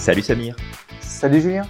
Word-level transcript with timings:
Salut 0.00 0.22
Samir. 0.22 0.56
Salut 1.02 1.42
Julien. 1.42 1.68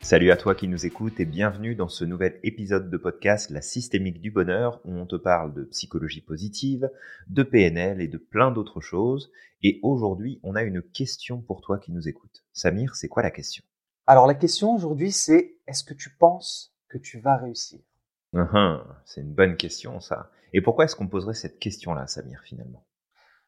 Salut 0.00 0.32
à 0.32 0.36
toi 0.36 0.56
qui 0.56 0.66
nous 0.66 0.84
écoutes 0.84 1.20
et 1.20 1.24
bienvenue 1.24 1.76
dans 1.76 1.86
ce 1.86 2.04
nouvel 2.04 2.40
épisode 2.42 2.90
de 2.90 2.96
podcast 2.96 3.50
La 3.50 3.62
systémique 3.62 4.20
du 4.20 4.32
bonheur 4.32 4.80
où 4.84 4.94
on 4.94 5.06
te 5.06 5.14
parle 5.14 5.54
de 5.54 5.62
psychologie 5.62 6.20
positive, 6.20 6.90
de 7.28 7.44
PNL 7.44 8.00
et 8.00 8.08
de 8.08 8.18
plein 8.18 8.50
d'autres 8.50 8.80
choses. 8.80 9.30
Et 9.62 9.78
aujourd'hui, 9.84 10.40
on 10.42 10.56
a 10.56 10.64
une 10.64 10.82
question 10.82 11.40
pour 11.40 11.60
toi 11.60 11.78
qui 11.78 11.92
nous 11.92 12.08
écoute. 12.08 12.44
Samir, 12.52 12.96
c'est 12.96 13.06
quoi 13.06 13.22
la 13.22 13.30
question? 13.30 13.62
Alors 14.08 14.26
la 14.26 14.34
question 14.34 14.74
aujourd'hui, 14.74 15.12
c'est 15.12 15.54
est-ce 15.68 15.84
que 15.84 15.94
tu 15.94 16.10
penses 16.10 16.74
que 16.88 16.98
tu 16.98 17.20
vas 17.20 17.36
réussir? 17.36 17.78
C'est 19.04 19.20
une 19.20 19.34
bonne 19.34 19.56
question 19.56 20.00
ça. 20.00 20.32
Et 20.52 20.60
pourquoi 20.60 20.86
est-ce 20.86 20.96
qu'on 20.96 21.06
poserait 21.06 21.32
cette 21.32 21.60
question-là, 21.60 22.08
Samir, 22.08 22.40
finalement? 22.42 22.84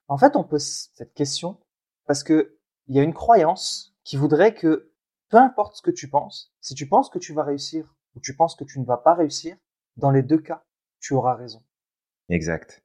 En 0.06 0.18
fait, 0.18 0.36
on 0.36 0.44
pose 0.44 0.88
cette 0.94 1.14
question 1.14 1.58
parce 2.06 2.22
que 2.22 2.56
il 2.86 2.94
y 2.94 3.00
a 3.00 3.02
une 3.02 3.12
croyance 3.14 3.89
qui 4.10 4.16
voudrait 4.16 4.54
que 4.54 4.90
peu 5.28 5.36
importe 5.36 5.76
ce 5.76 5.82
que 5.82 5.92
tu 5.92 6.10
penses, 6.10 6.52
si 6.60 6.74
tu 6.74 6.88
penses 6.88 7.10
que 7.10 7.20
tu 7.20 7.32
vas 7.32 7.44
réussir 7.44 7.94
ou 8.16 8.20
tu 8.20 8.34
penses 8.34 8.56
que 8.56 8.64
tu 8.64 8.80
ne 8.80 8.84
vas 8.84 8.96
pas 8.96 9.14
réussir, 9.14 9.56
dans 9.96 10.10
les 10.10 10.24
deux 10.24 10.40
cas, 10.40 10.64
tu 10.98 11.14
auras 11.14 11.36
raison. 11.36 11.62
Exact. 12.28 12.82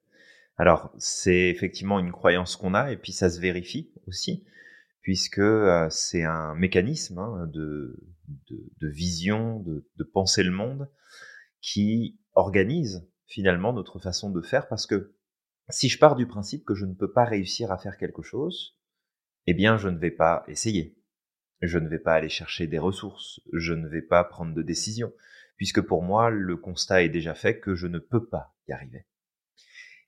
Alors, 0.55 0.93
c'est 0.99 1.49
effectivement 1.49 1.97
une 1.97 2.11
croyance 2.11 2.55
qu'on 2.55 2.75
a 2.75 2.91
et 2.91 2.97
puis 2.97 3.11
ça 3.11 3.31
se 3.31 3.39
vérifie 3.39 3.91
aussi, 4.05 4.45
puisque 5.01 5.39
euh, 5.39 5.87
c'est 5.89 6.23
un 6.23 6.53
mécanisme 6.53 7.17
hein, 7.17 7.47
de, 7.47 7.99
vision, 8.83 9.61
de, 9.61 9.89
de 9.95 10.03
penser 10.03 10.43
le 10.43 10.51
monde 10.51 10.91
qui 11.59 12.19
organise 12.35 13.09
finalement 13.25 13.73
notre 13.73 13.97
façon 13.97 14.29
de 14.29 14.43
faire 14.43 14.67
parce 14.67 14.85
que 14.85 15.15
si 15.69 15.89
je 15.89 15.97
pars 15.97 16.15
du 16.15 16.27
principe 16.27 16.65
que 16.65 16.75
je 16.75 16.85
ne 16.85 16.93
peux 16.93 17.11
pas 17.11 17.25
réussir 17.25 17.71
à 17.71 17.79
faire 17.79 17.97
quelque 17.97 18.21
chose, 18.21 18.77
eh 19.47 19.55
bien, 19.55 19.77
je 19.77 19.89
ne 19.89 19.97
vais 19.97 20.11
pas 20.11 20.43
essayer 20.47 20.95
je 21.61 21.77
ne 21.79 21.87
vais 21.87 21.99
pas 21.99 22.13
aller 22.13 22.29
chercher 22.29 22.67
des 22.67 22.79
ressources, 22.79 23.41
je 23.53 23.73
ne 23.73 23.87
vais 23.87 24.01
pas 24.01 24.23
prendre 24.23 24.53
de 24.53 24.61
décision, 24.61 25.13
puisque 25.57 25.81
pour 25.81 26.03
moi, 26.03 26.29
le 26.29 26.57
constat 26.57 27.03
est 27.03 27.09
déjà 27.09 27.33
fait 27.33 27.59
que 27.59 27.75
je 27.75 27.87
ne 27.87 27.99
peux 27.99 28.25
pas 28.27 28.55
y 28.67 28.73
arriver. 28.73 29.05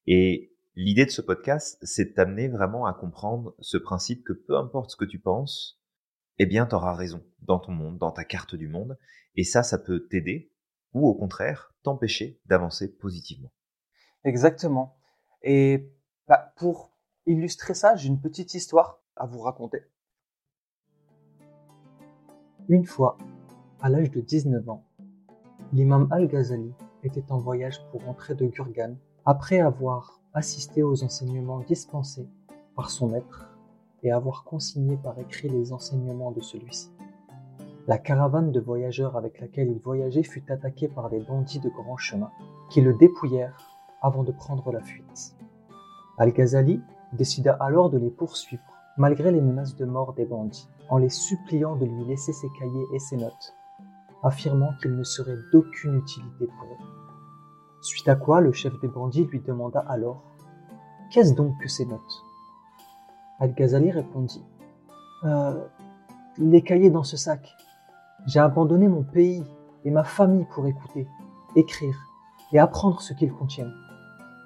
Et 0.05 0.53
l'idée 0.75 1.05
de 1.05 1.11
ce 1.11 1.21
podcast, 1.21 1.77
c'est 1.81 2.13
t'amener 2.13 2.47
vraiment 2.47 2.85
à 2.85 2.93
comprendre 2.93 3.55
ce 3.59 3.77
principe 3.77 4.23
que 4.23 4.33
peu 4.33 4.57
importe 4.57 4.91
ce 4.91 4.95
que 4.95 5.05
tu 5.05 5.19
penses, 5.19 5.81
eh 6.39 6.45
bien, 6.45 6.65
tu 6.65 6.75
auras 6.75 6.93
raison 6.93 7.25
dans 7.39 7.59
ton 7.59 7.71
monde, 7.71 7.97
dans 7.97 8.11
ta 8.11 8.23
carte 8.23 8.55
du 8.55 8.67
monde, 8.67 8.97
et 9.35 9.43
ça, 9.43 9.63
ça 9.63 9.77
peut 9.77 10.07
t'aider, 10.07 10.51
ou 10.93 11.07
au 11.07 11.15
contraire, 11.15 11.73
t'empêcher 11.83 12.39
d'avancer 12.45 12.95
positivement. 12.95 13.51
Exactement. 14.23 14.97
Et 15.41 15.91
bah, 16.27 16.53
pour 16.57 16.93
illustrer 17.25 17.73
ça, 17.73 17.95
j'ai 17.95 18.07
une 18.07 18.21
petite 18.21 18.53
histoire 18.53 19.01
à 19.15 19.25
vous 19.25 19.39
raconter. 19.39 19.81
Une 22.69 22.83
fois, 22.83 23.17
à 23.79 23.87
l'âge 23.87 24.11
de 24.11 24.19
19 24.19 24.67
ans, 24.67 24.83
l'imam 25.71 26.09
Al-Ghazali 26.11 26.73
était 27.01 27.31
en 27.31 27.37
voyage 27.37 27.79
pour 27.91 28.03
rentrer 28.03 28.35
de 28.35 28.45
Gurgan 28.45 28.95
après 29.25 29.61
avoir 29.61 30.19
assisté 30.33 30.83
aux 30.83 31.01
enseignements 31.01 31.61
dispensés 31.61 32.27
par 32.75 32.89
son 32.89 33.07
maître 33.07 33.49
et 34.03 34.11
avoir 34.11 34.43
consigné 34.43 34.97
par 34.97 35.17
écrit 35.17 35.47
les 35.47 35.71
enseignements 35.71 36.31
de 36.31 36.41
celui-ci. 36.41 36.91
La 37.87 37.97
caravane 37.97 38.51
de 38.51 38.59
voyageurs 38.59 39.15
avec 39.15 39.39
laquelle 39.39 39.71
il 39.71 39.79
voyageait 39.79 40.23
fut 40.23 40.51
attaquée 40.51 40.89
par 40.89 41.09
des 41.09 41.21
bandits 41.21 41.61
de 41.61 41.69
grand 41.69 41.95
chemin 41.95 42.31
qui 42.69 42.81
le 42.81 42.93
dépouillèrent 42.95 43.65
avant 44.01 44.25
de 44.25 44.33
prendre 44.33 44.73
la 44.73 44.81
fuite. 44.81 45.37
Al-Ghazali 46.17 46.81
décida 47.13 47.53
alors 47.61 47.89
de 47.89 47.97
les 47.97 48.11
poursuivre 48.11 48.61
malgré 48.97 49.31
les 49.31 49.39
menaces 49.39 49.77
de 49.77 49.85
mort 49.85 50.13
des 50.15 50.25
bandits 50.25 50.67
en 50.89 50.97
les 50.97 51.09
suppliant 51.09 51.75
de 51.75 51.85
lui 51.85 52.05
laisser 52.05 52.33
ses 52.33 52.49
cahiers 52.57 52.87
et 52.93 52.99
ses 52.99 53.17
notes, 53.17 53.55
affirmant 54.23 54.73
qu'il 54.81 54.95
ne 54.95 55.03
serait 55.03 55.37
d'aucune 55.51 55.97
utilité 55.97 56.47
pour 56.47 56.67
eux. 56.69 56.85
Suite 57.81 58.07
à 58.07 58.15
quoi 58.15 58.41
le 58.41 58.51
chef 58.51 58.79
des 58.79 58.87
bandits 58.87 59.25
lui 59.25 59.39
demanda 59.39 59.79
alors 59.87 60.23
Qu'est-ce 61.11 61.33
donc 61.33 61.57
que 61.61 61.69
ces 61.69 61.85
notes? 61.85 62.23
Al-Ghazali 63.39 63.91
répondit 63.91 64.43
euh, 65.23 65.63
Les 66.37 66.61
cahiers 66.61 66.89
dans 66.89 67.03
ce 67.03 67.17
sac. 67.17 67.55
J'ai 68.25 68.39
abandonné 68.39 68.87
mon 68.87 69.03
pays 69.03 69.43
et 69.85 69.91
ma 69.91 70.03
famille 70.03 70.45
pour 70.53 70.67
écouter, 70.67 71.07
écrire 71.55 71.95
et 72.51 72.59
apprendre 72.59 72.99
ce 72.99 73.13
qu'ils 73.13 73.31
contiennent. 73.31 73.73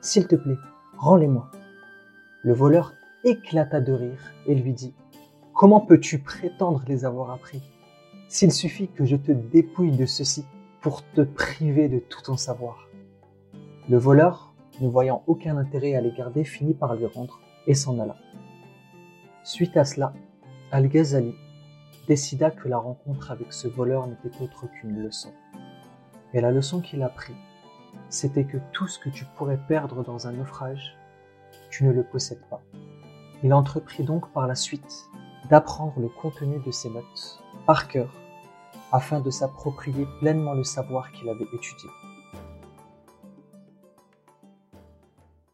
S'il 0.01 0.27
te 0.27 0.35
plaît, 0.35 0.57
rends-les-moi. 0.97 1.49
Le 2.43 2.53
voleur 2.53 2.93
éclata 3.23 3.81
de 3.81 3.93
rire 3.93 4.31
et 4.45 4.55
lui 4.55 4.73
dit 4.73 4.93
Comment 5.61 5.79
peux-tu 5.79 6.17
prétendre 6.17 6.81
les 6.87 7.05
avoir 7.05 7.29
appris? 7.29 7.61
S'il 8.29 8.51
suffit 8.51 8.87
que 8.87 9.05
je 9.05 9.15
te 9.15 9.31
dépouille 9.31 9.95
de 9.95 10.07
ceci 10.07 10.43
pour 10.81 11.03
te 11.11 11.21
priver 11.21 11.87
de 11.87 11.99
tout 11.99 12.23
ton 12.23 12.35
savoir. 12.35 12.87
Le 13.87 13.99
voleur, 13.99 14.55
ne 14.79 14.87
voyant 14.87 15.21
aucun 15.27 15.57
intérêt 15.57 15.93
à 15.93 16.01
les 16.01 16.13
garder, 16.13 16.45
finit 16.45 16.73
par 16.73 16.95
lui 16.95 17.05
rendre 17.05 17.39
et 17.67 17.75
s'en 17.75 17.99
alla. 17.99 18.15
Suite 19.43 19.77
à 19.77 19.85
cela, 19.85 20.13
Al-Ghazali 20.71 21.35
décida 22.07 22.49
que 22.49 22.67
la 22.67 22.79
rencontre 22.79 23.29
avec 23.29 23.53
ce 23.53 23.67
voleur 23.67 24.07
n'était 24.07 24.41
autre 24.41 24.65
qu'une 24.65 25.03
leçon. 25.03 25.29
Et 26.33 26.41
la 26.41 26.49
leçon 26.49 26.81
qu'il 26.81 27.03
apprit, 27.03 27.35
c'était 28.09 28.45
que 28.45 28.57
tout 28.71 28.87
ce 28.87 28.97
que 28.97 29.09
tu 29.09 29.25
pourrais 29.37 29.59
perdre 29.67 30.03
dans 30.03 30.25
un 30.25 30.31
naufrage, 30.31 30.97
tu 31.69 31.83
ne 31.83 31.91
le 31.91 32.01
possèdes 32.01 32.47
pas. 32.49 32.63
Il 33.43 33.53
entreprit 33.53 34.03
donc 34.03 34.27
par 34.33 34.47
la 34.47 34.55
suite 34.55 35.10
d'apprendre 35.51 35.99
le 35.99 36.07
contenu 36.07 36.59
de 36.59 36.71
ses 36.71 36.89
notes 36.89 37.43
par 37.67 37.89
cœur 37.89 38.09
afin 38.93 39.19
de 39.19 39.29
s'approprier 39.29 40.07
pleinement 40.19 40.53
le 40.53 40.63
savoir 40.63 41.11
qu'il 41.11 41.27
avait 41.27 41.47
étudié. 41.53 41.89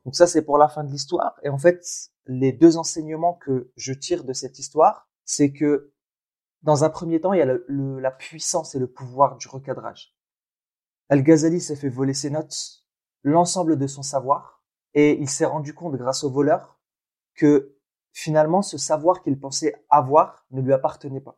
Donc 0.05 0.15
ça, 0.15 0.27
c'est 0.27 0.43
pour 0.43 0.59
la 0.59 0.67
fin 0.67 0.83
de 0.83 0.91
l'histoire. 0.91 1.39
Et 1.41 1.49
en 1.49 1.57
fait, 1.57 1.83
les 2.27 2.51
deux 2.51 2.77
enseignements 2.77 3.33
que 3.33 3.71
je 3.75 3.91
tire 3.91 4.23
de 4.23 4.33
cette 4.33 4.59
histoire, 4.59 5.09
c'est 5.25 5.51
que 5.51 5.91
dans 6.61 6.83
un 6.83 6.89
premier 6.91 7.19
temps, 7.19 7.33
il 7.33 7.39
y 7.39 7.41
a 7.41 7.57
la 7.67 8.11
puissance 8.11 8.75
et 8.75 8.79
le 8.79 8.87
pouvoir 8.87 9.37
du 9.37 9.47
recadrage. 9.47 10.15
Al-Ghazali 11.09 11.59
s'est 11.59 11.75
fait 11.75 11.89
voler 11.89 12.13
ses 12.13 12.29
notes, 12.29 12.85
l'ensemble 13.23 13.77
de 13.77 13.87
son 13.87 14.03
savoir, 14.03 14.61
et 14.93 15.19
il 15.19 15.29
s'est 15.29 15.45
rendu 15.45 15.73
compte 15.73 15.95
grâce 15.95 16.23
au 16.23 16.29
voleur 16.29 16.79
que 17.33 17.76
finalement, 18.17 18.63
ce 18.63 18.79
savoir 18.79 19.21
qu'il 19.21 19.39
pensait 19.39 19.75
avoir 19.91 20.47
ne 20.49 20.59
lui 20.61 20.73
appartenait 20.73 21.21
pas. 21.21 21.37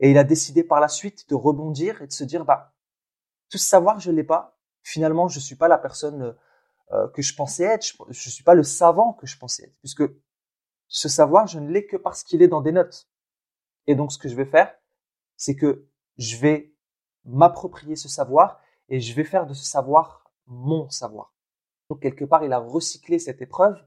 Et 0.00 0.10
il 0.10 0.18
a 0.18 0.24
décidé 0.24 0.64
par 0.64 0.80
la 0.80 0.88
suite 0.88 1.28
de 1.28 1.36
rebondir 1.36 2.02
et 2.02 2.08
de 2.08 2.12
se 2.12 2.24
dire, 2.24 2.44
bah, 2.44 2.74
tout 3.48 3.58
ce 3.58 3.68
savoir, 3.68 4.00
je 4.00 4.10
l'ai 4.10 4.24
pas. 4.24 4.58
Finalement, 4.82 5.28
je 5.28 5.38
suis 5.38 5.54
pas 5.54 5.68
la 5.68 5.78
personne 5.78 6.36
euh, 6.90 7.08
que 7.10 7.22
je 7.22 7.32
pensais 7.32 7.62
être. 7.62 7.84
Je, 8.08 8.28
ne 8.28 8.32
suis 8.32 8.42
pas 8.42 8.54
le 8.54 8.64
savant 8.64 9.12
que 9.12 9.28
je 9.28 9.38
pensais 9.38 9.66
être, 9.66 9.78
puisque 9.78 10.02
ce 10.88 11.08
savoir, 11.08 11.46
je 11.46 11.60
ne 11.60 11.70
l'ai 11.70 11.86
que 11.86 11.96
parce 11.96 12.24
qu'il 12.24 12.42
est 12.42 12.48
dans 12.48 12.60
des 12.60 12.72
notes. 12.72 13.08
Et 13.86 13.94
donc, 13.94 14.10
ce 14.10 14.18
que 14.18 14.28
je 14.28 14.34
vais 14.34 14.46
faire, 14.46 14.74
c'est 15.36 15.54
que 15.54 15.86
je 16.16 16.38
vais 16.38 16.74
m'approprier 17.24 17.94
ce 17.94 18.08
savoir 18.08 18.60
et 18.88 18.98
je 18.98 19.14
vais 19.14 19.22
faire 19.22 19.46
de 19.46 19.54
ce 19.54 19.64
savoir 19.64 20.32
mon 20.46 20.90
savoir. 20.90 21.32
Donc, 21.88 22.02
quelque 22.02 22.24
part, 22.24 22.42
il 22.42 22.52
a 22.52 22.58
recyclé 22.58 23.20
cette 23.20 23.40
épreuve 23.42 23.80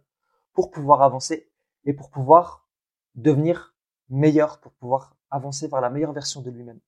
pour 0.53 0.71
pouvoir 0.71 1.01
avancer 1.01 1.50
et 1.85 1.93
pour 1.93 2.09
pouvoir 2.09 2.67
devenir 3.15 3.75
meilleur, 4.09 4.59
pour 4.59 4.73
pouvoir 4.73 5.15
avancer 5.29 5.67
vers 5.67 5.81
la 5.81 5.89
meilleure 5.89 6.13
version 6.13 6.41
de 6.41 6.49
lui-même. 6.49 6.79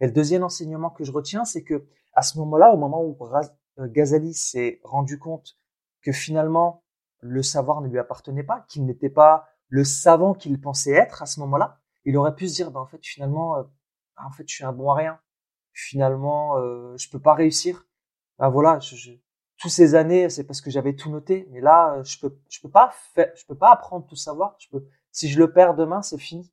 Et 0.00 0.06
le 0.06 0.12
deuxième 0.12 0.42
enseignement 0.42 0.90
que 0.90 1.04
je 1.04 1.12
retiens, 1.12 1.44
c'est 1.44 1.62
que 1.62 1.86
à 2.14 2.22
ce 2.22 2.38
moment-là, 2.38 2.72
au 2.72 2.76
moment 2.76 3.02
où 3.04 3.16
euh, 3.22 3.86
Ghazali 3.88 4.34
s'est 4.34 4.80
rendu 4.82 5.18
compte 5.18 5.58
que 6.02 6.12
finalement 6.12 6.82
le 7.20 7.42
savoir 7.42 7.80
ne 7.82 7.88
lui 7.88 7.98
appartenait 7.98 8.42
pas, 8.42 8.64
qu'il 8.68 8.86
n'était 8.86 9.10
pas 9.10 9.48
le 9.68 9.84
savant 9.84 10.34
qu'il 10.34 10.60
pensait 10.60 10.92
être 10.92 11.22
à 11.22 11.26
ce 11.26 11.38
moment-là, 11.40 11.80
il 12.04 12.16
aurait 12.16 12.34
pu 12.34 12.48
se 12.48 12.54
dire, 12.54 12.70
ben, 12.70 12.80
en 12.80 12.86
fait, 12.86 13.04
finalement, 13.04 13.56
euh, 13.56 13.62
ben, 14.16 14.24
en 14.24 14.30
fait, 14.30 14.48
je 14.48 14.54
suis 14.54 14.64
un 14.64 14.72
bon 14.72 14.90
à 14.90 14.94
rien. 14.94 15.20
Finalement, 15.72 16.58
euh, 16.58 16.96
je 16.96 17.08
peux 17.10 17.20
pas 17.20 17.34
réussir. 17.34 17.86
Ben, 18.38 18.48
voilà, 18.48 18.80
je, 18.80 18.96
je, 18.96 19.12
tous 19.60 19.68
ces 19.68 19.94
années, 19.94 20.30
c'est 20.30 20.44
parce 20.44 20.62
que 20.62 20.70
j'avais 20.70 20.94
tout 20.94 21.10
noté. 21.10 21.46
Mais 21.50 21.60
là, 21.60 21.94
euh, 21.94 22.04
je 22.04 22.18
peux, 22.18 22.36
je 22.48 22.60
peux 22.60 22.70
pas 22.70 22.90
faire, 23.14 23.30
je 23.36 23.44
peux 23.46 23.56
pas 23.56 23.70
apprendre 23.70 24.06
tout 24.06 24.16
savoir. 24.16 24.56
Je 24.58 24.68
peux, 24.70 24.86
si 25.12 25.28
je 25.28 25.38
le 25.38 25.52
perds 25.52 25.74
demain, 25.74 26.02
c'est 26.02 26.18
fini. 26.18 26.50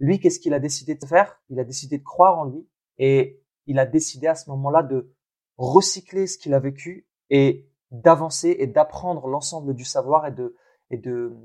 Lui, 0.00 0.18
qu'est-ce 0.18 0.40
qu'il 0.40 0.52
a 0.52 0.58
décidé 0.58 0.96
de 0.96 1.06
faire? 1.06 1.40
Il 1.48 1.60
a 1.60 1.64
décidé 1.64 1.98
de 1.98 2.02
croire 2.02 2.38
en 2.38 2.44
lui 2.44 2.68
et 2.98 3.40
il 3.66 3.78
a 3.78 3.86
décidé 3.86 4.26
à 4.26 4.34
ce 4.34 4.50
moment-là 4.50 4.82
de 4.82 5.14
recycler 5.58 6.26
ce 6.26 6.38
qu'il 6.38 6.52
a 6.52 6.58
vécu 6.58 7.06
et 7.28 7.70
d'avancer 7.92 8.56
et 8.58 8.66
d'apprendre 8.66 9.28
l'ensemble 9.28 9.74
du 9.74 9.84
savoir 9.84 10.26
et 10.26 10.32
de, 10.32 10.56
et 10.90 10.96
de, 10.96 11.36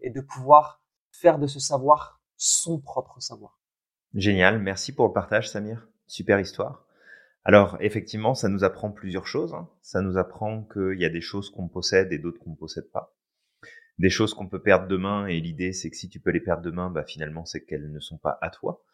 et 0.00 0.10
de 0.10 0.20
pouvoir 0.20 0.82
faire 1.12 1.38
de 1.38 1.46
ce 1.46 1.60
savoir 1.60 2.20
son 2.36 2.78
propre 2.78 3.20
savoir. 3.20 3.58
Génial. 4.14 4.58
Merci 4.58 4.94
pour 4.94 5.06
le 5.06 5.12
partage, 5.12 5.48
Samir. 5.48 5.88
Super 6.06 6.40
histoire. 6.40 6.84
Alors 7.44 7.76
effectivement, 7.80 8.34
ça 8.34 8.48
nous 8.48 8.64
apprend 8.64 8.90
plusieurs 8.92 9.26
choses. 9.26 9.54
Hein. 9.54 9.68
Ça 9.80 10.00
nous 10.00 10.16
apprend 10.16 10.64
qu'il 10.64 10.98
y 11.00 11.04
a 11.04 11.08
des 11.08 11.20
choses 11.20 11.50
qu'on 11.50 11.68
possède 11.68 12.12
et 12.12 12.18
d'autres 12.18 12.38
qu'on 12.40 12.50
ne 12.50 12.56
possède 12.56 12.90
pas. 12.92 13.14
des 13.98 14.10
choses 14.10 14.34
qu'on 14.34 14.48
peut 14.48 14.62
perdre 14.62 14.88
demain 14.88 15.26
et 15.26 15.40
l'idée 15.40 15.72
c'est 15.72 15.90
que 15.90 15.96
si 15.96 16.08
tu 16.08 16.20
peux 16.20 16.30
les 16.30 16.40
perdre 16.40 16.62
demain, 16.62 16.90
bah 16.90 17.04
finalement 17.04 17.44
c'est 17.44 17.64
qu'elles 17.64 17.90
ne 17.92 18.00
sont 18.00 18.18
pas 18.18 18.38
à 18.42 18.50
toi. 18.50 18.84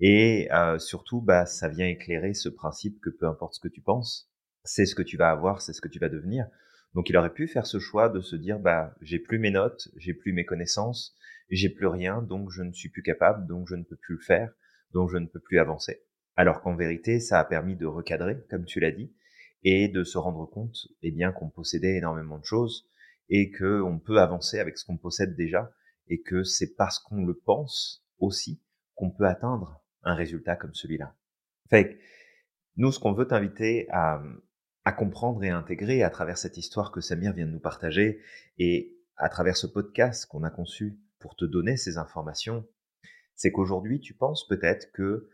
Et 0.00 0.48
euh, 0.52 0.78
surtout, 0.78 1.20
bah 1.22 1.46
ça 1.46 1.68
vient 1.68 1.86
éclairer 1.86 2.34
ce 2.34 2.48
principe 2.48 3.00
que 3.00 3.10
peu 3.10 3.26
importe 3.26 3.54
ce 3.54 3.60
que 3.60 3.68
tu 3.68 3.80
penses, 3.80 4.30
c'est 4.64 4.86
ce 4.86 4.94
que 4.94 5.02
tu 5.02 5.16
vas 5.16 5.30
avoir, 5.30 5.62
c'est 5.62 5.72
ce 5.72 5.80
que 5.80 5.88
tu 5.88 5.98
vas 5.98 6.08
devenir. 6.08 6.46
Donc 6.94 7.10
il 7.10 7.16
aurait 7.16 7.32
pu 7.32 7.48
faire 7.48 7.66
ce 7.66 7.78
choix 7.78 8.08
de 8.08 8.20
se 8.20 8.36
dire 8.36 8.58
bah 8.60 8.94
j'ai 9.02 9.18
plus 9.18 9.38
mes 9.38 9.50
notes, 9.50 9.88
j'ai 9.96 10.14
plus 10.14 10.32
mes 10.32 10.44
connaissances, 10.44 11.16
j'ai 11.50 11.70
plus 11.70 11.86
rien, 11.86 12.22
donc 12.22 12.50
je 12.50 12.62
ne 12.62 12.72
suis 12.72 12.88
plus 12.90 13.02
capable, 13.02 13.46
donc 13.46 13.68
je 13.68 13.76
ne 13.76 13.84
peux 13.84 13.96
plus 13.96 14.14
le 14.16 14.22
faire, 14.22 14.52
donc 14.92 15.10
je 15.10 15.18
ne 15.18 15.26
peux 15.26 15.40
plus 15.40 15.58
avancer. 15.58 16.02
Alors 16.36 16.60
qu'en 16.60 16.74
vérité, 16.74 17.20
ça 17.20 17.38
a 17.38 17.44
permis 17.44 17.76
de 17.76 17.86
recadrer, 17.86 18.44
comme 18.50 18.64
tu 18.64 18.80
l'as 18.80 18.90
dit, 18.90 19.12
et 19.62 19.88
de 19.88 20.04
se 20.04 20.18
rendre 20.18 20.46
compte, 20.46 20.76
eh 21.02 21.10
bien, 21.10 21.32
qu'on 21.32 21.48
possédait 21.48 21.96
énormément 21.96 22.38
de 22.38 22.44
choses 22.44 22.88
et 23.28 23.50
que 23.50 23.80
on 23.80 23.98
peut 23.98 24.20
avancer 24.20 24.58
avec 24.58 24.76
ce 24.76 24.84
qu'on 24.84 24.98
possède 24.98 25.36
déjà 25.36 25.72
et 26.08 26.20
que 26.20 26.44
c'est 26.44 26.74
parce 26.74 26.98
qu'on 26.98 27.24
le 27.24 27.34
pense 27.34 28.04
aussi 28.18 28.62
qu'on 28.94 29.10
peut 29.10 29.26
atteindre 29.26 29.82
un 30.02 30.14
résultat 30.14 30.56
comme 30.56 30.74
celui-là. 30.74 31.16
Fait 31.70 31.98
nous, 32.76 32.92
ce 32.92 32.98
qu'on 32.98 33.12
veut 33.12 33.26
t'inviter 33.26 33.86
à, 33.90 34.22
à 34.84 34.92
comprendre 34.92 35.42
et 35.44 35.50
à 35.50 35.56
intégrer 35.56 36.02
à 36.02 36.10
travers 36.10 36.36
cette 36.36 36.58
histoire 36.58 36.92
que 36.92 37.00
Samir 37.00 37.32
vient 37.32 37.46
de 37.46 37.52
nous 37.52 37.60
partager 37.60 38.20
et 38.58 38.98
à 39.16 39.28
travers 39.28 39.56
ce 39.56 39.66
podcast 39.66 40.26
qu'on 40.26 40.42
a 40.42 40.50
conçu 40.50 40.98
pour 41.20 41.36
te 41.36 41.44
donner 41.44 41.76
ces 41.76 41.96
informations, 41.96 42.66
c'est 43.34 43.52
qu'aujourd'hui, 43.52 44.00
tu 44.00 44.12
penses 44.14 44.46
peut-être 44.46 44.92
que 44.92 45.30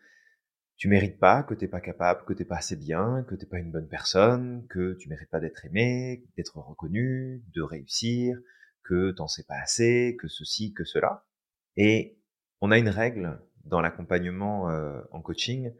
tu 0.80 0.88
mérites 0.88 1.18
pas, 1.18 1.42
que 1.42 1.52
t'es 1.52 1.68
pas 1.68 1.82
capable, 1.82 2.24
que 2.24 2.32
t'es 2.32 2.46
pas 2.46 2.56
assez 2.56 2.74
bien, 2.74 3.22
que 3.28 3.34
t'es 3.34 3.44
pas 3.44 3.58
une 3.58 3.70
bonne 3.70 3.86
personne, 3.86 4.66
que 4.68 4.94
tu 4.94 5.10
mérites 5.10 5.28
pas 5.28 5.38
d'être 5.38 5.66
aimé, 5.66 6.24
d'être 6.38 6.56
reconnu, 6.56 7.44
de 7.54 7.60
réussir, 7.60 8.38
que 8.82 9.10
t'en 9.10 9.28
sais 9.28 9.44
pas 9.44 9.58
assez, 9.60 10.16
que 10.18 10.26
ceci, 10.26 10.72
que 10.72 10.84
cela. 10.84 11.26
Et 11.76 12.18
on 12.62 12.70
a 12.70 12.78
une 12.78 12.88
règle 12.88 13.42
dans 13.66 13.82
l'accompagnement 13.82 14.70
euh, 14.70 15.02
en 15.10 15.20
coaching, 15.20 15.70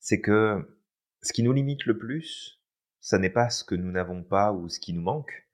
c'est 0.00 0.20
que 0.20 0.76
ce 1.22 1.32
qui 1.32 1.44
nous 1.44 1.52
limite 1.52 1.86
le 1.86 1.96
plus, 1.96 2.60
ça 2.98 3.20
n'est 3.20 3.30
pas 3.30 3.48
ce 3.48 3.62
que 3.62 3.76
nous 3.76 3.92
n'avons 3.92 4.24
pas 4.24 4.52
ou 4.52 4.68
ce 4.68 4.80
qui 4.80 4.92
nous 4.92 5.02
manque. 5.02 5.48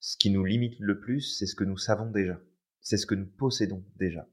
Ce 0.00 0.16
qui 0.16 0.30
nous 0.30 0.44
limite 0.44 0.80
le 0.80 0.98
plus, 0.98 1.38
c'est 1.38 1.46
ce 1.46 1.54
que 1.54 1.62
nous 1.62 1.78
savons 1.78 2.10
déjà. 2.10 2.40
C'est 2.80 2.96
ce 2.96 3.06
que 3.06 3.14
nous 3.14 3.26
possédons 3.26 3.84
déjà. 3.94 4.28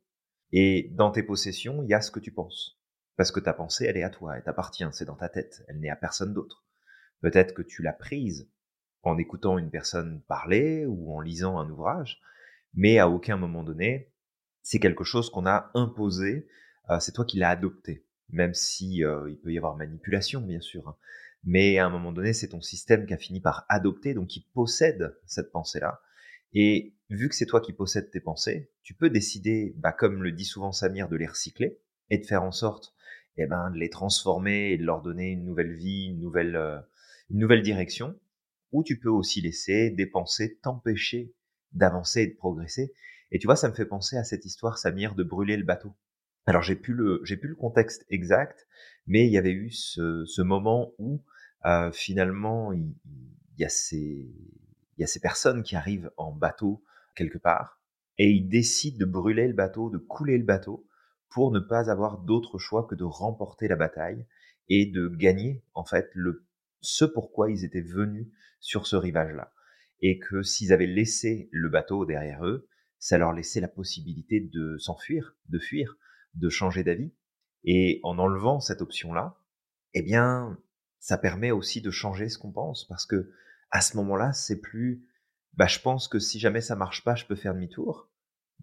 Et 0.51 0.89
dans 0.95 1.11
tes 1.11 1.21
possessions, 1.21 1.83
il 1.83 1.89
y 1.89 1.93
a 1.93 2.01
ce 2.01 2.09
que 2.09 2.19
tu 2.19 2.31
penses. 2.31 2.78
Parce 3.19 3.33
que 3.33 3.41
ta 3.41 3.51
pensée, 3.51 3.83
elle 3.83 3.97
est 3.97 4.03
à 4.03 4.09
toi, 4.09 4.37
elle 4.37 4.43
t'appartient, 4.43 4.85
c'est 4.93 5.03
dans 5.03 5.17
ta 5.17 5.27
tête, 5.27 5.65
elle 5.67 5.81
n'est 5.81 5.89
à 5.89 5.97
personne 5.97 6.33
d'autre. 6.33 6.63
Peut-être 7.19 7.53
que 7.53 7.61
tu 7.61 7.81
l'as 7.81 7.91
prise 7.91 8.49
en 9.03 9.17
écoutant 9.17 9.57
une 9.57 9.69
personne 9.69 10.21
parler 10.29 10.85
ou 10.85 11.13
en 11.13 11.19
lisant 11.19 11.59
un 11.59 11.69
ouvrage, 11.69 12.21
mais 12.73 12.97
à 12.97 13.09
aucun 13.09 13.35
moment 13.35 13.65
donné, 13.65 14.13
c'est 14.61 14.79
quelque 14.79 15.03
chose 15.03 15.29
qu'on 15.29 15.45
a 15.45 15.69
imposé, 15.73 16.47
euh, 16.89 17.01
c'est 17.01 17.11
toi 17.11 17.25
qui 17.25 17.37
l'as 17.37 17.49
adopté, 17.49 18.05
même 18.29 18.53
si 18.53 19.03
euh, 19.03 19.29
il 19.29 19.37
peut 19.37 19.51
y 19.51 19.57
avoir 19.57 19.75
manipulation, 19.75 20.39
bien 20.39 20.61
sûr. 20.61 20.87
Hein. 20.87 20.95
Mais 21.43 21.77
à 21.77 21.87
un 21.87 21.89
moment 21.89 22.13
donné, 22.13 22.31
c'est 22.31 22.47
ton 22.47 22.61
système 22.61 23.05
qui 23.05 23.13
a 23.13 23.17
fini 23.17 23.41
par 23.41 23.65
adopter, 23.67 24.13
donc 24.13 24.29
qui 24.29 24.47
possède 24.53 25.19
cette 25.25 25.51
pensée-là. 25.51 25.99
Et 26.53 26.95
vu 27.09 27.27
que 27.27 27.35
c'est 27.35 27.47
toi 27.47 27.59
qui 27.59 27.73
possèdes 27.73 28.11
tes 28.11 28.21
pensées, 28.21 28.71
tu 28.81 28.93
peux 28.93 29.09
décider, 29.09 29.73
bah, 29.75 29.91
comme 29.91 30.23
le 30.23 30.31
dit 30.31 30.45
souvent 30.45 30.71
Samir, 30.71 31.09
de 31.09 31.17
les 31.17 31.27
recycler 31.27 31.81
et 32.09 32.17
de 32.17 32.25
faire 32.25 32.43
en 32.43 32.53
sorte 32.53 32.95
eh 33.37 33.45
ben, 33.47 33.71
de 33.71 33.77
les 33.77 33.89
transformer 33.89 34.71
et 34.71 34.77
de 34.77 34.83
leur 34.83 35.01
donner 35.01 35.31
une 35.31 35.45
nouvelle 35.45 35.73
vie, 35.73 36.07
une 36.07 36.19
nouvelle, 36.19 36.55
euh, 36.55 36.79
une 37.29 37.39
nouvelle 37.39 37.61
direction. 37.61 38.19
Ou 38.71 38.83
tu 38.83 38.99
peux 38.99 39.09
aussi 39.09 39.41
laisser 39.41 39.89
des 39.89 40.05
pensées 40.05 40.59
t'empêcher 40.61 41.33
d'avancer 41.71 42.21
et 42.21 42.27
de 42.27 42.35
progresser. 42.35 42.93
Et 43.31 43.39
tu 43.39 43.47
vois, 43.47 43.55
ça 43.55 43.69
me 43.69 43.73
fait 43.73 43.85
penser 43.85 44.17
à 44.17 44.23
cette 44.23 44.45
histoire, 44.45 44.77
Samir, 44.77 45.15
de 45.15 45.23
brûler 45.23 45.57
le 45.57 45.63
bateau. 45.63 45.95
Alors 46.45 46.63
j'ai 46.63 46.75
plus 46.75 46.93
le 46.93 47.21
j'ai 47.23 47.37
plus 47.37 47.49
le 47.49 47.55
contexte 47.55 48.05
exact, 48.09 48.67
mais 49.05 49.27
il 49.27 49.31
y 49.31 49.37
avait 49.37 49.51
eu 49.51 49.69
ce, 49.69 50.25
ce 50.25 50.41
moment 50.41 50.93
où 50.97 51.21
euh, 51.65 51.91
finalement, 51.91 52.71
il, 52.73 52.93
y 53.57 53.65
a 53.65 53.69
ces, 53.69 53.97
il 54.97 55.01
y 55.01 55.03
a 55.03 55.07
ces 55.07 55.19
personnes 55.19 55.63
qui 55.63 55.75
arrivent 55.75 56.11
en 56.17 56.31
bateau 56.31 56.83
quelque 57.15 57.37
part 57.37 57.81
et 58.17 58.29
ils 58.29 58.47
décident 58.47 58.97
de 58.97 59.05
brûler 59.05 59.47
le 59.47 59.53
bateau, 59.53 59.89
de 59.89 59.97
couler 59.97 60.37
le 60.37 60.45
bateau 60.45 60.87
pour 61.29 61.51
ne 61.51 61.59
pas 61.59 61.89
avoir 61.89 62.19
d'autre 62.19 62.57
choix 62.57 62.87
que 62.87 62.95
de 62.95 63.03
remporter 63.03 63.67
la 63.67 63.75
bataille 63.75 64.25
et 64.67 64.85
de 64.85 65.07
gagner 65.07 65.63
en 65.73 65.85
fait 65.85 66.09
le 66.13 66.45
ce 66.81 67.05
pourquoi 67.05 67.51
ils 67.51 67.65
étaient 67.65 67.81
venus 67.81 68.27
sur 68.59 68.87
ce 68.87 68.95
rivage-là. 68.95 69.53
Et 70.01 70.19
que 70.19 70.43
s'ils 70.43 70.71
avaient 70.71 70.85
laissé 70.85 71.49
le 71.51 71.69
bateau 71.69 72.05
derrière 72.05 72.45
eux, 72.45 72.69
ça 72.99 73.17
leur 73.17 73.33
laissait 73.33 73.59
la 73.59 73.67
possibilité 73.67 74.39
de 74.39 74.77
s'enfuir, 74.77 75.35
de 75.49 75.59
fuir, 75.59 75.97
de 76.35 76.49
changer 76.49 76.83
d'avis. 76.83 77.13
Et 77.65 77.99
en 78.03 78.17
enlevant 78.17 78.61
cette 78.61 78.81
option-là, 78.81 79.37
eh 79.93 80.01
bien, 80.01 80.57
ça 80.99 81.17
permet 81.17 81.51
aussi 81.51 81.81
de 81.81 81.91
changer 81.91 82.29
ce 82.29 82.37
qu'on 82.37 82.51
pense 82.51 82.87
parce 82.87 83.05
que 83.05 83.31
à 83.71 83.81
ce 83.81 83.97
moment-là, 83.97 84.31
c'est 84.31 84.61
plus 84.61 85.05
bah 85.53 85.67
je 85.67 85.79
pense 85.79 86.07
que 86.07 86.19
si 86.19 86.39
jamais 86.39 86.61
ça 86.61 86.75
marche 86.75 87.03
pas, 87.03 87.15
je 87.15 87.25
peux 87.25 87.35
faire 87.35 87.53
demi-tour. 87.53 88.09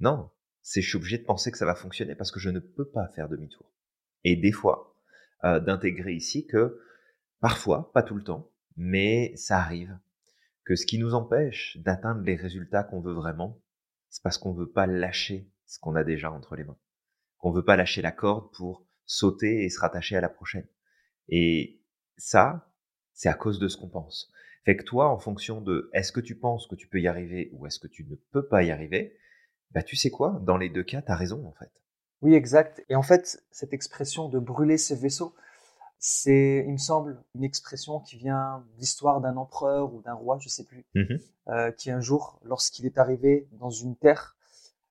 Non, 0.01 0.31
c'est 0.69 0.83
je 0.83 0.89
suis 0.89 0.97
obligé 0.97 1.17
de 1.17 1.23
penser 1.23 1.53
que 1.53 1.59
ça 1.59 1.65
va 1.65 1.77
fonctionner 1.77 2.17
parce 2.17 2.33
que 2.33 2.41
je 2.41 2.51
ne 2.51 2.59
peux 2.59 2.89
pas 2.89 3.07
faire 3.15 3.29
demi-tour. 3.29 3.73
Et 4.25 4.35
des 4.35 4.51
fois, 4.51 4.97
euh, 5.45 5.61
d'intégrer 5.61 6.13
ici 6.13 6.45
que 6.45 6.81
parfois, 7.39 7.93
pas 7.93 8.03
tout 8.03 8.17
le 8.17 8.25
temps, 8.25 8.51
mais 8.77 9.33
ça 9.37 9.59
arrive 9.59 9.97
que 10.65 10.75
ce 10.75 10.85
qui 10.85 10.99
nous 10.99 11.15
empêche 11.15 11.77
d'atteindre 11.77 12.23
les 12.23 12.35
résultats 12.35 12.83
qu'on 12.83 13.01
veut 13.01 13.13
vraiment, 13.13 13.63
c'est 14.11 14.25
parce 14.25 14.39
qu'on 14.39 14.55
veut 14.55 14.69
pas 14.69 14.89
lâcher 14.89 15.49
ce 15.67 15.79
qu'on 15.79 15.95
a 15.95 16.03
déjà 16.03 16.33
entre 16.33 16.57
les 16.57 16.65
mains. 16.65 16.79
Qu'on 17.39 17.53
veut 17.53 17.65
pas 17.65 17.77
lâcher 17.77 18.03
la 18.03 18.11
corde 18.11 18.53
pour 18.53 18.85
sauter 19.05 19.63
et 19.63 19.71
se 19.71 19.79
rattacher 19.79 20.17
à 20.17 20.21
la 20.21 20.29
prochaine. 20.29 20.67
Et 21.29 21.81
ça, 22.17 22.73
c'est 23.13 23.29
à 23.29 23.35
cause 23.35 23.61
de 23.61 23.69
ce 23.69 23.77
qu'on 23.77 23.89
pense. 23.89 24.33
Fait 24.65 24.77
que 24.77 24.83
toi, 24.83 25.11
en 25.11 25.19
fonction 25.21 25.61
de 25.61 25.89
est-ce 25.93 26.11
que 26.11 26.19
tu 26.19 26.37
penses 26.37 26.67
que 26.67 26.75
tu 26.75 26.89
peux 26.89 27.01
y 27.01 27.07
arriver 27.07 27.51
ou 27.53 27.69
est-ce 27.69 27.79
que 27.79 27.87
tu 27.87 28.05
ne 28.05 28.17
peux 28.33 28.49
pas 28.49 28.65
y 28.65 28.73
arriver, 28.73 29.17
bah 29.73 29.83
tu 29.83 29.97
sais 29.97 30.11
quoi, 30.11 30.41
dans 30.43 30.57
les 30.57 30.69
deux 30.69 30.83
cas, 30.83 31.03
tu 31.03 31.11
as 31.11 31.17
raison 31.17 31.47
en 31.47 31.53
fait. 31.53 31.71
Oui, 32.23 32.35
exact. 32.35 32.85
Et 32.89 32.97
en 32.97 33.03
fait, 33.03 33.43
cette 33.51 33.73
expression 33.73 34.29
de 34.29 34.39
brûler 34.39 34.79
ses 34.79 34.97
vaisseaux, 34.97 35.35
c'est, 35.99 36.65
il 36.67 36.73
me 36.73 36.79
semble, 36.79 37.23
une 37.35 37.45
expression 37.45 38.01
qui 38.01 38.17
vient 38.17 38.65
de 38.73 38.81
l'histoire 38.81 39.21
d'un 39.21 39.37
empereur 39.37 39.93
ou 39.95 40.03
d'un 40.03 40.15
roi, 40.15 40.39
je 40.41 40.49
sais 40.49 40.65
plus, 40.65 40.85
mmh 40.95 41.17
euh, 41.49 41.71
qui 41.71 41.93
un 41.93 42.01
jour, 42.01 42.41
lorsqu'il 42.43 42.87
est 42.87 42.99
arrivé 42.99 43.49
dans 43.53 43.71
une 43.71 43.95
terre, 43.97 44.37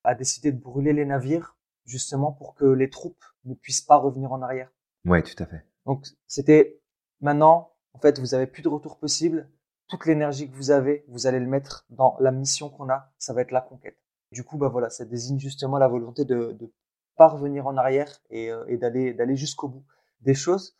a 0.05 0.15
décidé 0.15 0.53
de 0.53 0.57
brûler 0.57 0.93
les 0.93 1.03
navires, 1.03 1.57
justement 1.85 2.31
pour 2.31 2.55
que 2.55 2.63
les 2.63 2.89
troupes 2.89 3.25
ne 3.43 3.53
puissent 3.53 3.81
pas 3.81 3.97
revenir 3.97 4.31
en 4.31 4.41
arrière. 4.41 4.71
Ouais, 5.03 5.21
tout 5.21 5.35
à 5.43 5.45
fait. 5.45 5.65
Donc, 5.85 6.05
c'était 6.27 6.79
Maintenant, 7.21 7.71
en 7.93 7.99
fait, 7.99 8.19
vous 8.19 8.33
avez 8.33 8.47
plus 8.47 8.61
de 8.61 8.67
retour 8.67 8.97
possible. 8.97 9.49
Toute 9.87 10.05
l'énergie 10.05 10.49
que 10.49 10.55
vous 10.55 10.71
avez, 10.71 11.05
vous 11.07 11.27
allez 11.27 11.39
le 11.39 11.47
mettre 11.47 11.85
dans 11.89 12.17
la 12.19 12.31
mission 12.31 12.69
qu'on 12.69 12.89
a. 12.89 13.11
Ça 13.17 13.33
va 13.33 13.41
être 13.41 13.51
la 13.51 13.61
conquête. 13.61 13.97
Du 14.31 14.43
coup, 14.43 14.57
bah 14.57 14.69
voilà, 14.69 14.89
ça 14.89 15.05
désigne 15.05 15.39
justement 15.39 15.77
la 15.77 15.87
volonté 15.87 16.25
de, 16.25 16.55
de 16.59 16.71
pas 17.15 17.27
revenir 17.27 17.67
en 17.67 17.77
arrière 17.77 18.21
et, 18.29 18.51
euh, 18.51 18.65
et 18.67 18.77
d'aller 18.77 19.13
d'aller 19.13 19.35
jusqu'au 19.35 19.69
bout 19.69 19.85
des 20.21 20.33
choses. 20.33 20.75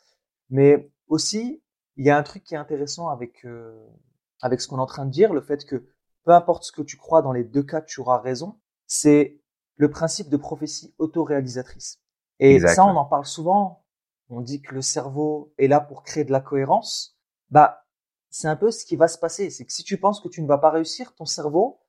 Mais 0.50 0.90
aussi, 1.08 1.62
il 1.96 2.06
y 2.06 2.10
a 2.10 2.18
un 2.18 2.24
truc 2.24 2.44
qui 2.44 2.56
est 2.56 2.58
intéressant 2.58 3.10
avec 3.10 3.46
euh, 3.46 3.88
avec 4.42 4.62
ce 4.62 4.68
qu'on 4.68 4.78
est 4.78 4.82
en 4.82 4.86
train 4.86 5.06
de 5.06 5.12
dire, 5.12 5.34
le 5.34 5.42
fait 5.42 5.66
que 5.66 5.88
peu 6.24 6.32
importe 6.32 6.64
ce 6.64 6.72
que 6.72 6.82
tu 6.82 6.98
crois, 6.98 7.22
dans 7.22 7.32
les 7.32 7.44
deux 7.44 7.64
cas, 7.64 7.82
tu 7.82 8.02
auras 8.02 8.20
raison. 8.20 8.60
C'est 8.88 9.40
le 9.78 9.90
principe 9.90 10.30
de 10.30 10.38
prophétie 10.38 10.94
autoréalisatrice. 10.98 12.02
Et 12.40 12.60
ça, 12.60 12.86
on 12.86 12.96
en 12.96 13.06
parle 13.06 13.26
souvent 13.26 13.86
on 14.30 14.42
dit 14.42 14.62
que 14.62 14.74
le 14.74 14.82
cerveau 14.82 15.54
est 15.58 15.68
là 15.68 15.80
pour 15.80 16.04
créer 16.04 16.24
de 16.24 16.32
la 16.32 16.40
cohérence, 16.40 17.18
bah, 17.50 17.86
c'est 18.30 18.48
un 18.48 18.56
peu 18.56 18.72
ce 18.72 18.86
qui 18.86 18.96
va 18.96 19.08
se 19.08 19.18
passer. 19.18 19.50
C'est 19.50 19.66
que 19.66 19.72
si 19.72 19.84
tu 19.84 19.98
penses 19.98 20.20
que 20.20 20.28
tu 20.28 20.42
ne 20.42 20.48
vas 20.48 20.58
pas 20.58 20.72
réussir, 20.72 21.14
ton 21.16 21.26
cerveau 21.26 21.80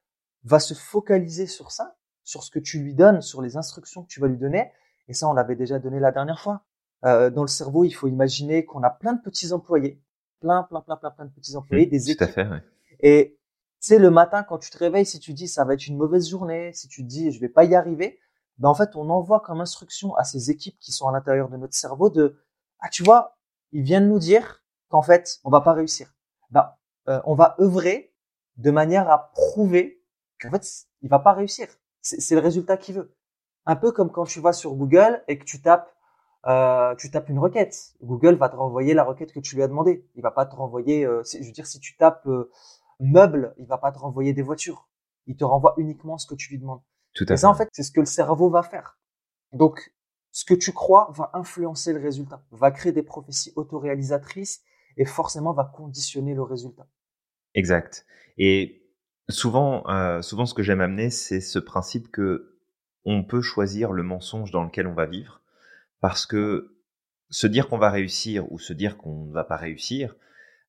va 0.47 0.61
se 0.61 0.75
focaliser 0.75 1.47
sur 1.47 1.73
ça, 1.73 1.97
sur 2.25 2.43
ce 2.43 2.51
que 2.51 2.59
tu 2.59 2.79
lui 2.79 2.95
donnes, 2.95 3.21
sur 3.21 3.43
les 3.43 3.57
instructions 3.57 4.03
que 4.03 4.09
tu 4.09 4.21
vas 4.21 4.29
lui 4.29 4.39
donner. 4.39 4.71
Et 5.09 5.15
ça, 5.15 5.29
on 5.29 5.33
l'avait 5.33 5.57
déjà 5.57 5.79
donné 5.79 6.01
la 6.01 6.13
dernière 6.13 6.41
fois. 6.41 6.63
Euh, 7.05 7.31
dans 7.31 7.43
le 7.43 7.49
cerveau, 7.49 7.85
il 7.85 7.91
faut 7.91 8.09
imaginer 8.09 8.65
qu'on 8.65 8.83
a 8.83 8.91
plein 8.91 9.13
de 9.13 9.21
petits 9.21 9.53
employés, 9.53 10.01
plein, 10.41 10.63
plein, 10.63 10.81
plein, 10.81 10.97
plein, 10.97 11.11
plein 11.11 11.25
de 11.27 11.31
petits 11.31 11.57
employés, 11.57 11.87
mmh, 11.87 11.91
des 11.91 12.11
équipes. 12.11 12.19
Tout 12.19 12.25
à 12.25 12.29
fait, 12.29 12.49
ouais. 12.49 12.63
Et 13.01 13.39
c'est 13.81 13.99
le 13.99 14.11
matin 14.11 14.43
quand 14.43 14.59
tu 14.59 14.71
te 14.71 14.79
réveilles, 14.79 15.05
si 15.05 15.21
tu 15.21 15.33
dis 15.33 15.49
ça 15.49 15.65
va 15.65 15.75
être 15.75 15.87
une 15.87 15.97
mauvaise 15.97 16.29
journée, 16.29 16.73
si 16.73 16.89
tu 16.89 17.03
dis 17.03 17.31
je 17.31 17.41
vais 17.41 17.49
pas 17.49 17.65
y 17.65 17.75
arriver, 17.75 18.19
ben 18.59 18.69
en 18.69 18.75
fait, 18.75 18.97
on 18.97 19.11
envoie 19.11 19.41
comme 19.41 19.61
instruction 19.61 20.15
à 20.17 20.25
ces 20.25 20.51
équipes 20.51 20.79
qui 20.81 20.93
sont 20.93 21.07
à 21.09 21.13
l'intérieur 21.13 21.49
de 21.51 21.57
notre 21.57 21.75
cerveau 21.75 22.09
de 22.09 22.41
ah 22.81 22.89
tu 22.89 23.03
vois, 23.03 23.37
ils 23.73 23.83
viennent 23.83 24.09
nous 24.09 24.19
dire 24.19 24.65
qu'en 24.89 25.03
fait, 25.03 25.39
on 25.45 25.51
va 25.51 25.61
pas 25.61 25.75
réussir. 25.75 26.15
Ben, 26.51 26.73
euh, 27.09 27.21
on 27.25 27.35
va 27.35 27.57
œuvrer 27.61 28.15
de 28.57 28.71
manière 28.71 29.11
à 29.11 29.31
prouver 29.33 29.96
qu'en 30.41 30.51
fait, 30.51 30.87
il 31.03 31.09
va 31.09 31.19
pas 31.19 31.33
réussir. 31.33 31.69
C'est 32.03 32.35
le 32.35 32.41
résultat 32.41 32.77
qu'il 32.77 32.95
veut. 32.95 33.15
Un 33.65 33.77
peu 33.77 33.91
comme 33.91 34.13
quand 34.13 34.25
tu 34.25 34.41
vas 34.41 34.53
sur 34.53 34.75
Google 34.75 35.23
et 35.29 35.39
que 35.39 35.45
tu 35.45 35.61
tapes 35.61 35.97
euh, 36.47 36.95
tu 36.95 37.11
tapes 37.11 37.29
une 37.29 37.41
requête. 37.41 37.95
Google 38.03 38.37
va 38.37 38.49
te 38.49 38.55
renvoyer 38.55 38.95
la 38.95 39.03
requête 39.03 39.33
que 39.33 39.41
tu 39.41 39.57
lui 39.57 39.63
as 39.63 39.69
demandé. 39.69 40.07
Il 40.15 40.23
va 40.23 40.31
pas 40.31 40.47
te 40.47 40.55
renvoyer, 40.55 41.05
euh, 41.05 41.23
je 41.25 41.45
veux 41.45 41.53
dire, 41.53 41.67
si 41.67 41.81
tu 41.81 41.97
tapes 41.97 42.27
euh, 42.27 42.51
meuble, 43.01 43.55
il 43.59 43.67
va 43.67 43.79
pas 43.79 43.91
te 43.91 43.99
renvoyer 43.99 44.33
des 44.33 44.43
voitures. 44.43 44.89
Il 45.27 45.37
te 45.37 45.45
renvoie 45.45 45.75
uniquement 45.77 46.19
ce 46.19 46.27
que 46.27 46.37
tu 46.37 46.51
lui 46.51 46.59
demandes. 46.59 46.83
Tout 47.15 47.27
à 47.29 47.33
Et 47.33 47.37
ça, 47.37 47.51
en 47.51 47.55
fait, 47.55 47.69
c'est 47.73 47.83
ce 47.83 47.91
que 47.91 47.99
le 47.99 48.07
cerveau 48.07 48.49
va 48.49 48.63
faire. 48.63 49.01
Donc, 49.53 49.93
ce 50.31 50.45
que 50.45 50.55
tu 50.55 50.73
crois 50.73 51.11
va 51.17 51.31
influencer 51.33 51.93
le 51.93 52.01
résultat, 52.01 52.45
va 52.53 52.71
créer 52.71 52.93
des 52.93 53.03
prophéties 53.03 53.53
autoréalisatrices 53.57 54.63
et 54.97 55.05
forcément 55.05 55.53
va 55.53 55.65
conditionner 55.65 56.35
le 56.35 56.43
résultat. 56.43 56.87
Exact. 57.55 58.07
Et 58.39 58.86
souvent, 59.29 59.89
euh, 59.89 60.23
souvent, 60.23 60.47
ce 60.47 60.55
que 60.55 60.63
j'aime 60.63 60.81
amener, 60.81 61.11
c'est 61.11 61.41
ce 61.41 61.59
principe 61.59 62.11
que 62.11 62.59
on 63.05 63.25
peut 63.25 63.43
choisir 63.43 63.93
le 63.93 64.03
mensonge 64.03 64.51
dans 64.51 64.65
lequel 64.65 64.87
on 64.87 64.95
va 64.95 65.07
vivre, 65.07 65.41
parce 66.01 66.27
que 66.27 66.77
se 67.31 67.47
dire 67.47 67.69
qu'on 67.69 67.79
va 67.79 67.91
réussir 67.91 68.51
ou 68.53 68.59
se 68.59 68.73
dire 68.73 68.97
qu'on 68.97 69.27
ne 69.27 69.33
va 69.33 69.45
pas 69.45 69.57
réussir, 69.57 70.15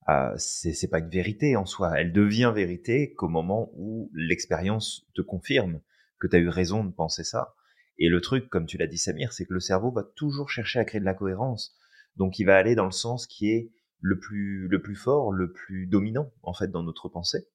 euh, 0.09 0.33
c'est 0.37 0.89
pas 0.89 0.99
une 0.99 1.09
vérité 1.09 1.55
en 1.55 1.65
soi. 1.65 1.99
Elle 1.99 2.13
devient 2.13 2.51
vérité 2.55 3.13
qu'au 3.13 3.27
moment 3.27 3.71
où 3.75 4.09
l'expérience 4.13 5.05
te 5.15 5.21
confirme 5.21 5.81
que 6.19 6.27
tu 6.27 6.35
as 6.35 6.39
eu 6.39 6.49
raison 6.49 6.83
de 6.83 6.91
penser 6.91 7.23
ça. 7.23 7.55
Et 7.99 8.09
le 8.09 8.21
truc, 8.21 8.49
comme 8.49 8.65
tu 8.65 8.77
l'as 8.77 8.87
dit 8.87 8.97
Samir, 8.97 9.33
c'est 9.33 9.45
que 9.45 9.53
le 9.53 9.59
cerveau 9.59 9.91
va 9.91 10.03
toujours 10.03 10.49
chercher 10.49 10.79
à 10.79 10.85
créer 10.85 11.01
de 11.01 11.05
la 11.05 11.13
cohérence. 11.13 11.75
Donc 12.15 12.39
il 12.39 12.45
va 12.45 12.55
aller 12.55 12.75
dans 12.75 12.85
le 12.85 12.91
sens 12.91 13.27
qui 13.27 13.49
est 13.49 13.71
le 13.99 14.17
plus, 14.17 14.67
le 14.67 14.81
plus 14.81 14.95
fort, 14.95 15.31
le 15.31 15.51
plus 15.51 15.87
dominant, 15.87 16.31
en 16.43 16.53
fait, 16.53 16.69
dans 16.69 16.83
notre 16.83 17.09
pensée. 17.09 17.47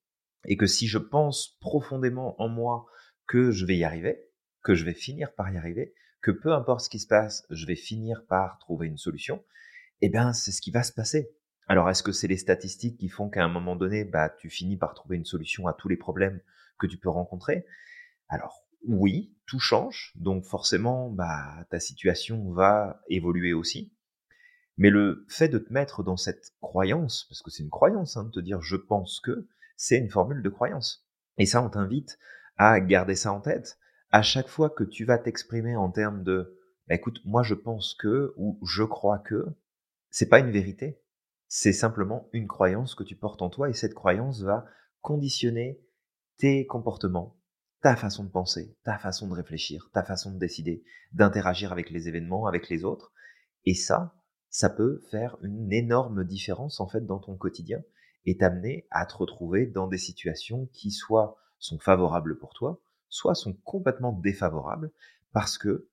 Et 0.45 0.57
que 0.57 0.67
si 0.67 0.87
je 0.87 0.97
pense 0.97 1.57
profondément 1.59 2.41
en 2.41 2.49
moi 2.49 2.85
que 3.27 3.51
je 3.51 3.65
vais 3.65 3.77
y 3.77 3.83
arriver, 3.83 4.29
que 4.63 4.75
je 4.75 4.85
vais 4.85 4.93
finir 4.93 5.33
par 5.35 5.51
y 5.51 5.57
arriver, 5.57 5.93
que 6.21 6.31
peu 6.31 6.53
importe 6.53 6.81
ce 6.81 6.89
qui 6.89 6.99
se 6.99 7.07
passe, 7.07 7.45
je 7.49 7.65
vais 7.65 7.75
finir 7.75 8.25
par 8.27 8.57
trouver 8.59 8.87
une 8.87 8.97
solution, 8.97 9.43
eh 10.01 10.09
bien, 10.09 10.33
c'est 10.33 10.51
ce 10.51 10.61
qui 10.61 10.71
va 10.71 10.83
se 10.83 10.93
passer. 10.93 11.29
Alors, 11.67 11.89
est-ce 11.89 12.03
que 12.03 12.11
c'est 12.11 12.27
les 12.27 12.37
statistiques 12.37 12.97
qui 12.97 13.09
font 13.09 13.29
qu'à 13.29 13.43
un 13.43 13.49
moment 13.49 13.75
donné, 13.75 14.03
bah, 14.03 14.29
tu 14.29 14.49
finis 14.49 14.77
par 14.77 14.93
trouver 14.93 15.17
une 15.17 15.25
solution 15.25 15.67
à 15.67 15.73
tous 15.73 15.87
les 15.87 15.97
problèmes 15.97 16.41
que 16.77 16.87
tu 16.87 16.97
peux 16.97 17.09
rencontrer? 17.09 17.65
Alors, 18.27 18.65
oui, 18.85 19.33
tout 19.45 19.59
change, 19.59 20.11
donc 20.15 20.45
forcément, 20.45 21.09
bah, 21.09 21.65
ta 21.69 21.79
situation 21.79 22.51
va 22.51 23.01
évoluer 23.07 23.53
aussi. 23.53 23.93
Mais 24.77 24.89
le 24.89 25.25
fait 25.29 25.47
de 25.47 25.59
te 25.59 25.71
mettre 25.71 26.03
dans 26.03 26.17
cette 26.17 26.53
croyance, 26.59 27.25
parce 27.29 27.41
que 27.41 27.51
c'est 27.51 27.63
une 27.63 27.69
croyance, 27.69 28.17
hein, 28.17 28.25
de 28.25 28.31
te 28.31 28.39
dire 28.39 28.61
je 28.61 28.75
pense 28.75 29.19
que, 29.21 29.47
c'est 29.75 29.97
une 29.97 30.09
formule 30.09 30.41
de 30.41 30.49
croyance. 30.49 31.07
Et 31.37 31.45
ça, 31.45 31.63
on 31.63 31.69
t'invite 31.69 32.17
à 32.57 32.79
garder 32.79 33.15
ça 33.15 33.33
en 33.33 33.41
tête. 33.41 33.77
À 34.11 34.21
chaque 34.21 34.47
fois 34.47 34.69
que 34.69 34.83
tu 34.83 35.05
vas 35.05 35.17
t'exprimer 35.17 35.75
en 35.75 35.89
termes 35.89 36.23
de, 36.23 36.59
bah, 36.87 36.95
écoute, 36.95 37.19
moi 37.25 37.43
je 37.43 37.55
pense 37.55 37.95
que, 37.95 38.33
ou 38.37 38.59
je 38.65 38.83
crois 38.83 39.19
que, 39.19 39.45
c'est 40.09 40.29
pas 40.29 40.39
une 40.39 40.51
vérité. 40.51 41.01
C'est 41.47 41.73
simplement 41.73 42.29
une 42.33 42.47
croyance 42.47 42.95
que 42.95 43.03
tu 43.03 43.15
portes 43.15 43.41
en 43.41 43.49
toi 43.49 43.69
et 43.69 43.73
cette 43.73 43.93
croyance 43.93 44.41
va 44.41 44.65
conditionner 45.01 45.81
tes 46.37 46.65
comportements, 46.65 47.39
ta 47.81 47.95
façon 47.95 48.23
de 48.23 48.29
penser, 48.29 48.77
ta 48.83 48.97
façon 48.97 49.27
de 49.27 49.33
réfléchir, 49.33 49.89
ta 49.93 50.03
façon 50.03 50.31
de 50.31 50.39
décider, 50.39 50.83
d'interagir 51.11 51.71
avec 51.71 51.89
les 51.89 52.07
événements, 52.07 52.47
avec 52.47 52.69
les 52.69 52.83
autres. 52.83 53.11
Et 53.65 53.75
ça, 53.75 54.15
ça 54.49 54.69
peut 54.69 55.01
faire 55.09 55.37
une 55.41 55.71
énorme 55.71 56.23
différence 56.23 56.79
en 56.79 56.87
fait 56.87 57.05
dans 57.05 57.19
ton 57.19 57.35
quotidien 57.35 57.81
et 58.25 58.37
t'amener 58.37 58.87
à 58.91 59.05
te 59.05 59.15
retrouver 59.15 59.65
dans 59.65 59.87
des 59.87 59.97
situations 59.97 60.67
qui 60.73 60.91
soit 60.91 61.37
sont 61.59 61.79
favorables 61.79 62.37
pour 62.37 62.53
toi, 62.53 62.81
soit 63.09 63.35
sont 63.35 63.53
complètement 63.63 64.13
défavorables 64.13 64.91
parce 65.31 65.57
que, 65.57 65.87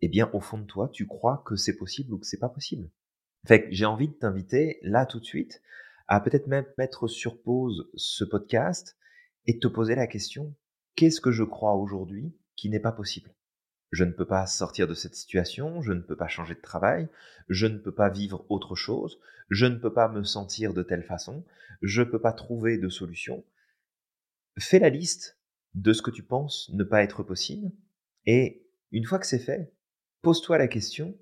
eh 0.00 0.08
bien, 0.08 0.30
au 0.32 0.40
fond 0.40 0.58
de 0.58 0.64
toi, 0.64 0.88
tu 0.92 1.06
crois 1.06 1.42
que 1.46 1.56
c'est 1.56 1.76
possible 1.76 2.12
ou 2.12 2.18
que 2.18 2.26
c'est 2.26 2.38
pas 2.38 2.48
possible. 2.48 2.90
Fait 3.46 3.62
que 3.62 3.68
j'ai 3.70 3.86
envie 3.86 4.08
de 4.08 4.14
t'inviter 4.14 4.78
là 4.82 5.06
tout 5.06 5.20
de 5.20 5.24
suite 5.24 5.62
à 6.08 6.20
peut-être 6.20 6.46
même 6.46 6.66
mettre 6.78 7.08
sur 7.08 7.40
pause 7.40 7.90
ce 7.94 8.24
podcast 8.24 8.96
et 9.46 9.58
te 9.58 9.68
poser 9.68 9.94
la 9.94 10.06
question 10.06 10.54
qu'est-ce 10.96 11.20
que 11.20 11.30
je 11.30 11.44
crois 11.44 11.74
aujourd'hui 11.74 12.34
qui 12.56 12.70
n'est 12.70 12.80
pas 12.80 12.92
possible? 12.92 13.32
Je 13.92 14.04
ne 14.04 14.12
peux 14.12 14.26
pas 14.26 14.46
sortir 14.46 14.88
de 14.88 14.94
cette 14.94 15.14
situation, 15.14 15.80
je 15.82 15.92
ne 15.92 16.00
peux 16.00 16.16
pas 16.16 16.28
changer 16.28 16.54
de 16.54 16.60
travail, 16.60 17.08
je 17.48 17.66
ne 17.66 17.78
peux 17.78 17.94
pas 17.94 18.10
vivre 18.10 18.44
autre 18.48 18.74
chose, 18.74 19.20
je 19.50 19.66
ne 19.66 19.76
peux 19.76 19.92
pas 19.92 20.08
me 20.08 20.24
sentir 20.24 20.74
de 20.74 20.82
telle 20.82 21.04
façon, 21.04 21.44
je 21.82 22.02
ne 22.02 22.06
peux 22.06 22.20
pas 22.20 22.32
trouver 22.32 22.78
de 22.78 22.88
solution. 22.88 23.44
Fais 24.58 24.78
la 24.78 24.90
liste 24.90 25.38
de 25.74 25.92
ce 25.92 26.02
que 26.02 26.10
tu 26.10 26.22
penses 26.22 26.70
ne 26.72 26.84
pas 26.84 27.02
être 27.02 27.22
possible, 27.22 27.70
et 28.24 28.66
une 28.90 29.04
fois 29.04 29.18
que 29.18 29.26
c'est 29.26 29.38
fait, 29.38 29.72
pose-toi 30.22 30.58
la 30.58 30.68
question, 30.68 31.16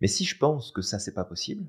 mais 0.00 0.08
si 0.08 0.24
je 0.24 0.36
pense 0.36 0.70
que 0.70 0.82
ça 0.82 0.98
c'est 0.98 1.14
pas 1.14 1.24
possible, 1.24 1.66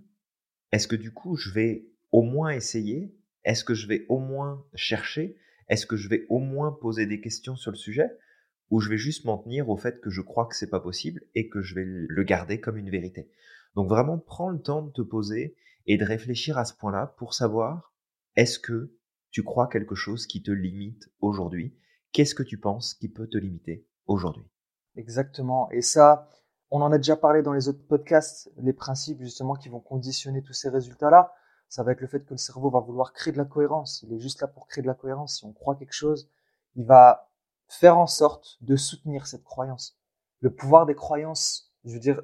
est-ce 0.71 0.87
que 0.87 0.95
du 0.95 1.11
coup 1.11 1.35
je 1.35 1.51
vais 1.51 1.87
au 2.11 2.21
moins 2.21 2.51
essayer? 2.51 3.15
Est-ce 3.43 3.63
que 3.63 3.73
je 3.73 3.87
vais 3.87 4.05
au 4.09 4.19
moins 4.19 4.65
chercher? 4.75 5.37
Est-ce 5.67 5.85
que 5.85 5.95
je 5.95 6.09
vais 6.09 6.25
au 6.29 6.39
moins 6.39 6.71
poser 6.71 7.05
des 7.05 7.21
questions 7.21 7.55
sur 7.55 7.71
le 7.71 7.77
sujet? 7.77 8.09
Ou 8.73 8.79
je 8.79 8.89
vais 8.89 8.97
juste 8.97 9.23
m'en 9.25 9.37
tenir 9.37 9.69
au 9.69 9.77
fait 9.77 10.01
que 10.01 10.09
je 10.09 10.21
crois 10.21 10.47
que 10.47 10.55
c'est 10.55 10.71
pas 10.71 10.79
possible 10.79 11.21
et 11.35 11.47
que 11.47 11.61
je 11.61 11.75
vais 11.75 11.85
le 11.85 12.23
garder 12.23 12.59
comme 12.59 12.75
une 12.75 12.89
vérité. 12.89 13.29
Donc 13.75 13.87
vraiment, 13.87 14.17
prends 14.17 14.49
le 14.49 14.59
temps 14.59 14.81
de 14.81 14.91
te 14.91 15.03
poser 15.03 15.55
et 15.85 15.95
de 15.95 16.03
réfléchir 16.03 16.57
à 16.57 16.65
ce 16.65 16.73
point-là 16.73 17.13
pour 17.19 17.35
savoir 17.35 17.93
est-ce 18.35 18.57
que 18.57 18.97
tu 19.29 19.43
crois 19.43 19.67
quelque 19.67 19.93
chose 19.93 20.25
qui 20.25 20.41
te 20.41 20.49
limite 20.49 21.07
aujourd'hui? 21.19 21.77
Qu'est-ce 22.13 22.33
que 22.33 22.41
tu 22.41 22.57
penses 22.57 22.95
qui 22.95 23.09
peut 23.09 23.27
te 23.27 23.37
limiter 23.37 23.85
aujourd'hui? 24.07 24.49
Exactement. 24.95 25.69
Et 25.69 25.83
ça, 25.83 26.27
on 26.71 26.81
en 26.81 26.91
a 26.91 26.97
déjà 26.97 27.15
parlé 27.15 27.43
dans 27.43 27.53
les 27.53 27.67
autres 27.67 27.85
podcasts, 27.87 28.51
les 28.57 28.73
principes 28.73 29.21
justement 29.21 29.53
qui 29.53 29.69
vont 29.69 29.81
conditionner 29.81 30.41
tous 30.41 30.53
ces 30.53 30.69
résultats-là. 30.69 31.31
Ça 31.69 31.83
va 31.83 31.91
être 31.91 32.01
le 32.01 32.07
fait 32.07 32.25
que 32.25 32.33
le 32.33 32.37
cerveau 32.37 32.71
va 32.71 32.79
vouloir 32.79 33.13
créer 33.13 33.33
de 33.33 33.37
la 33.37 33.45
cohérence. 33.45 34.01
Il 34.01 34.11
est 34.13 34.19
juste 34.19 34.41
là 34.41 34.47
pour 34.47 34.67
créer 34.67 34.81
de 34.81 34.87
la 34.87 34.95
cohérence. 34.95 35.37
Si 35.37 35.45
on 35.45 35.53
croit 35.53 35.75
quelque 35.75 35.93
chose, 35.93 36.27
il 36.75 36.85
va 36.85 37.29
faire 37.67 37.97
en 37.97 38.07
sorte 38.07 38.57
de 38.61 38.75
soutenir 38.75 39.27
cette 39.27 39.43
croyance. 39.43 39.97
Le 40.41 40.53
pouvoir 40.53 40.85
des 40.85 40.95
croyances, 40.95 41.71
je 41.85 41.93
veux 41.93 41.99
dire, 41.99 42.21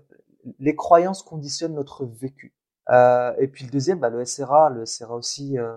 les 0.60 0.76
croyances 0.76 1.24
conditionnent 1.24 1.76
notre 1.76 2.06
vécu. 2.06 2.56
Euh, 2.90 3.34
et 3.38 3.48
puis 3.48 3.66
le 3.66 3.72
deuxième, 3.72 4.00
bah, 4.00 4.10
le 4.10 4.24
SRA, 4.26 4.70
le 4.70 4.86
SRA 4.86 5.16
aussi, 5.16 5.58
euh, 5.58 5.76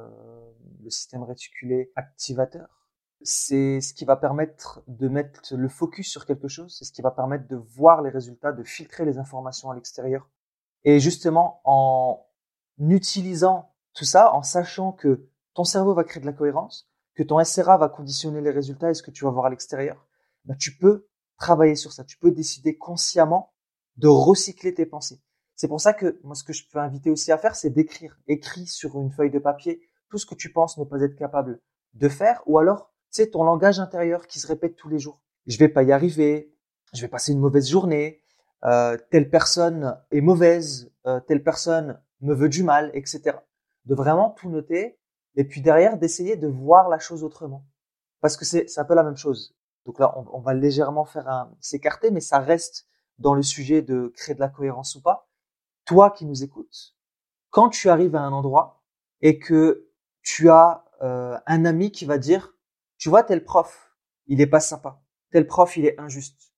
le 0.82 0.90
système 0.90 1.22
réticulé 1.22 1.92
activateur. 1.96 2.68
C'est 3.22 3.80
ce 3.80 3.94
qui 3.94 4.04
va 4.04 4.16
permettre 4.16 4.82
de 4.88 5.08
mettre 5.08 5.54
le 5.54 5.68
focus 5.68 6.10
sur 6.10 6.26
quelque 6.26 6.48
chose, 6.48 6.76
c'est 6.76 6.84
ce 6.84 6.92
qui 6.92 7.02
va 7.02 7.12
permettre 7.12 7.46
de 7.46 7.56
voir 7.56 8.02
les 8.02 8.10
résultats, 8.10 8.52
de 8.52 8.64
filtrer 8.64 9.04
les 9.04 9.18
informations 9.18 9.70
à 9.70 9.74
l'extérieur. 9.74 10.28
Et 10.84 10.98
justement, 10.98 11.60
en 11.64 12.26
utilisant 12.80 13.72
tout 13.94 14.04
ça, 14.04 14.32
en 14.34 14.42
sachant 14.42 14.90
que 14.90 15.28
ton 15.54 15.64
cerveau 15.64 15.94
va 15.94 16.02
créer 16.02 16.20
de 16.20 16.26
la 16.26 16.32
cohérence, 16.32 16.90
que 17.14 17.22
ton 17.22 17.42
SRA 17.42 17.76
va 17.76 17.88
conditionner 17.88 18.40
les 18.40 18.50
résultats 18.50 18.90
et 18.90 18.94
ce 18.94 19.02
que 19.02 19.10
tu 19.10 19.24
vas 19.24 19.30
voir 19.30 19.46
à 19.46 19.50
l'extérieur, 19.50 20.06
bah, 20.44 20.54
tu 20.58 20.76
peux 20.76 21.06
travailler 21.36 21.76
sur 21.76 21.92
ça. 21.92 22.04
Tu 22.04 22.18
peux 22.18 22.30
décider 22.30 22.76
consciemment 22.76 23.52
de 23.96 24.08
recycler 24.08 24.74
tes 24.74 24.86
pensées. 24.86 25.20
C'est 25.54 25.68
pour 25.68 25.80
ça 25.80 25.92
que 25.92 26.20
moi, 26.24 26.34
ce 26.34 26.44
que 26.44 26.52
je 26.52 26.64
peux 26.68 26.78
inviter 26.78 27.10
aussi 27.10 27.30
à 27.30 27.38
faire, 27.38 27.54
c'est 27.54 27.70
d'écrire. 27.70 28.18
Écris 28.26 28.66
sur 28.66 29.00
une 29.00 29.10
feuille 29.10 29.30
de 29.30 29.38
papier 29.38 29.82
tout 30.08 30.18
ce 30.18 30.26
que 30.26 30.34
tu 30.34 30.52
penses 30.52 30.76
ne 30.78 30.84
pas 30.84 31.00
être 31.00 31.16
capable 31.16 31.60
de 31.94 32.08
faire 32.08 32.42
ou 32.46 32.58
alors, 32.58 32.90
c'est 33.10 33.30
ton 33.30 33.44
langage 33.44 33.80
intérieur 33.80 34.26
qui 34.26 34.38
se 34.38 34.46
répète 34.46 34.76
tous 34.76 34.88
les 34.88 34.98
jours. 34.98 35.20
Je 35.46 35.58
vais 35.58 35.68
pas 35.68 35.82
y 35.82 35.92
arriver, 35.92 36.54
je 36.94 37.02
vais 37.02 37.08
passer 37.08 37.32
une 37.32 37.40
mauvaise 37.40 37.68
journée, 37.68 38.22
euh, 38.64 38.96
telle 39.10 39.28
personne 39.28 39.98
est 40.10 40.20
mauvaise, 40.20 40.92
euh, 41.06 41.20
telle 41.20 41.42
personne 41.42 42.00
me 42.20 42.34
veut 42.34 42.48
du 42.48 42.62
mal, 42.62 42.90
etc. 42.94 43.36
De 43.84 43.94
vraiment 43.94 44.30
tout 44.30 44.50
noter 44.50 44.98
et 45.36 45.44
puis 45.44 45.60
derrière 45.60 45.98
d'essayer 45.98 46.36
de 46.36 46.48
voir 46.48 46.88
la 46.88 46.98
chose 46.98 47.24
autrement. 47.24 47.66
Parce 48.20 48.36
que 48.36 48.44
c'est 48.44 48.78
un 48.78 48.84
peu 48.84 48.94
la 48.94 49.02
même 49.02 49.16
chose. 49.16 49.56
Donc 49.84 49.98
là, 49.98 50.16
on, 50.16 50.24
on 50.32 50.40
va 50.40 50.54
légèrement 50.54 51.04
faire 51.04 51.28
un 51.28 51.52
s'écarter, 51.60 52.10
mais 52.10 52.20
ça 52.20 52.38
reste 52.38 52.86
dans 53.18 53.34
le 53.34 53.42
sujet 53.42 53.82
de 53.82 54.12
créer 54.14 54.34
de 54.34 54.40
la 54.40 54.48
cohérence 54.48 54.94
ou 54.94 55.02
pas. 55.02 55.28
Toi 55.84 56.10
qui 56.10 56.26
nous 56.26 56.44
écoutes, 56.44 56.94
quand 57.50 57.68
tu 57.68 57.88
arrives 57.88 58.14
à 58.14 58.22
un 58.22 58.32
endroit 58.32 58.82
et 59.20 59.38
que 59.38 59.88
tu 60.22 60.50
as 60.50 60.84
euh, 61.02 61.38
un 61.46 61.64
ami 61.64 61.90
qui 61.90 62.04
va 62.04 62.18
dire, 62.18 62.54
tu 62.96 63.08
vois, 63.08 63.22
tel 63.24 63.44
prof, 63.44 63.92
il 64.26 64.40
est 64.40 64.46
pas 64.46 64.60
sympa, 64.60 65.02
tel 65.30 65.46
prof, 65.46 65.76
il 65.76 65.84
est 65.84 65.98
injuste, 65.98 66.52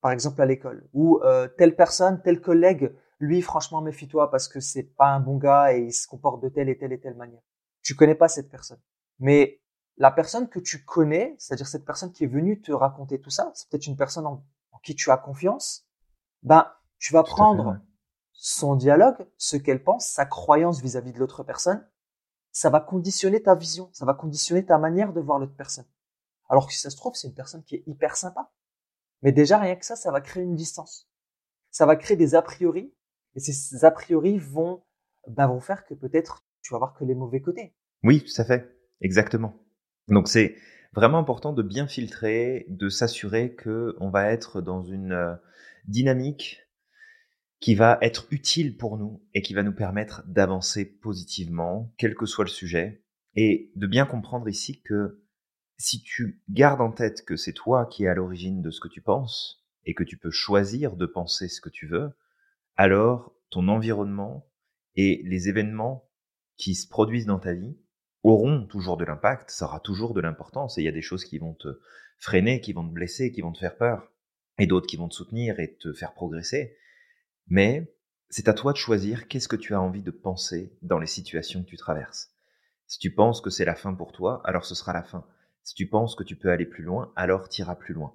par 0.00 0.10
exemple 0.10 0.42
à 0.42 0.46
l'école, 0.46 0.88
ou 0.92 1.20
euh, 1.22 1.46
telle 1.46 1.76
personne, 1.76 2.20
tel 2.22 2.40
collègue, 2.40 2.92
lui, 3.20 3.40
franchement, 3.40 3.80
méfie-toi 3.80 4.30
parce 4.30 4.48
que 4.48 4.58
c'est 4.58 4.82
pas 4.82 5.08
un 5.08 5.20
bon 5.20 5.36
gars 5.36 5.72
et 5.72 5.84
il 5.84 5.92
se 5.92 6.08
comporte 6.08 6.42
de 6.42 6.48
telle 6.48 6.68
et 6.68 6.76
telle 6.76 6.92
et 6.92 7.00
telle 7.00 7.14
manière 7.14 7.42
tu 7.84 7.94
connais 7.94 8.16
pas 8.16 8.28
cette 8.28 8.48
personne. 8.48 8.80
Mais 9.20 9.60
la 9.96 10.10
personne 10.10 10.48
que 10.48 10.58
tu 10.58 10.84
connais, 10.84 11.36
c'est-à-dire 11.38 11.68
cette 11.68 11.84
personne 11.84 12.12
qui 12.12 12.24
est 12.24 12.28
venue 12.28 12.60
te 12.60 12.72
raconter 12.72 13.20
tout 13.20 13.30
ça, 13.30 13.52
c'est 13.54 13.68
peut-être 13.68 13.86
une 13.86 13.96
personne 13.96 14.26
en, 14.26 14.44
qui 14.82 14.96
tu 14.96 15.10
as 15.10 15.16
confiance, 15.16 15.86
ben, 16.42 16.70
tu 16.98 17.12
vas 17.12 17.22
prendre 17.22 17.78
son 18.32 18.74
dialogue, 18.74 19.26
ce 19.38 19.56
qu'elle 19.56 19.82
pense, 19.82 20.06
sa 20.06 20.26
croyance 20.26 20.82
vis-à-vis 20.82 21.12
de 21.12 21.18
l'autre 21.18 21.42
personne, 21.44 21.86
ça 22.50 22.70
va 22.70 22.80
conditionner 22.80 23.42
ta 23.42 23.54
vision, 23.54 23.88
ça 23.92 24.04
va 24.04 24.14
conditionner 24.14 24.64
ta 24.64 24.78
manière 24.78 25.12
de 25.12 25.20
voir 25.20 25.38
l'autre 25.38 25.56
personne. 25.56 25.86
Alors 26.48 26.66
que 26.66 26.72
si 26.72 26.80
ça 26.80 26.90
se 26.90 26.96
trouve, 26.96 27.14
c'est 27.14 27.28
une 27.28 27.34
personne 27.34 27.64
qui 27.64 27.76
est 27.76 27.84
hyper 27.86 28.16
sympa. 28.16 28.52
Mais 29.22 29.32
déjà, 29.32 29.58
rien 29.58 29.76
que 29.76 29.86
ça, 29.86 29.96
ça 29.96 30.10
va 30.10 30.20
créer 30.20 30.42
une 30.42 30.54
distance. 30.54 31.08
Ça 31.70 31.86
va 31.86 31.96
créer 31.96 32.16
des 32.16 32.34
a 32.34 32.42
priori, 32.42 32.94
et 33.34 33.40
ces 33.40 33.84
a 33.84 33.90
priori 33.90 34.38
vont, 34.38 34.84
ben, 35.26 35.46
vont 35.46 35.60
faire 35.60 35.84
que 35.86 35.94
peut-être 35.94 36.44
tu 36.64 36.72
vas 36.72 36.78
voir 36.78 36.94
que 36.94 37.04
les 37.04 37.14
mauvais 37.14 37.40
côtés. 37.40 37.74
Oui, 38.02 38.24
tout 38.24 38.40
à 38.40 38.44
fait, 38.44 38.74
exactement. 39.00 39.54
Donc 40.08 40.28
c'est 40.28 40.56
vraiment 40.94 41.18
important 41.18 41.52
de 41.52 41.62
bien 41.62 41.86
filtrer, 41.86 42.66
de 42.68 42.88
s'assurer 42.88 43.54
que 43.54 43.94
on 44.00 44.10
va 44.10 44.30
être 44.30 44.60
dans 44.60 44.82
une 44.82 45.12
euh, 45.12 45.34
dynamique 45.86 46.62
qui 47.60 47.74
va 47.74 47.98
être 48.02 48.26
utile 48.30 48.76
pour 48.76 48.98
nous 48.98 49.22
et 49.34 49.42
qui 49.42 49.54
va 49.54 49.62
nous 49.62 49.74
permettre 49.74 50.22
d'avancer 50.26 50.84
positivement, 50.84 51.92
quel 51.98 52.14
que 52.14 52.26
soit 52.26 52.44
le 52.44 52.50
sujet, 52.50 53.04
et 53.36 53.72
de 53.76 53.86
bien 53.86 54.06
comprendre 54.06 54.48
ici 54.48 54.82
que 54.82 55.22
si 55.76 56.02
tu 56.02 56.42
gardes 56.48 56.80
en 56.80 56.92
tête 56.92 57.24
que 57.24 57.36
c'est 57.36 57.52
toi 57.52 57.86
qui 57.86 58.04
es 58.04 58.08
à 58.08 58.14
l'origine 58.14 58.62
de 58.62 58.70
ce 58.70 58.80
que 58.80 58.88
tu 58.88 59.00
penses 59.00 59.64
et 59.84 59.94
que 59.94 60.04
tu 60.04 60.16
peux 60.16 60.30
choisir 60.30 60.96
de 60.96 61.06
penser 61.06 61.48
ce 61.48 61.60
que 61.60 61.68
tu 61.68 61.86
veux, 61.86 62.10
alors 62.76 63.34
ton 63.50 63.68
environnement 63.68 64.46
et 64.96 65.22
les 65.24 65.48
événements 65.48 66.08
qui 66.56 66.74
se 66.74 66.88
produisent 66.88 67.26
dans 67.26 67.38
ta 67.38 67.54
vie 67.54 67.76
auront 68.22 68.66
toujours 68.66 68.96
de 68.96 69.04
l'impact, 69.04 69.50
ça 69.50 69.66
aura 69.66 69.80
toujours 69.80 70.14
de 70.14 70.20
l'importance, 70.20 70.78
et 70.78 70.82
il 70.82 70.84
y 70.84 70.88
a 70.88 70.92
des 70.92 71.02
choses 71.02 71.24
qui 71.24 71.38
vont 71.38 71.54
te 71.54 71.80
freiner, 72.18 72.60
qui 72.60 72.72
vont 72.72 72.86
te 72.86 72.92
blesser, 72.92 73.32
qui 73.32 73.42
vont 73.42 73.52
te 73.52 73.58
faire 73.58 73.76
peur, 73.76 74.10
et 74.58 74.66
d'autres 74.66 74.86
qui 74.86 74.96
vont 74.96 75.08
te 75.08 75.14
soutenir 75.14 75.60
et 75.60 75.76
te 75.76 75.92
faire 75.92 76.14
progresser. 76.14 76.76
Mais 77.48 77.94
c'est 78.30 78.48
à 78.48 78.54
toi 78.54 78.72
de 78.72 78.78
choisir 78.78 79.28
qu'est-ce 79.28 79.48
que 79.48 79.56
tu 79.56 79.74
as 79.74 79.80
envie 79.80 80.02
de 80.02 80.10
penser 80.10 80.76
dans 80.82 80.98
les 80.98 81.06
situations 81.06 81.62
que 81.62 81.68
tu 81.68 81.76
traverses. 81.76 82.32
Si 82.86 82.98
tu 82.98 83.12
penses 83.12 83.40
que 83.40 83.50
c'est 83.50 83.64
la 83.64 83.74
fin 83.74 83.94
pour 83.94 84.12
toi, 84.12 84.40
alors 84.44 84.64
ce 84.64 84.74
sera 84.74 84.92
la 84.92 85.02
fin. 85.02 85.26
Si 85.62 85.74
tu 85.74 85.86
penses 85.86 86.14
que 86.14 86.24
tu 86.24 86.36
peux 86.36 86.50
aller 86.50 86.66
plus 86.66 86.84
loin, 86.84 87.12
alors 87.16 87.48
tu 87.48 87.60
iras 87.60 87.76
plus 87.76 87.94
loin. 87.94 88.14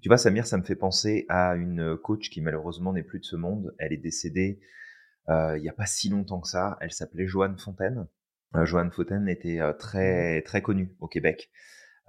Tu 0.00 0.08
vois, 0.08 0.18
Samir, 0.18 0.46
ça 0.46 0.58
me 0.58 0.64
fait 0.64 0.76
penser 0.76 1.26
à 1.28 1.54
une 1.54 1.96
coach 1.96 2.28
qui 2.30 2.40
malheureusement 2.40 2.92
n'est 2.92 3.02
plus 3.02 3.20
de 3.20 3.24
ce 3.24 3.36
monde. 3.36 3.74
Elle 3.78 3.92
est 3.92 3.98
décédée 3.98 4.60
il 5.28 5.60
n'y 5.60 5.68
a 5.68 5.74
pas 5.74 5.86
si 5.86 6.08
longtemps 6.08 6.40
que 6.40 6.48
ça. 6.48 6.78
Elle 6.80 6.92
s'appelait 6.92 7.26
Joanne 7.26 7.58
Fontaine. 7.58 8.06
Euh, 8.56 8.64
Joanne 8.64 8.90
Fontaine 8.90 9.28
était 9.28 9.60
euh, 9.60 9.72
très 9.72 10.38
mmh. 10.38 10.42
très 10.42 10.62
connue 10.62 10.94
au 11.00 11.08
Québec. 11.08 11.50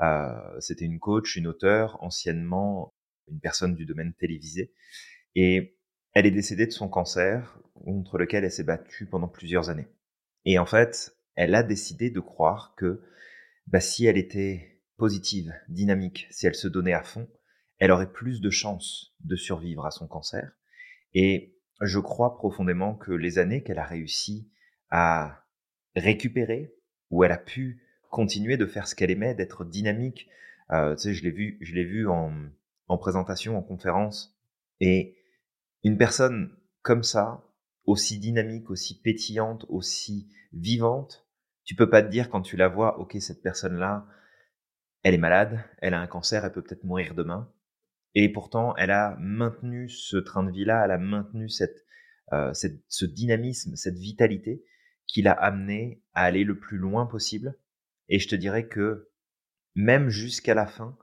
Euh, 0.02 0.60
C'était 0.60 0.86
une 0.86 1.00
coach, 1.00 1.36
une 1.36 1.48
auteure, 1.48 2.02
anciennement 2.04 2.94
une 3.30 3.40
personne 3.40 3.76
du 3.76 3.86
domaine 3.86 4.14
télévisé. 4.14 4.74
Et 5.36 5.78
elle 6.14 6.26
est 6.26 6.32
décédée 6.32 6.68
de 6.68 6.72
son 6.72 6.90
cancer 6.90 7.60
contre 7.74 8.18
lequel 8.18 8.44
elle 8.44 8.52
s'est 8.52 8.64
battue 8.64 9.06
pendant 9.06 9.30
plusieurs 9.30 9.70
années. 9.70 9.88
Et 10.46 10.60
en 10.60 10.66
fait, 10.66 11.16
elle 11.36 11.56
a 11.56 11.64
décidé 11.64 12.10
de 12.10 12.20
croire 12.20 12.76
que 12.78 13.02
bah, 13.68 13.80
si 13.80 14.06
elle 14.06 14.18
était 14.18 14.82
positive, 14.98 15.54
dynamique, 15.70 16.28
si 16.32 16.46
elle 16.46 16.56
se 16.56 16.68
donnait 16.68 16.94
à 16.94 17.04
fond, 17.04 17.30
elle 17.80 17.92
aurait 17.92 18.12
plus 18.12 18.42
de 18.42 18.50
chances 18.50 19.16
de 19.22 19.36
survivre 19.36 19.86
à 19.86 19.92
son 19.92 20.08
cancer. 20.08 20.52
Et 21.14 21.53
je 21.86 22.00
crois 22.00 22.36
profondément 22.36 22.96
que 22.96 23.12
les 23.12 23.40
années 23.40 23.64
qu'elle 23.64 23.80
a 23.80 23.86
réussi 23.86 24.50
à 24.90 25.46
récupérer, 25.96 26.74
où 27.10 27.24
elle 27.24 27.32
a 27.32 27.38
pu 27.38 27.82
continuer 28.10 28.58
de 28.58 28.66
faire 28.66 28.88
ce 28.88 28.96
qu'elle 28.96 29.12
aimait, 29.12 29.36
d'être 29.36 29.66
dynamique, 29.66 30.30
euh, 30.72 30.96
tu 30.96 31.04
sais, 31.04 31.14
je 31.14 31.24
l'ai 31.24 31.32
vu, 31.32 31.58
je 31.62 31.74
l'ai 31.74 31.84
vu 31.84 32.08
en, 32.08 32.34
en 32.88 32.98
présentation, 32.98 33.58
en 33.58 33.62
conférence, 33.62 34.38
et 34.80 35.18
une 35.84 35.98
personne 35.98 36.56
comme 36.82 37.04
ça, 37.04 37.44
aussi 37.86 38.20
dynamique, 38.20 38.70
aussi 38.70 39.02
pétillante, 39.02 39.66
aussi 39.68 40.30
vivante, 40.54 41.28
tu 41.66 41.76
peux 41.76 41.90
pas 41.90 42.02
te 42.02 42.10
dire 42.10 42.30
quand 42.30 42.42
tu 42.42 42.58
la 42.58 42.68
vois, 42.68 43.00
ok, 43.00 43.18
cette 43.20 43.42
personne-là, 43.42 44.06
elle 45.04 45.14
est 45.14 45.20
malade, 45.20 45.64
elle 45.80 45.94
a 45.94 46.00
un 46.00 46.08
cancer, 46.08 46.46
elle 46.46 46.52
peut 46.52 46.62
peut-être 46.62 46.84
mourir 46.84 47.14
demain. 47.14 47.52
Et 48.16 48.30
pourtant, 48.32 48.76
elle 48.76 48.92
a 48.92 49.16
maintenu 49.20 49.90
ce 49.90 50.18
train 50.18 50.44
de 50.44 50.52
vie-là, 50.52 50.86
elle 50.86 50.92
a 50.92 50.98
maintenu 50.98 51.50
cette, 51.50 51.86
euh, 52.32 52.54
ce 52.54 53.06
dynamisme, 53.06 53.76
cette 53.76 53.98
vitalité 53.98 54.64
qui 55.08 55.22
l'a 55.22 55.34
amené 55.34 56.02
à 56.14 56.24
aller 56.24 56.44
le 56.44 56.60
plus 56.60 56.78
loin 56.78 57.06
possible. 57.06 57.58
Et 58.10 58.20
je 58.20 58.28
te 58.28 58.36
dirais 58.36 58.68
que 58.68 59.10
même 59.76 60.10
jusqu'à 60.10 60.54
la 60.54 60.68
fin, 60.68 60.98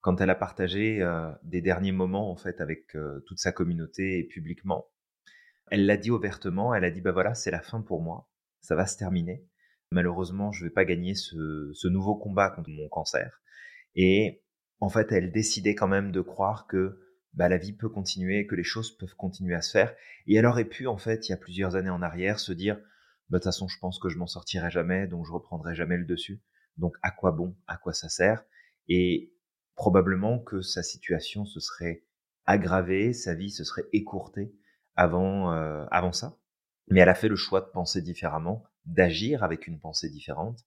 quand 0.00 0.20
elle 0.20 0.30
a 0.30 0.34
partagé 0.34 1.02
euh, 1.02 1.30
des 1.42 1.60
derniers 1.60 1.92
moments 1.92 2.30
en 2.30 2.36
fait 2.36 2.60
avec 2.60 2.94
euh, 2.94 3.20
toute 3.26 3.38
sa 3.38 3.52
communauté 3.52 4.18
et 4.18 4.24
publiquement, 4.24 4.86
elle 5.70 5.86
l'a 5.86 5.96
dit 5.96 6.10
ouvertement. 6.10 6.74
Elle 6.74 6.84
a 6.84 6.90
dit 6.90 7.00
bah 7.00 7.12
voilà, 7.12 7.34
c'est 7.34 7.50
la 7.50 7.60
fin 7.60 7.80
pour 7.80 8.02
moi, 8.02 8.28
ça 8.60 8.76
va 8.76 8.86
se 8.86 8.96
terminer. 8.96 9.44
Malheureusement, 9.90 10.52
je 10.52 10.64
vais 10.64 10.70
pas 10.70 10.84
gagner 10.84 11.14
ce, 11.14 11.70
ce 11.72 11.88
nouveau 11.88 12.16
combat 12.16 12.50
contre 12.50 12.70
mon 12.70 12.88
cancer. 12.88 13.42
Et 13.94 14.42
en 14.80 14.88
fait, 14.88 15.12
elle 15.12 15.30
décidait 15.30 15.74
quand 15.74 15.88
même 15.88 16.10
de 16.10 16.20
croire 16.20 16.66
que 16.66 16.98
bah, 17.34 17.48
la 17.48 17.58
vie 17.58 17.72
peut 17.72 17.88
continuer, 17.88 18.46
que 18.46 18.54
les 18.54 18.64
choses 18.64 18.96
peuvent 18.96 19.14
continuer 19.14 19.54
à 19.54 19.62
se 19.62 19.70
faire. 19.70 19.94
Et 20.26 20.34
elle 20.34 20.46
aurait 20.46 20.64
pu, 20.64 20.86
en 20.86 20.96
fait, 20.96 21.28
il 21.28 21.30
y 21.30 21.34
a 21.34 21.38
plusieurs 21.38 21.76
années 21.76 21.90
en 21.90 22.02
arrière, 22.02 22.40
se 22.40 22.52
dire, 22.52 22.76
bah, 23.28 23.38
de 23.38 23.42
toute 23.42 23.44
façon, 23.44 23.68
je 23.68 23.78
pense 23.78 23.98
que 23.98 24.08
je 24.08 24.18
m'en 24.18 24.26
sortirai 24.26 24.70
jamais, 24.70 25.06
donc 25.06 25.26
je 25.26 25.32
reprendrai 25.32 25.74
jamais 25.74 25.96
le 25.96 26.06
dessus. 26.06 26.42
Donc, 26.78 26.96
à 27.02 27.10
quoi 27.10 27.32
bon? 27.32 27.56
À 27.66 27.76
quoi 27.76 27.92
ça 27.92 28.08
sert? 28.08 28.44
Et 28.88 29.34
probablement 29.76 30.38
que 30.38 30.62
sa 30.62 30.82
situation 30.82 31.44
se 31.44 31.60
serait 31.60 32.04
aggravée, 32.46 33.12
sa 33.12 33.34
vie 33.34 33.50
se 33.50 33.64
serait 33.64 33.86
écourtée 33.92 34.52
avant, 34.96 35.52
euh, 35.52 35.84
avant 35.90 36.12
ça. 36.12 36.38
Mais 36.88 37.00
elle 37.00 37.08
a 37.08 37.14
fait 37.14 37.28
le 37.28 37.36
choix 37.36 37.60
de 37.60 37.70
penser 37.70 38.02
différemment, 38.02 38.64
d'agir 38.86 39.44
avec 39.44 39.66
une 39.66 39.78
pensée 39.78 40.08
différente 40.08 40.58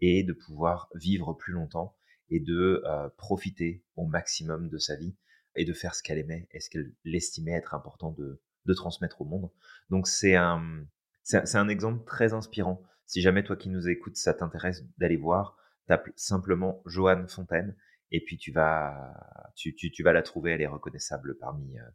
et 0.00 0.24
de 0.24 0.32
pouvoir 0.32 0.88
vivre 0.94 1.34
plus 1.34 1.52
longtemps 1.52 1.97
et 2.30 2.40
de 2.40 2.82
euh, 2.84 3.08
profiter 3.16 3.84
au 3.96 4.06
maximum 4.06 4.68
de 4.68 4.78
sa 4.78 4.96
vie 4.96 5.16
et 5.56 5.64
de 5.64 5.72
faire 5.72 5.94
ce 5.94 6.02
qu'elle 6.02 6.18
aimait 6.18 6.48
et 6.52 6.60
ce 6.60 6.70
qu'elle 6.70 6.92
estimait 7.04 7.52
être 7.52 7.74
important 7.74 8.12
de, 8.12 8.42
de 8.66 8.74
transmettre 8.74 9.20
au 9.20 9.24
monde. 9.24 9.50
Donc 9.90 10.06
c'est 10.06 10.36
un, 10.36 10.84
c'est 11.22 11.56
un 11.56 11.68
exemple 11.68 12.04
très 12.04 12.32
inspirant. 12.32 12.82
Si 13.06 13.22
jamais 13.22 13.42
toi 13.42 13.56
qui 13.56 13.70
nous 13.70 13.88
écoutes, 13.88 14.16
ça 14.16 14.34
t'intéresse 14.34 14.84
d'aller 14.98 15.16
voir, 15.16 15.56
tape 15.86 16.08
simplement 16.16 16.82
Joanne 16.86 17.28
Fontaine 17.28 17.74
et 18.10 18.24
puis 18.24 18.38
tu 18.38 18.52
vas, 18.52 19.14
tu, 19.56 19.74
tu, 19.74 19.90
tu 19.90 20.02
vas 20.02 20.12
la 20.12 20.22
trouver, 20.22 20.52
elle 20.52 20.62
est 20.62 20.66
reconnaissable 20.66 21.36
parmi, 21.38 21.78
euh, 21.78 21.90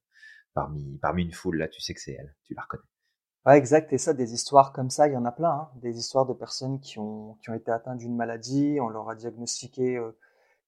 parmi, 0.53 0.97
parmi 0.99 1.23
une 1.23 1.33
foule. 1.33 1.57
Là, 1.57 1.67
tu 1.67 1.81
sais 1.81 1.93
que 1.93 2.01
c'est 2.01 2.13
elle, 2.13 2.35
tu 2.43 2.53
la 2.53 2.63
reconnais. 2.63 2.83
Ouais, 3.45 3.57
exact. 3.57 3.91
Et 3.93 3.97
ça, 3.97 4.13
des 4.13 4.33
histoires 4.33 4.71
comme 4.71 4.89
ça, 4.89 5.07
il 5.07 5.13
y 5.13 5.17
en 5.17 5.25
a 5.25 5.31
plein. 5.31 5.49
Hein. 5.51 5.69
Des 5.81 5.97
histoires 5.99 6.25
de 6.25 6.33
personnes 6.33 6.79
qui 6.79 6.97
ont, 6.99 7.35
qui 7.41 7.49
ont 7.49 7.53
été 7.53 7.71
atteintes 7.71 7.97
d'une 7.97 8.15
maladie, 8.15 8.77
on 8.81 8.87
leur 8.87 9.09
a 9.09 9.15
diagnostiqué 9.15 9.97
euh, 9.97 10.11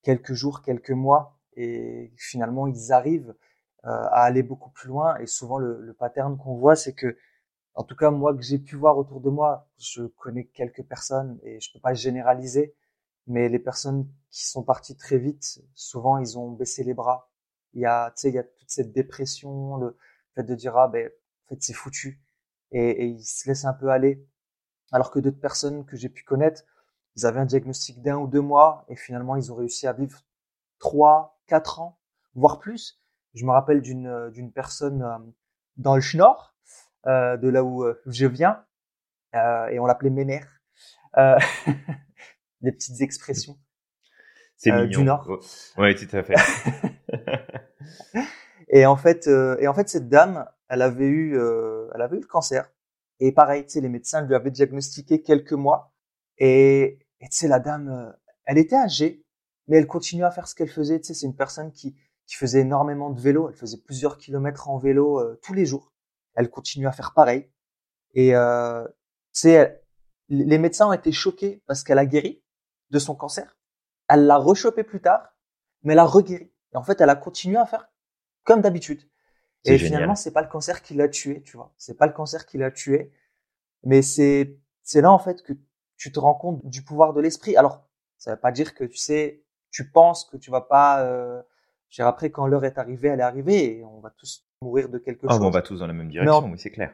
quelques 0.03 0.33
jours, 0.33 0.61
quelques 0.61 0.91
mois, 0.91 1.37
et 1.55 2.13
finalement 2.17 2.67
ils 2.67 2.91
arrivent 2.93 3.35
euh, 3.85 3.89
à 3.89 4.23
aller 4.23 4.43
beaucoup 4.43 4.69
plus 4.71 4.89
loin. 4.89 5.17
Et 5.19 5.27
souvent 5.27 5.57
le, 5.59 5.79
le 5.81 5.93
pattern 5.93 6.37
qu'on 6.37 6.55
voit, 6.57 6.75
c'est 6.75 6.93
que, 6.93 7.17
en 7.75 7.83
tout 7.83 7.95
cas 7.95 8.11
moi 8.11 8.35
que 8.35 8.41
j'ai 8.43 8.59
pu 8.59 8.75
voir 8.77 8.97
autour 8.97 9.21
de 9.21 9.29
moi, 9.29 9.69
je 9.79 10.03
connais 10.05 10.45
quelques 10.47 10.83
personnes 10.83 11.39
et 11.43 11.59
je 11.61 11.71
peux 11.73 11.79
pas 11.79 11.93
généraliser, 11.93 12.75
mais 13.27 13.49
les 13.49 13.59
personnes 13.59 14.07
qui 14.31 14.45
sont 14.47 14.63
parties 14.63 14.97
très 14.97 15.17
vite, 15.19 15.61
souvent 15.75 16.17
ils 16.19 16.37
ont 16.39 16.51
baissé 16.51 16.83
les 16.83 16.93
bras. 16.93 17.29
Il 17.73 17.81
y 17.81 17.85
a, 17.85 18.11
tu 18.11 18.21
sais, 18.21 18.29
il 18.29 18.35
y 18.35 18.39
a 18.39 18.43
toute 18.43 18.69
cette 18.69 18.93
dépression, 18.93 19.77
le 19.77 19.97
fait 20.35 20.43
de 20.43 20.55
dire 20.55 20.77
ah 20.77 20.87
ben 20.89 21.07
en 21.45 21.49
fait 21.49 21.63
c'est 21.63 21.73
foutu, 21.73 22.21
et, 22.75 23.03
et 23.03 23.05
ils 23.05 23.23
se 23.23 23.47
laissent 23.47 23.65
un 23.65 23.73
peu 23.73 23.89
aller. 23.89 24.23
Alors 24.91 25.09
que 25.09 25.19
d'autres 25.19 25.39
personnes 25.39 25.85
que 25.85 25.95
j'ai 25.95 26.09
pu 26.09 26.23
connaître, 26.23 26.63
ils 27.15 27.25
avaient 27.25 27.39
un 27.39 27.45
diagnostic 27.45 28.01
d'un 28.01 28.17
ou 28.17 28.27
deux 28.27 28.41
mois 28.41 28.85
et 28.89 28.95
finalement 28.95 29.35
ils 29.35 29.51
ont 29.51 29.55
réussi 29.55 29.87
à 29.87 29.93
vivre 29.93 30.21
trois, 30.79 31.39
quatre 31.47 31.79
ans, 31.79 31.99
voire 32.35 32.59
plus. 32.59 33.01
Je 33.33 33.45
me 33.45 33.51
rappelle 33.51 33.81
d'une 33.81 34.07
euh, 34.07 34.29
d'une 34.29 34.51
personne 34.51 35.01
euh, 35.01 35.17
dans 35.77 35.95
le 35.95 36.17
Nord, 36.17 36.55
euh, 37.07 37.37
de 37.37 37.47
là 37.47 37.63
où 37.63 37.83
euh, 37.83 38.01
je 38.05 38.27
viens, 38.27 38.63
euh, 39.35 39.67
et 39.67 39.79
on 39.79 39.85
l'appelait 39.85 40.09
Mémère. 40.09 40.61
Euh, 41.17 41.37
des 42.61 42.71
petites 42.71 43.01
expressions. 43.01 43.57
C'est 44.57 44.71
mignon. 44.71 44.87
Du 44.87 45.03
Nord. 45.03 45.39
Oui, 45.77 45.95
tout 45.95 46.15
à 46.15 46.23
fait. 46.23 46.35
et 48.69 48.85
en 48.85 48.95
fait, 48.95 49.27
et 49.27 49.67
en 49.67 49.73
fait, 49.73 49.87
cette 49.89 50.09
dame, 50.09 50.45
elle 50.69 50.81
avait 50.81 51.07
eu, 51.07 51.35
elle 51.37 52.01
avait 52.01 52.17
eu 52.17 52.21
le 52.21 52.27
cancer. 52.27 52.69
Et 53.19 53.31
pareil, 53.31 53.65
tu 53.65 53.71
sais, 53.71 53.81
les 53.81 53.89
médecins 53.89 54.21
lui 54.21 54.35
avaient 54.35 54.51
diagnostiqué 54.51 55.21
quelques 55.21 55.53
mois. 55.53 55.93
Et, 56.37 56.99
tu 57.21 57.27
sais, 57.31 57.47
la 57.47 57.59
dame, 57.59 57.89
euh, 57.89 58.11
elle 58.45 58.57
était 58.57 58.75
âgée, 58.75 59.25
mais 59.67 59.77
elle 59.77 59.87
continuait 59.87 60.25
à 60.25 60.31
faire 60.31 60.47
ce 60.47 60.55
qu'elle 60.55 60.69
faisait. 60.69 60.99
Tu 60.99 61.07
sais, 61.07 61.13
c'est 61.13 61.25
une 61.25 61.35
personne 61.35 61.71
qui, 61.71 61.95
qui 62.25 62.35
faisait 62.35 62.61
énormément 62.61 63.09
de 63.09 63.19
vélo. 63.19 63.49
Elle 63.49 63.55
faisait 63.55 63.77
plusieurs 63.77 64.17
kilomètres 64.17 64.69
en 64.69 64.77
vélo 64.77 65.19
euh, 65.19 65.39
tous 65.41 65.53
les 65.53 65.65
jours. 65.65 65.93
Elle 66.35 66.49
continue 66.49 66.87
à 66.87 66.91
faire 66.91 67.13
pareil. 67.13 67.49
Et 68.13 68.35
euh, 68.35 68.85
tu 69.33 69.41
sais, 69.41 69.81
les 70.29 70.57
médecins 70.57 70.87
ont 70.89 70.93
été 70.93 71.11
choqués 71.11 71.63
parce 71.67 71.83
qu'elle 71.83 71.99
a 71.99 72.05
guéri 72.05 72.43
de 72.89 72.99
son 72.99 73.15
cancer. 73.15 73.57
Elle 74.09 74.25
l'a 74.25 74.37
rechopé 74.37 74.83
plus 74.83 75.01
tard, 75.01 75.35
mais 75.83 75.93
elle 75.93 75.99
a 75.99 76.05
reguéri. 76.05 76.51
Et 76.73 76.77
en 76.77 76.83
fait, 76.83 76.99
elle 76.99 77.09
a 77.09 77.15
continué 77.15 77.57
à 77.57 77.65
faire 77.65 77.89
comme 78.43 78.61
d'habitude. 78.61 79.09
Et 79.65 79.77
génial. 79.77 79.93
finalement, 79.93 80.15
c'est 80.15 80.31
pas 80.31 80.41
le 80.41 80.47
cancer 80.47 80.81
qui 80.81 80.93
l'a 80.93 81.09
tué, 81.09 81.41
tu 81.41 81.57
vois. 81.57 81.73
C'est 81.77 81.97
pas 81.97 82.07
le 82.07 82.13
cancer 82.13 82.45
qui 82.45 82.57
l'a 82.57 82.71
tué, 82.71 83.11
mais 83.83 84.01
c'est 84.01 84.57
c'est 84.83 85.01
là 85.01 85.11
en 85.11 85.19
fait 85.19 85.41
que 85.41 85.53
tu 85.97 86.11
te 86.11 86.19
rends 86.19 86.35
compte 86.35 86.65
du 86.65 86.83
pouvoir 86.83 87.13
de 87.13 87.21
l'esprit. 87.21 87.57
Alors, 87.57 87.87
ça 88.17 88.31
veut 88.31 88.39
pas 88.39 88.51
dire 88.51 88.75
que 88.75 88.83
tu 88.83 88.97
sais, 88.97 89.43
tu 89.71 89.89
penses 89.89 90.25
que 90.25 90.37
tu 90.37 90.51
vas 90.51 90.61
pas. 90.61 91.03
Euh, 91.03 91.41
après, 91.99 92.29
quand 92.29 92.45
l'heure 92.45 92.65
est 92.65 92.77
arrivée, 92.77 93.07
elle 93.07 93.21
est 93.21 93.23
arrivée 93.23 93.77
et 93.77 93.83
on 93.85 93.99
va 94.01 94.09
tous 94.09 94.45
mourir 94.61 94.89
de 94.89 94.97
quelque 94.97 95.25
ah, 95.29 95.33
chose. 95.33 95.41
on 95.41 95.49
va 95.49 95.61
tous 95.61 95.79
dans 95.79 95.87
la 95.87 95.93
même 95.93 96.09
direction, 96.09 96.45
on, 96.45 96.51
oui, 96.51 96.59
c'est 96.59 96.71
clair. 96.71 96.93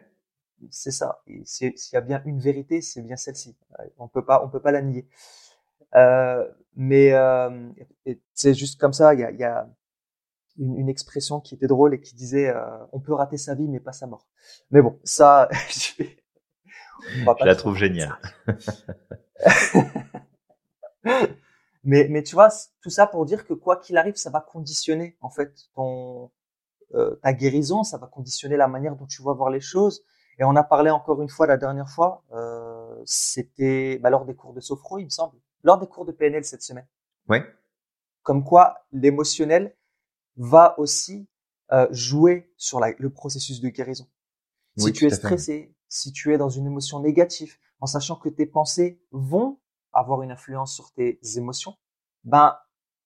C'est 0.70 0.92
ça. 0.92 1.24
S'il 1.44 1.74
y 1.94 1.96
a 1.96 2.02
bien 2.02 2.22
une 2.26 2.40
vérité, 2.40 2.82
c'est 2.82 3.02
bien 3.02 3.16
celle-ci. 3.16 3.58
On 3.98 4.08
peut 4.08 4.24
pas, 4.24 4.46
on 4.46 4.50
peut 4.50 4.60
pas 4.60 4.72
la 4.72 4.82
nier. 4.82 5.08
Euh, 5.96 6.48
mais 6.76 7.14
euh, 7.14 7.70
c'est 8.34 8.54
juste 8.54 8.80
comme 8.80 8.94
ça. 8.94 9.16
Il 9.16 9.22
y 9.22 9.24
a, 9.24 9.32
y 9.32 9.44
a 9.44 9.68
une, 10.62 10.78
une, 10.78 10.90
expression 10.90 11.42
qui 11.42 11.56
était 11.56 11.68
drôle 11.68 11.94
et 11.94 12.02
qui 12.02 12.16
disait 12.16 12.50
euh, 12.50 12.64
on 12.92 13.00
peut 13.00 13.14
rater 13.14 13.38
sa 13.38 13.56
vie 13.56 13.68
mais 13.68 13.80
pas 13.80 13.92
sa 13.92 14.08
mort. 14.08 14.28
Mais 14.70 14.82
bon, 14.82 15.00
ça, 15.04 15.50
je, 15.70 16.04
je 17.04 17.46
la 17.46 17.56
trouve 17.56 17.76
géniale. 17.76 18.18
mais 21.84 22.08
mais 22.10 22.24
tu 22.24 22.36
vois 22.36 22.50
tout 22.82 22.90
ça 22.90 23.08
pour 23.08 23.26
dire 23.26 23.46
que 23.46 23.54
quoi 23.54 23.78
qu'il 23.78 23.98
arrive, 23.98 24.16
ça 24.16 24.30
va 24.30 24.42
conditionner 24.42 25.18
en 25.22 25.30
fait 25.30 25.54
ton 25.76 26.32
euh, 26.94 27.16
ta 27.24 27.34
guérison, 27.34 27.84
ça 27.84 27.98
va 27.98 28.08
conditionner 28.08 28.58
la 28.58 28.68
manière 28.68 28.96
dont 28.96 29.06
tu 29.06 29.24
vas 29.24 29.34
voir 29.34 29.50
les 29.50 29.62
choses. 29.62 30.04
Et 30.40 30.44
on 30.44 30.56
a 30.56 30.64
parlé 30.64 30.90
encore 30.90 31.22
une 31.22 31.30
fois 31.30 31.48
la 31.48 31.58
dernière 31.58 31.90
fois, 31.90 32.24
euh, 32.34 33.02
c'était 33.06 34.00
bah, 34.00 34.10
lors 34.10 34.26
des 34.26 34.36
cours 34.36 34.54
de 34.54 34.60
Sophro, 34.60 34.98
il 35.00 35.06
me 35.06 35.10
semble, 35.10 35.38
lors 35.64 35.78
des 35.78 35.88
cours 35.88 36.06
de 36.06 36.12
PNL 36.12 36.44
cette 36.44 36.64
semaine. 36.64 36.88
Ouais. 37.30 37.46
Comme 38.24 38.44
quoi 38.44 38.80
l'émotionnel 38.92 39.76
va 40.42 40.78
aussi 40.80 41.28
euh, 41.72 41.88
jouer 41.92 42.52
sur 42.58 42.80
la, 42.80 42.92
le 42.98 43.10
processus 43.10 43.62
de 43.62 43.70
guérison. 43.70 44.08
Si 44.78 44.92
tu 44.94 45.06
es 45.06 45.10
stressé, 45.10 45.76
si 45.88 46.12
tu 46.12 46.34
es 46.34 46.38
dans 46.38 46.50
une 46.50 46.66
émotion 46.66 47.00
négative, 47.00 47.58
en 47.80 47.86
sachant 47.86 48.16
que 48.16 48.30
tes 48.30 48.46
pensées 48.46 49.02
vont 49.12 49.60
avoir 49.94 50.22
une 50.22 50.32
influence 50.32 50.74
sur 50.74 50.92
tes 50.94 51.20
émotions, 51.36 51.76
ben 52.24 52.58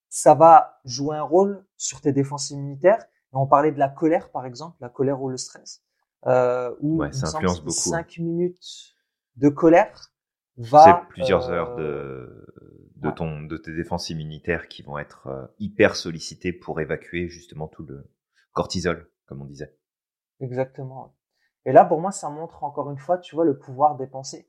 ça 0.08 0.34
va 0.34 0.80
jouer 0.84 1.16
un 1.16 1.22
rôle 1.22 1.66
sur 1.76 2.00
tes 2.00 2.12
défenses 2.12 2.50
immunitaires 2.50 3.04
on 3.36 3.46
parlait 3.46 3.72
de 3.72 3.78
la 3.78 3.88
colère, 3.88 4.30
par 4.30 4.46
exemple, 4.46 4.76
la 4.80 4.88
colère 4.88 5.20
ou 5.22 5.28
le 5.28 5.36
stress, 5.36 5.82
euh, 6.26 6.74
où 6.80 6.98
ouais, 6.98 7.12
ça 7.12 7.28
influence 7.28 7.60
beaucoup. 7.60 7.72
5 7.72 8.18
minutes 8.18 8.96
de 9.36 9.48
colère 9.48 10.12
va... 10.56 10.84
C'est 10.84 11.08
plusieurs 11.08 11.50
heures 11.50 11.76
de, 11.76 12.46
de, 12.96 13.10
ton, 13.10 13.42
de 13.42 13.56
tes 13.56 13.74
défenses 13.74 14.10
immunitaires 14.10 14.68
qui 14.68 14.82
vont 14.82 14.98
être 14.98 15.26
euh, 15.26 15.46
hyper 15.58 15.96
sollicitées 15.96 16.52
pour 16.52 16.80
évacuer 16.80 17.28
justement 17.28 17.68
tout 17.68 17.84
le 17.84 18.10
cortisol, 18.52 19.10
comme 19.26 19.42
on 19.42 19.44
disait. 19.44 19.76
Exactement. 20.40 21.14
Et 21.64 21.72
là, 21.72 21.84
pour 21.84 22.00
moi, 22.00 22.12
ça 22.12 22.28
montre 22.30 22.64
encore 22.64 22.90
une 22.90 22.98
fois, 22.98 23.18
tu 23.18 23.34
vois, 23.34 23.44
le 23.44 23.58
pouvoir 23.58 23.96
des 23.96 24.06
pensées. 24.06 24.48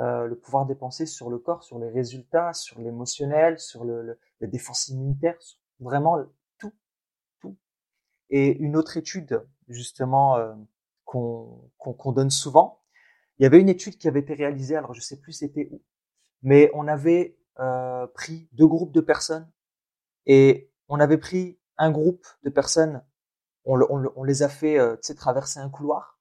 Euh, 0.00 0.26
le 0.26 0.36
pouvoir 0.36 0.66
des 0.66 0.74
pensées 0.74 1.06
sur 1.06 1.30
le 1.30 1.38
corps, 1.38 1.62
sur 1.62 1.78
les 1.78 1.88
résultats, 1.88 2.52
sur 2.52 2.80
l'émotionnel, 2.80 3.58
sur 3.58 3.84
le, 3.84 4.02
le, 4.02 4.18
les 4.40 4.46
défenses 4.46 4.88
immunitaires, 4.88 5.38
vraiment 5.80 6.18
et 8.30 8.56
une 8.58 8.76
autre 8.76 8.96
étude, 8.96 9.42
justement, 9.68 10.36
euh, 10.36 10.52
qu'on 11.04 11.70
qu'on 11.78 12.12
donne 12.12 12.30
souvent, 12.30 12.82
il 13.38 13.44
y 13.44 13.46
avait 13.46 13.60
une 13.60 13.68
étude 13.68 13.96
qui 13.96 14.08
avait 14.08 14.20
été 14.20 14.34
réalisée, 14.34 14.76
alors 14.76 14.94
je 14.94 15.00
sais 15.00 15.20
plus 15.20 15.32
c'était 15.32 15.68
où, 15.70 15.82
mais 16.42 16.70
on 16.74 16.88
avait 16.88 17.36
euh, 17.60 18.06
pris 18.08 18.48
deux 18.52 18.66
groupes 18.66 18.92
de 18.92 19.00
personnes 19.00 19.50
et 20.26 20.70
on 20.88 21.00
avait 21.00 21.18
pris 21.18 21.58
un 21.78 21.90
groupe 21.90 22.26
de 22.44 22.50
personnes, 22.50 23.02
on, 23.64 23.80
on, 23.90 24.12
on 24.16 24.24
les 24.24 24.42
a 24.42 24.48
fait 24.48 24.78
euh, 24.78 24.96
traverser 25.16 25.60
un 25.60 25.68
couloir. 25.68 26.18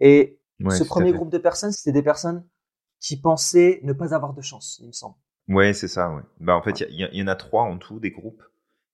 Et 0.00 0.40
ce 0.70 0.84
premier 0.84 1.12
groupe 1.12 1.30
de 1.30 1.38
personnes, 1.38 1.72
c'était 1.72 1.92
des 1.92 2.02
personnes 2.02 2.46
qui 3.00 3.20
pensaient 3.20 3.80
ne 3.82 3.92
pas 3.92 4.14
avoir 4.14 4.34
de 4.34 4.42
chance, 4.42 4.78
il 4.82 4.88
me 4.88 4.92
semble. 4.92 5.16
Ouais, 5.48 5.72
c'est 5.72 5.88
ça. 5.88 6.10
Ouais. 6.10 6.22
Bah 6.40 6.56
en 6.56 6.62
fait, 6.62 6.80
il 6.80 6.94
y, 6.94 7.18
y, 7.18 7.22
en 7.22 7.26
a 7.26 7.36
trois 7.36 7.62
en 7.62 7.78
tout 7.78 8.00
des 8.00 8.10
groupes. 8.10 8.42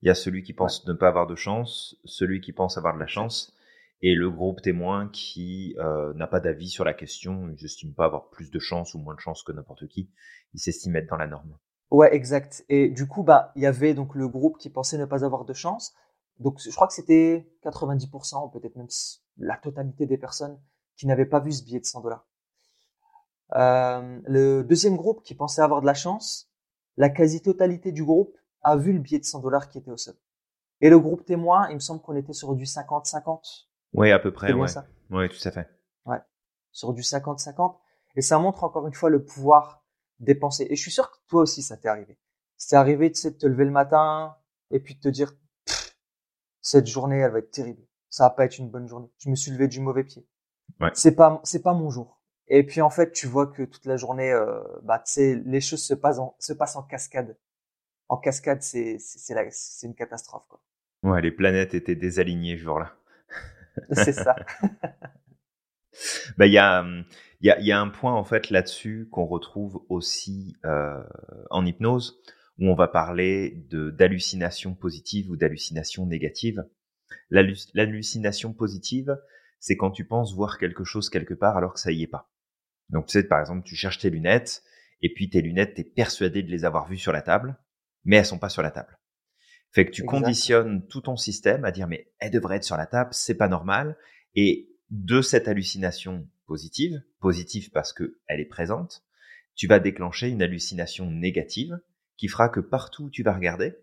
Il 0.03 0.09
y 0.09 0.11
a 0.11 0.15
celui 0.15 0.43
qui 0.43 0.53
pense 0.53 0.87
ne 0.87 0.93
pas 0.93 1.09
avoir 1.09 1.27
de 1.27 1.35
chance, 1.35 1.97
celui 2.05 2.41
qui 2.41 2.53
pense 2.53 2.77
avoir 2.79 2.95
de 2.95 3.01
la 3.01 3.07
chance, 3.07 3.55
et 4.03 4.15
le 4.15 4.31
groupe 4.31 4.61
témoin 4.61 5.09
qui 5.09 5.75
euh, 5.79 6.13
n'a 6.15 6.27
pas 6.27 6.41
d'avis 6.41 6.69
sur 6.69 6.85
la 6.85 6.95
question, 6.95 7.49
il 7.49 7.63
n'estime 7.63 7.95
pas 7.95 8.05
avoir 8.05 8.29
plus 8.31 8.51
de 8.51 8.59
chance 8.59 8.95
ou 8.95 8.99
moins 8.99 9.15
de 9.15 9.21
chance 9.21 9.43
que 9.43 9.53
n'importe 9.53 9.89
qui, 9.89 10.11
il 10.53 10.61
s'estime 10.61 10.97
être 10.97 11.09
dans 11.09 11.17
la 11.17 11.27
norme. 11.27 11.57
Ouais, 11.91 12.15
exact. 12.15 12.65
Et 12.69 12.91
du 12.91 13.07
coup, 13.07 13.23
bah, 13.23 13.53
il 13.57 13.63
y 13.63 13.67
avait 13.67 13.95
donc 13.95 14.15
le 14.15 14.29
groupe 14.29 14.59
qui 14.59 14.69
pensait 14.69 14.99
ne 14.99 15.05
pas 15.05 15.25
avoir 15.25 15.45
de 15.45 15.53
chance. 15.53 15.95
Donc, 16.41 16.61
je 16.61 16.71
crois 16.71 16.89
que 16.89 16.93
c'était 16.93 17.49
90%, 17.65 18.53
peut-être 18.53 18.77
même 18.77 18.89
la 19.39 19.57
totalité 19.57 20.07
des 20.07 20.19
personnes 20.19 20.61
qui 20.97 21.07
n'avaient 21.07 21.27
pas 21.27 21.41
vu 21.41 21.53
ce 21.53 21.65
billet 21.65 21.81
de 21.81 21.85
100 21.85 22.01
dollars. 22.01 22.27
Euh, 23.55 24.21
le 24.25 24.63
deuxième 24.63 24.97
groupe 24.97 25.23
qui 25.23 25.35
pensait 25.35 25.63
avoir 25.63 25.81
de 25.81 25.87
la 25.87 25.95
chance, 25.95 26.51
la 26.97 27.09
quasi-totalité 27.09 27.93
du 27.93 28.05
groupe 28.05 28.37
a 28.63 28.77
vu 28.77 28.93
le 28.93 28.99
billet 28.99 29.19
de 29.19 29.25
100 29.25 29.41
dollars 29.41 29.69
qui 29.69 29.79
était 29.79 29.91
au 29.91 29.97
sol. 29.97 30.17
Et 30.81 30.91
le 30.91 30.99
groupe 30.99 31.25
témoin, 31.25 31.69
il 31.71 31.75
me 31.75 31.81
semble 31.81 32.01
qu'on 32.01 32.17
était 32.17 32.33
sur 32.33 32.55
du 32.55 32.65
50-50. 32.65 33.69
Oui, 33.95 34.11
à 34.11 34.19
peu 34.19 34.33
près, 34.33 34.53
ouais. 34.53 34.69
Ça 34.69 34.87
oui, 35.11 35.29
tout 35.29 35.49
à 35.49 35.51
fait. 35.51 35.69
Ouais. 36.07 36.19
Sur 36.73 36.93
du 36.93 37.03
50-50. 37.03 37.77
Et 38.17 38.23
ça 38.23 38.39
montre 38.39 38.65
encore 38.65 38.87
une 38.87 38.95
fois 38.95 39.11
le 39.11 39.25
pouvoir 39.25 39.85
des 40.19 40.35
pensées. 40.35 40.67
Et 40.71 40.77
je 40.77 40.81
suis 40.81 40.91
sûr 40.91 41.11
que 41.11 41.17
toi 41.29 41.43
aussi, 41.43 41.63
ça 41.63 41.77
t'est 41.77 41.89
arrivé. 41.89 42.19
C'est 42.57 42.77
arrivé, 42.77 43.11
tu 43.13 43.21
sais, 43.21 43.31
de 43.31 43.37
te 43.37 43.47
lever 43.47 43.65
le 43.65 43.71
matin 43.71 44.37
et 44.71 44.81
puis 44.81 44.95
de 44.95 45.01
te 45.01 45.09
dire, 45.09 45.35
cette 46.61 46.87
journée, 46.87 47.19
elle 47.19 47.33
va 47.33 47.39
être 47.39 47.51
terrible. 47.51 47.83
Ça 48.09 48.25
va 48.25 48.31
pas 48.31 48.45
être 48.45 48.59
une 48.59 48.71
bonne 48.71 48.89
journée. 48.89 49.11
Je 49.19 49.29
me 49.29 49.35
suis 49.35 49.51
levé 49.51 49.69
du 49.69 49.81
mauvais 49.81 50.05
pied. 50.05 50.27
Ouais. 50.81 50.91
C'est 50.95 51.15
pas, 51.15 51.41
c'est 51.45 51.63
pas 51.63 51.75
mon 51.75 51.91
jour. 51.91 52.23
Et 52.49 52.65
puis 52.65 52.81
en 52.81 52.91
fait, 52.91 53.13
tu 53.13 53.27
vois 53.27 53.47
que 53.49 53.63
toute 53.63 53.87
la 53.87 53.97
journée, 53.97 54.33
euh, 54.33 54.63
bah, 54.83 54.99
tu 54.99 55.13
sais, 55.13 55.43
les 55.45 55.61
choses 55.61 55.83
se 55.83 55.95
passent 55.95 56.19
en, 56.19 56.37
se 56.39 56.53
passent 56.53 56.77
en 56.77 56.83
cascade 56.83 57.37
en 58.09 58.17
cascade, 58.17 58.63
c'est 58.63 58.99
c'est 58.99 59.87
une 59.87 59.95
catastrophe 59.95 60.47
quoi. 60.49 60.61
Ouais, 61.03 61.21
les 61.21 61.33
planètes 61.33 61.75
étaient 61.75 61.95
désalignées 61.95 62.57
ce 62.57 62.63
jour-là. 62.63 62.97
C'est 63.93 64.13
ça. 64.13 64.37
bah 66.37 66.47
il 66.47 66.53
y 66.53 66.59
a 66.59 66.85
il 67.41 67.47
y 67.47 67.51
a, 67.51 67.61
y 67.61 67.73
a 67.73 67.81
un 67.81 67.89
point 67.89 68.15
en 68.15 68.25
fait 68.25 68.51
là-dessus 68.51 69.09
qu'on 69.11 69.27
retrouve 69.27 69.85
aussi 69.89 70.57
euh, 70.65 71.03
en 71.51 71.67
hypnose 71.67 72.21
où 72.59 72.69
on 72.69 72.75
va 72.75 72.89
parler 72.89 73.65
de 73.69 73.91
d'hallucination 73.91 74.75
positive 74.75 75.31
ou 75.31 75.37
d'hallucination 75.37 76.07
négative. 76.07 76.65
L'hallucination 77.31 78.53
positive, 78.53 79.17
c'est 79.61 79.77
quand 79.77 79.91
tu 79.91 80.07
penses 80.07 80.35
voir 80.35 80.59
quelque 80.59 80.85
chose 80.85 81.11
quelque 81.11 81.35
part 81.35 81.57
alors 81.57 81.75
que 81.75 81.81
ça 81.81 81.93
y 81.93 82.03
est 82.03 82.09
pas. 82.09 82.31
Donc 82.91 83.07
tu 83.07 83.13
sais 83.13 83.25
par 83.25 83.41
exemple, 83.41 83.65
tu 83.65 83.77
cherches 83.77 83.99
tes 83.99 84.11
lunettes 84.11 84.63
et 85.03 85.13
puis 85.13 85.29
tes 85.29 85.43
lunettes, 85.43 85.75
tu 85.75 85.83
es 85.83 85.85
persuadé 85.85 86.43
de 86.43 86.51
les 86.51 86.65
avoir 86.65 86.89
vues 86.89 86.99
sur 86.99 87.13
la 87.13 87.23
table 87.23 87.57
mais 88.05 88.17
elles 88.17 88.27
sont 88.27 88.39
pas 88.39 88.49
sur 88.49 88.63
la 88.63 88.71
table. 88.71 88.99
Fait 89.75 89.87
que 89.87 89.91
tu 89.91 90.05
conditionnes 90.05 90.87
tout 90.87 91.01
ton 91.01 91.17
système 91.17 91.65
à 91.65 91.73
dire 91.73 91.89
mais 91.89 92.13
elles 92.21 92.31
devraient 92.31 92.57
être 92.57 92.65
sur 92.65 92.77
la 92.77 92.87
table, 92.87 93.11
c'est 93.13 93.35
pas 93.35 93.49
normal. 93.49 93.97
Et 94.37 94.71
de 94.91 95.21
cette 95.21 95.49
hallucination 95.49 96.29
positive, 96.47 97.03
positive 97.19 97.71
parce 97.73 97.93
que 97.93 98.21
elle 98.29 98.39
est 98.39 98.47
présente, 98.47 99.05
tu 99.57 99.67
vas 99.67 99.81
déclencher 99.81 100.29
une 100.29 100.43
hallucination 100.43 101.11
négative 101.11 101.81
qui 102.17 102.29
fera 102.29 102.49
que 102.49 102.61
partout 102.61 103.05
où 103.05 103.11
tu 103.11 103.25
vas 103.25 103.35
regarder, 103.35 103.75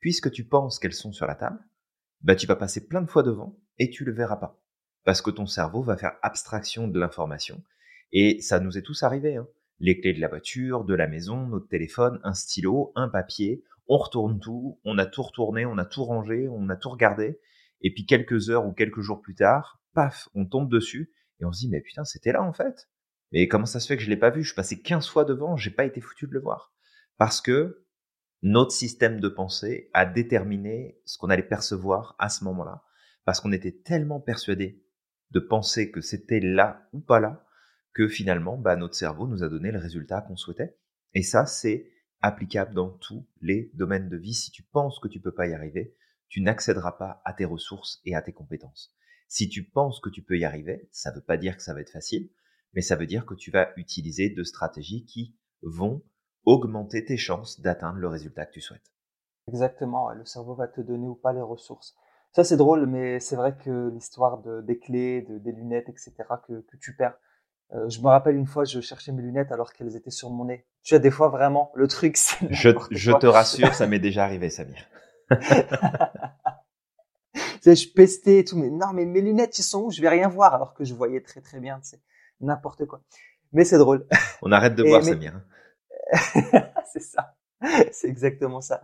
puisque 0.00 0.30
tu 0.30 0.44
penses 0.44 0.78
qu'elles 0.78 0.92
sont 0.92 1.12
sur 1.12 1.26
la 1.26 1.34
table, 1.34 1.58
bah 2.20 2.36
tu 2.36 2.46
vas 2.46 2.56
passer 2.56 2.86
plein 2.86 3.00
de 3.00 3.10
fois 3.10 3.22
devant 3.22 3.58
et 3.78 3.88
tu 3.88 4.04
le 4.04 4.12
verras 4.12 4.36
pas. 4.36 4.62
Parce 5.04 5.22
que 5.22 5.30
ton 5.30 5.46
cerveau 5.46 5.82
va 5.82 5.96
faire 5.96 6.18
abstraction 6.22 6.88
de 6.88 7.00
l'information. 7.00 7.62
Et 8.12 8.42
ça 8.42 8.60
nous 8.60 8.76
est 8.76 8.82
tous 8.82 9.02
arrivé. 9.02 9.36
Hein 9.36 9.48
les 9.80 10.00
clés 10.00 10.12
de 10.12 10.20
la 10.20 10.28
voiture, 10.28 10.84
de 10.84 10.94
la 10.94 11.06
maison, 11.06 11.46
notre 11.46 11.68
téléphone, 11.68 12.20
un 12.24 12.34
stylo, 12.34 12.92
un 12.94 13.08
papier. 13.08 13.62
On 13.88 13.96
retourne 13.96 14.38
tout, 14.38 14.78
on 14.84 14.98
a 14.98 15.06
tout 15.06 15.22
retourné, 15.22 15.66
on 15.66 15.78
a 15.78 15.84
tout 15.84 16.04
rangé, 16.04 16.48
on 16.48 16.68
a 16.68 16.76
tout 16.76 16.90
regardé. 16.90 17.40
Et 17.80 17.92
puis 17.92 18.06
quelques 18.06 18.50
heures 18.50 18.66
ou 18.66 18.72
quelques 18.72 19.00
jours 19.00 19.20
plus 19.20 19.34
tard, 19.34 19.80
paf, 19.94 20.28
on 20.34 20.46
tombe 20.46 20.70
dessus 20.70 21.12
et 21.40 21.44
on 21.44 21.52
se 21.52 21.60
dit 21.60 21.68
mais 21.68 21.80
putain 21.80 22.04
c'était 22.04 22.32
là 22.32 22.42
en 22.42 22.52
fait. 22.52 22.88
Mais 23.32 23.48
comment 23.48 23.66
ça 23.66 23.80
se 23.80 23.86
fait 23.86 23.96
que 23.96 24.02
je 24.02 24.10
l'ai 24.10 24.16
pas 24.16 24.30
vu? 24.30 24.42
Je 24.42 24.54
passais 24.54 24.80
15 24.80 25.08
fois 25.08 25.24
devant, 25.24 25.56
j'ai 25.56 25.70
pas 25.70 25.84
été 25.84 26.00
foutu 26.00 26.26
de 26.26 26.32
le 26.32 26.40
voir. 26.40 26.74
Parce 27.18 27.40
que 27.40 27.86
notre 28.42 28.72
système 28.72 29.20
de 29.20 29.28
pensée 29.28 29.90
a 29.92 30.06
déterminé 30.06 31.00
ce 31.04 31.18
qu'on 31.18 31.30
allait 31.30 31.42
percevoir 31.42 32.14
à 32.18 32.28
ce 32.28 32.44
moment-là. 32.44 32.84
Parce 33.24 33.40
qu'on 33.40 33.52
était 33.52 33.72
tellement 33.84 34.20
persuadé 34.20 34.84
de 35.30 35.40
penser 35.40 35.90
que 35.90 36.00
c'était 36.00 36.40
là 36.40 36.88
ou 36.92 37.00
pas 37.00 37.20
là, 37.20 37.44
que 37.92 38.08
finalement, 38.08 38.56
bah, 38.56 38.76
notre 38.76 38.94
cerveau 38.94 39.26
nous 39.26 39.42
a 39.42 39.48
donné 39.48 39.72
le 39.72 39.78
résultat 39.78 40.22
qu'on 40.22 40.36
souhaitait. 40.36 40.78
Et 41.14 41.22
ça, 41.22 41.44
c'est 41.44 41.90
applicable 42.20 42.74
dans 42.74 42.90
tous 42.90 43.26
les 43.40 43.70
domaines 43.74 44.08
de 44.08 44.16
vie. 44.16 44.34
Si 44.34 44.50
tu 44.50 44.62
penses 44.62 44.98
que 45.00 45.08
tu 45.08 45.20
peux 45.20 45.34
pas 45.34 45.46
y 45.46 45.54
arriver, 45.54 45.94
tu 46.28 46.40
n'accéderas 46.40 46.92
pas 46.92 47.22
à 47.24 47.32
tes 47.32 47.44
ressources 47.44 48.00
et 48.04 48.14
à 48.14 48.22
tes 48.22 48.32
compétences. 48.32 48.94
Si 49.28 49.48
tu 49.48 49.64
penses 49.64 50.00
que 50.00 50.10
tu 50.10 50.22
peux 50.22 50.38
y 50.38 50.44
arriver, 50.44 50.88
ça 50.90 51.10
ne 51.10 51.16
veut 51.16 51.24
pas 51.24 51.36
dire 51.36 51.56
que 51.56 51.62
ça 51.62 51.74
va 51.74 51.80
être 51.80 51.92
facile, 51.92 52.30
mais 52.74 52.80
ça 52.80 52.96
veut 52.96 53.06
dire 53.06 53.26
que 53.26 53.34
tu 53.34 53.50
vas 53.50 53.72
utiliser 53.76 54.30
deux 54.30 54.44
stratégies 54.44 55.04
qui 55.04 55.36
vont 55.62 56.02
augmenter 56.44 57.04
tes 57.04 57.16
chances 57.16 57.60
d'atteindre 57.60 57.98
le 57.98 58.08
résultat 58.08 58.46
que 58.46 58.52
tu 58.52 58.60
souhaites. 58.60 58.92
Exactement, 59.48 60.10
le 60.10 60.24
cerveau 60.24 60.54
va 60.54 60.68
te 60.68 60.80
donner 60.80 61.08
ou 61.08 61.14
pas 61.14 61.32
les 61.32 61.40
ressources. 61.40 61.94
Ça 62.32 62.44
c'est 62.44 62.56
drôle, 62.56 62.86
mais 62.86 63.20
c'est 63.20 63.36
vrai 63.36 63.56
que 63.56 63.90
l'histoire 63.90 64.42
de, 64.42 64.60
des 64.62 64.78
clés, 64.78 65.22
de, 65.22 65.38
des 65.38 65.52
lunettes, 65.52 65.88
etc., 65.88 66.14
que 66.46 66.64
tu 66.80 66.94
perds, 66.94 67.18
euh, 67.74 67.88
je 67.88 68.00
me 68.00 68.06
rappelle 68.06 68.36
une 68.36 68.46
fois, 68.46 68.64
je 68.64 68.80
cherchais 68.80 69.12
mes 69.12 69.22
lunettes 69.22 69.52
alors 69.52 69.72
qu'elles 69.72 69.94
étaient 69.94 70.10
sur 70.10 70.30
mon 70.30 70.46
nez. 70.46 70.64
Tu 70.82 70.94
as 70.94 70.98
des 70.98 71.10
fois 71.10 71.28
vraiment 71.28 71.70
le 71.74 71.86
truc. 71.86 72.16
Je, 72.50 72.70
je 72.90 73.12
te 73.12 73.26
rassure, 73.26 73.74
ça 73.74 73.86
m'est 73.86 73.98
déjà 73.98 74.24
arrivé, 74.24 74.48
Samir. 74.48 74.86
tu 77.62 77.74
je 77.74 77.92
pestais 77.92 78.38
et 78.38 78.44
tout, 78.44 78.56
mais 78.56 78.70
non, 78.70 78.94
mais 78.94 79.04
mes 79.04 79.20
lunettes, 79.20 79.58
ils 79.58 79.62
sont 79.62 79.82
où? 79.82 79.90
Je 79.90 80.00
vais 80.00 80.08
rien 80.08 80.28
voir 80.28 80.54
alors 80.54 80.72
que 80.72 80.84
je 80.84 80.94
voyais 80.94 81.20
très 81.20 81.42
très 81.42 81.60
bien. 81.60 81.78
C'est 81.82 82.00
n'importe 82.40 82.86
quoi. 82.86 83.02
Mais 83.52 83.64
c'est 83.64 83.76
drôle. 83.76 84.06
On 84.42 84.50
arrête 84.50 84.74
de 84.74 84.82
boire, 84.82 85.04
Samir. 85.04 85.38
c'est 86.90 87.02
ça. 87.02 87.36
c'est 87.92 88.08
exactement 88.08 88.62
ça. 88.62 88.80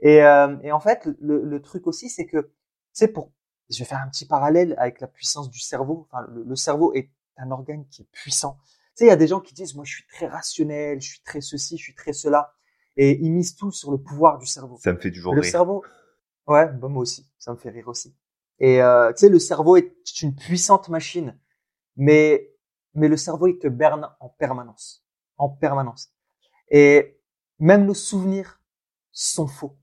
Et, 0.00 0.22
euh, 0.22 0.56
et 0.62 0.72
en 0.72 0.80
fait, 0.80 1.06
le, 1.20 1.42
le 1.44 1.60
truc 1.60 1.86
aussi, 1.86 2.08
c'est 2.08 2.24
que, 2.24 2.50
c'est 2.92 3.08
pour, 3.08 3.30
je 3.68 3.78
vais 3.78 3.84
faire 3.84 4.00
un 4.02 4.08
petit 4.08 4.26
parallèle 4.26 4.74
avec 4.78 5.00
la 5.00 5.06
puissance 5.06 5.50
du 5.50 5.60
cerveau. 5.60 6.08
Enfin, 6.10 6.26
le, 6.32 6.44
le 6.44 6.56
cerveau 6.56 6.94
est 6.94 7.10
un 7.36 7.50
organe 7.50 7.86
qui 7.88 8.02
est 8.02 8.08
puissant. 8.12 8.58
Tu 8.64 9.00
sais, 9.00 9.04
il 9.06 9.08
y 9.08 9.12
a 9.12 9.16
des 9.16 9.26
gens 9.26 9.40
qui 9.40 9.54
disent, 9.54 9.74
moi, 9.74 9.84
je 9.84 9.94
suis 9.94 10.06
très 10.06 10.26
rationnel, 10.26 11.00
je 11.00 11.08
suis 11.08 11.20
très 11.20 11.40
ceci, 11.40 11.76
je 11.76 11.82
suis 11.82 11.94
très 11.94 12.12
cela, 12.12 12.54
et 12.96 13.18
ils 13.20 13.30
misent 13.30 13.56
tout 13.56 13.70
sur 13.70 13.90
le 13.90 13.98
pouvoir 13.98 14.38
du 14.38 14.46
cerveau. 14.46 14.78
Ça 14.82 14.92
me 14.92 14.98
fait 14.98 15.10
toujours 15.10 15.34
le 15.34 15.42
rire. 15.42 15.50
cerveau, 15.50 15.84
ouais, 16.46 16.66
bah, 16.72 16.88
moi 16.88 17.02
aussi, 17.02 17.28
ça 17.38 17.52
me 17.52 17.58
fait 17.58 17.70
rire 17.70 17.88
aussi. 17.88 18.16
Et 18.58 18.82
euh, 18.82 19.12
tu 19.12 19.20
sais, 19.20 19.28
le 19.28 19.38
cerveau 19.38 19.76
est 19.76 19.94
une 20.22 20.34
puissante 20.34 20.88
machine, 20.88 21.38
mais 21.96 22.52
mais 22.94 23.08
le 23.08 23.18
cerveau 23.18 23.46
il 23.46 23.58
te 23.58 23.68
berne 23.68 24.08
en 24.20 24.30
permanence, 24.30 25.04
en 25.36 25.50
permanence. 25.50 26.10
Et 26.70 27.20
même 27.58 27.84
nos 27.84 27.94
souvenirs 27.94 28.62
sont 29.12 29.46
faux. 29.46 29.76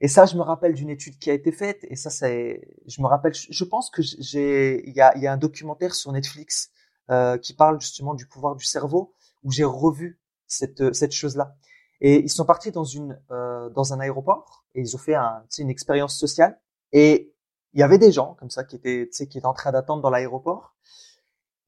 Et 0.00 0.08
ça, 0.08 0.24
je 0.24 0.36
me 0.36 0.42
rappelle 0.42 0.74
d'une 0.74 0.90
étude 0.90 1.18
qui 1.18 1.30
a 1.30 1.34
été 1.34 1.52
faite. 1.52 1.84
Et 1.90 1.96
ça, 1.96 2.08
c'est, 2.08 2.66
je 2.86 3.02
me 3.02 3.06
rappelle, 3.06 3.34
je 3.34 3.64
pense 3.64 3.90
que 3.90 4.00
j'ai, 4.02 4.88
il 4.88 4.94
y 4.94 5.00
a, 5.00 5.14
il 5.16 5.22
y 5.22 5.26
a 5.26 5.32
un 5.32 5.36
documentaire 5.36 5.94
sur 5.94 6.10
Netflix 6.10 6.70
euh, 7.10 7.38
qui 7.38 7.54
parle 7.54 7.80
justement 7.80 8.14
du 8.14 8.26
pouvoir 8.26 8.56
du 8.56 8.64
cerveau 8.64 9.14
où 9.42 9.50
j'ai 9.50 9.64
revu 9.64 10.20
cette 10.46 10.94
cette 10.94 11.12
chose-là. 11.12 11.56
Et 12.00 12.20
ils 12.20 12.30
sont 12.30 12.44
partis 12.44 12.70
dans 12.70 12.84
une 12.84 13.20
euh, 13.30 13.68
dans 13.70 13.92
un 13.92 14.00
aéroport 14.00 14.64
et 14.74 14.80
ils 14.80 14.94
ont 14.94 14.98
fait 14.98 15.14
un, 15.14 15.44
une 15.58 15.70
expérience 15.70 16.18
sociale. 16.18 16.60
Et 16.92 17.34
il 17.72 17.80
y 17.80 17.82
avait 17.82 17.98
des 17.98 18.12
gens 18.12 18.34
comme 18.34 18.50
ça 18.50 18.64
qui 18.64 18.76
étaient, 18.76 19.08
qui 19.08 19.38
étaient 19.38 19.46
en 19.46 19.54
train 19.54 19.72
d'attendre 19.72 20.02
dans 20.02 20.10
l'aéroport. 20.10 20.74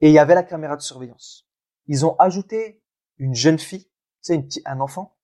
Et 0.01 0.09
il 0.09 0.13
y 0.13 0.19
avait 0.19 0.35
la 0.35 0.43
caméra 0.43 0.77
de 0.77 0.83
surveillance. 0.83 1.47
Ils 1.87 2.05
ont 2.05 2.17
ajouté 2.19 2.83
une 3.19 3.35
jeune 3.35 3.59
fille, 3.59 3.89
sais, 4.21 4.45
un 4.65 4.81
enfant, 4.81 5.17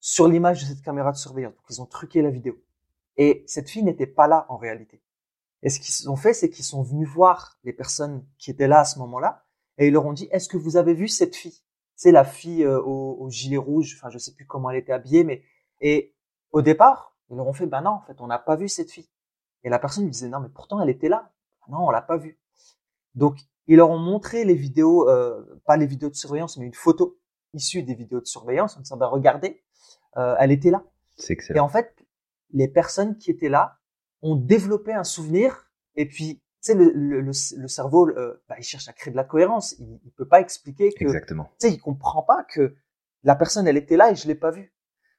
sur 0.00 0.28
l'image 0.28 0.62
de 0.62 0.66
cette 0.66 0.82
caméra 0.82 1.12
de 1.12 1.16
surveillance. 1.16 1.54
Donc, 1.54 1.64
ils 1.70 1.80
ont 1.80 1.86
truqué 1.86 2.22
la 2.22 2.30
vidéo. 2.30 2.62
Et 3.16 3.44
cette 3.46 3.68
fille 3.68 3.82
n'était 3.82 4.06
pas 4.06 4.28
là 4.28 4.46
en 4.48 4.56
réalité. 4.56 5.02
Et 5.62 5.70
ce 5.70 5.80
qu'ils 5.80 6.08
ont 6.10 6.16
fait, 6.16 6.34
c'est 6.34 6.50
qu'ils 6.50 6.64
sont 6.64 6.82
venus 6.82 7.08
voir 7.08 7.58
les 7.64 7.72
personnes 7.72 8.24
qui 8.38 8.50
étaient 8.50 8.68
là 8.68 8.80
à 8.80 8.84
ce 8.84 8.98
moment-là, 9.00 9.44
et 9.78 9.88
ils 9.88 9.92
leur 9.92 10.06
ont 10.06 10.12
dit 10.12 10.28
Est-ce 10.30 10.48
que 10.48 10.56
vous 10.56 10.76
avez 10.76 10.94
vu 10.94 11.08
cette 11.08 11.36
fille? 11.36 11.62
C'est 11.96 12.12
la 12.12 12.24
fille 12.24 12.64
euh, 12.64 12.80
au, 12.80 13.16
au, 13.20 13.30
gilet 13.30 13.56
rouge. 13.56 13.96
Enfin, 13.98 14.10
je 14.10 14.18
sais 14.18 14.32
plus 14.32 14.46
comment 14.46 14.70
elle 14.70 14.78
était 14.78 14.92
habillée, 14.92 15.24
mais 15.24 15.42
et 15.80 16.14
au 16.52 16.62
départ, 16.62 17.16
ils 17.30 17.36
leur 17.36 17.46
ont 17.46 17.52
fait 17.52 17.66
Ben 17.66 17.82
non, 17.82 17.90
en 17.90 18.00
fait, 18.00 18.20
on 18.20 18.26
n'a 18.26 18.38
pas 18.38 18.56
vu 18.56 18.68
cette 18.68 18.90
fille. 18.90 19.08
Et 19.64 19.68
la 19.68 19.78
personne 19.78 20.04
lui 20.04 20.10
disait 20.10 20.28
non, 20.28 20.40
mais 20.40 20.48
pourtant 20.48 20.80
elle 20.80 20.90
était 20.90 21.08
là. 21.08 21.32
Non, 21.68 21.86
on 21.86 21.90
l'a 21.90 22.02
pas 22.02 22.16
vue. 22.16 22.38
Donc 23.14 23.38
ils 23.66 23.76
leur 23.76 23.90
ont 23.90 23.98
montré 23.98 24.44
les 24.44 24.54
vidéos, 24.54 25.08
euh, 25.08 25.60
pas 25.66 25.76
les 25.76 25.86
vidéos 25.86 26.08
de 26.08 26.14
surveillance, 26.14 26.56
mais 26.56 26.66
une 26.66 26.74
photo 26.74 27.18
issue 27.52 27.82
des 27.82 27.94
vidéos 27.94 28.20
de 28.20 28.26
surveillance 28.26 28.76
en 28.76 28.80
disant 28.80 28.96
bah 28.96 29.08
regardez, 29.08 29.62
euh, 30.16 30.34
elle 30.38 30.52
était 30.52 30.70
là. 30.70 30.84
C'est 31.16 31.34
excellent. 31.34 31.56
Et 31.56 31.60
en 31.60 31.68
fait, 31.68 31.94
les 32.50 32.68
personnes 32.68 33.18
qui 33.18 33.30
étaient 33.30 33.48
là 33.48 33.78
ont 34.22 34.36
développé 34.36 34.92
un 34.92 35.04
souvenir. 35.04 35.70
Et 35.96 36.06
puis, 36.06 36.40
tu 36.62 36.72
sais, 36.72 36.74
le, 36.74 36.90
le, 36.92 37.20
le, 37.20 37.68
cerveau, 37.68 38.08
euh, 38.08 38.42
bah, 38.48 38.56
il 38.58 38.64
cherche 38.64 38.88
à 38.88 38.92
créer 38.92 39.12
de 39.12 39.16
la 39.16 39.24
cohérence. 39.24 39.76
Il, 39.78 40.00
il 40.04 40.12
peut 40.12 40.26
pas 40.26 40.40
expliquer 40.40 40.92
que, 40.92 41.04
Exactement. 41.04 41.44
tu 41.60 41.68
sais, 41.68 41.72
il 41.72 41.78
comprend 41.78 42.22
pas 42.22 42.44
que 42.44 42.76
la 43.22 43.36
personne, 43.36 43.68
elle 43.68 43.76
était 43.76 43.96
là 43.96 44.10
et 44.10 44.16
je 44.16 44.26
l'ai 44.26 44.34
pas 44.34 44.50
vue. 44.50 44.72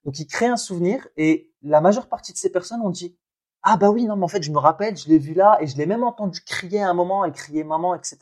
Donc, 0.03 0.19
il 0.19 0.27
crée 0.27 0.47
un 0.47 0.57
souvenir 0.57 1.07
et 1.17 1.53
la 1.61 1.81
majeure 1.81 2.07
partie 2.07 2.33
de 2.33 2.37
ces 2.37 2.51
personnes 2.51 2.81
ont 2.81 2.89
dit 2.89 3.17
ah 3.61 3.77
bah 3.77 3.89
oui, 3.89 4.05
non, 4.05 4.15
mais 4.15 4.23
en 4.23 4.29
fait, 4.29 4.41
je 4.41 4.51
me 4.51 4.57
rappelle, 4.57 4.95
je 4.95 5.07
l'ai 5.09 5.19
vu 5.19 5.33
là 5.33 5.57
et 5.61 5.67
je 5.67 5.77
l'ai 5.77 5.85
même 5.85 6.03
entendu 6.03 6.41
crier 6.41 6.81
à 6.81 6.89
un 6.89 6.93
moment, 6.93 7.25
elle 7.25 7.33
criait 7.33 7.63
maman, 7.63 7.93
etc. 7.95 8.17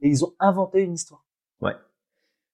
Et 0.00 0.08
ils 0.08 0.24
ont 0.24 0.34
inventé 0.38 0.82
une 0.82 0.94
histoire. 0.94 1.24
Ouais. 1.60 1.74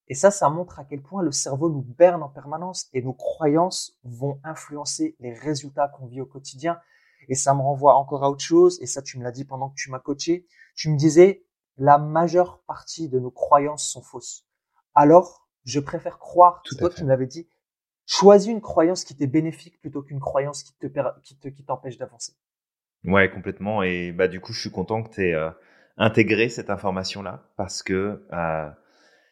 Et 0.07 0.15
ça, 0.15 0.31
ça 0.31 0.49
montre 0.49 0.79
à 0.79 0.85
quel 0.85 1.01
point 1.01 1.21
le 1.21 1.31
cerveau 1.31 1.69
nous 1.69 1.81
berne 1.81 2.23
en 2.23 2.29
permanence 2.29 2.87
et 2.93 3.01
nos 3.01 3.13
croyances 3.13 3.97
vont 4.03 4.39
influencer 4.43 5.15
les 5.19 5.33
résultats 5.33 5.89
qu'on 5.89 6.07
vit 6.07 6.21
au 6.21 6.25
quotidien. 6.25 6.79
Et 7.27 7.35
ça 7.35 7.53
me 7.53 7.61
renvoie 7.61 7.95
encore 7.95 8.23
à 8.23 8.29
autre 8.29 8.43
chose. 8.43 8.79
Et 8.81 8.85
ça, 8.85 9.01
tu 9.01 9.19
me 9.19 9.23
l'as 9.23 9.31
dit 9.31 9.45
pendant 9.45 9.69
que 9.69 9.75
tu 9.75 9.91
m'as 9.91 9.99
coaché. 9.99 10.47
Tu 10.75 10.89
me 10.89 10.97
disais, 10.97 11.45
la 11.77 11.97
majeure 11.97 12.61
partie 12.67 13.09
de 13.09 13.19
nos 13.19 13.31
croyances 13.31 13.87
sont 13.87 14.01
fausses. 14.01 14.45
Alors, 14.95 15.47
je 15.65 15.79
préfère 15.79 16.19
croire, 16.19 16.61
Tout 16.63 16.75
toi 16.75 16.89
qui 16.89 17.03
me 17.03 17.09
l'avais 17.09 17.27
dit, 17.27 17.47
choisis 18.05 18.51
une 18.51 18.61
croyance 18.61 19.03
qui 19.03 19.15
t'est 19.15 19.27
bénéfique 19.27 19.79
plutôt 19.79 20.01
qu'une 20.01 20.19
croyance 20.19 20.63
qui 20.63 20.73
te 20.77 20.87
qui 21.21 21.37
te 21.37 21.47
qui 21.47 21.63
t'empêche 21.63 21.97
d'avancer. 21.97 22.33
Ouais, 23.05 23.29
complètement. 23.29 23.83
Et 23.83 24.11
bah 24.11 24.27
du 24.27 24.41
coup, 24.41 24.51
je 24.51 24.59
suis 24.59 24.71
content 24.71 25.03
que 25.03 25.09
tu 25.13 25.21
aies 25.27 25.33
euh, 25.33 25.51
intégré 25.97 26.49
cette 26.49 26.69
information-là 26.69 27.49
parce 27.55 27.83
que 27.83 28.25
euh, 28.33 28.69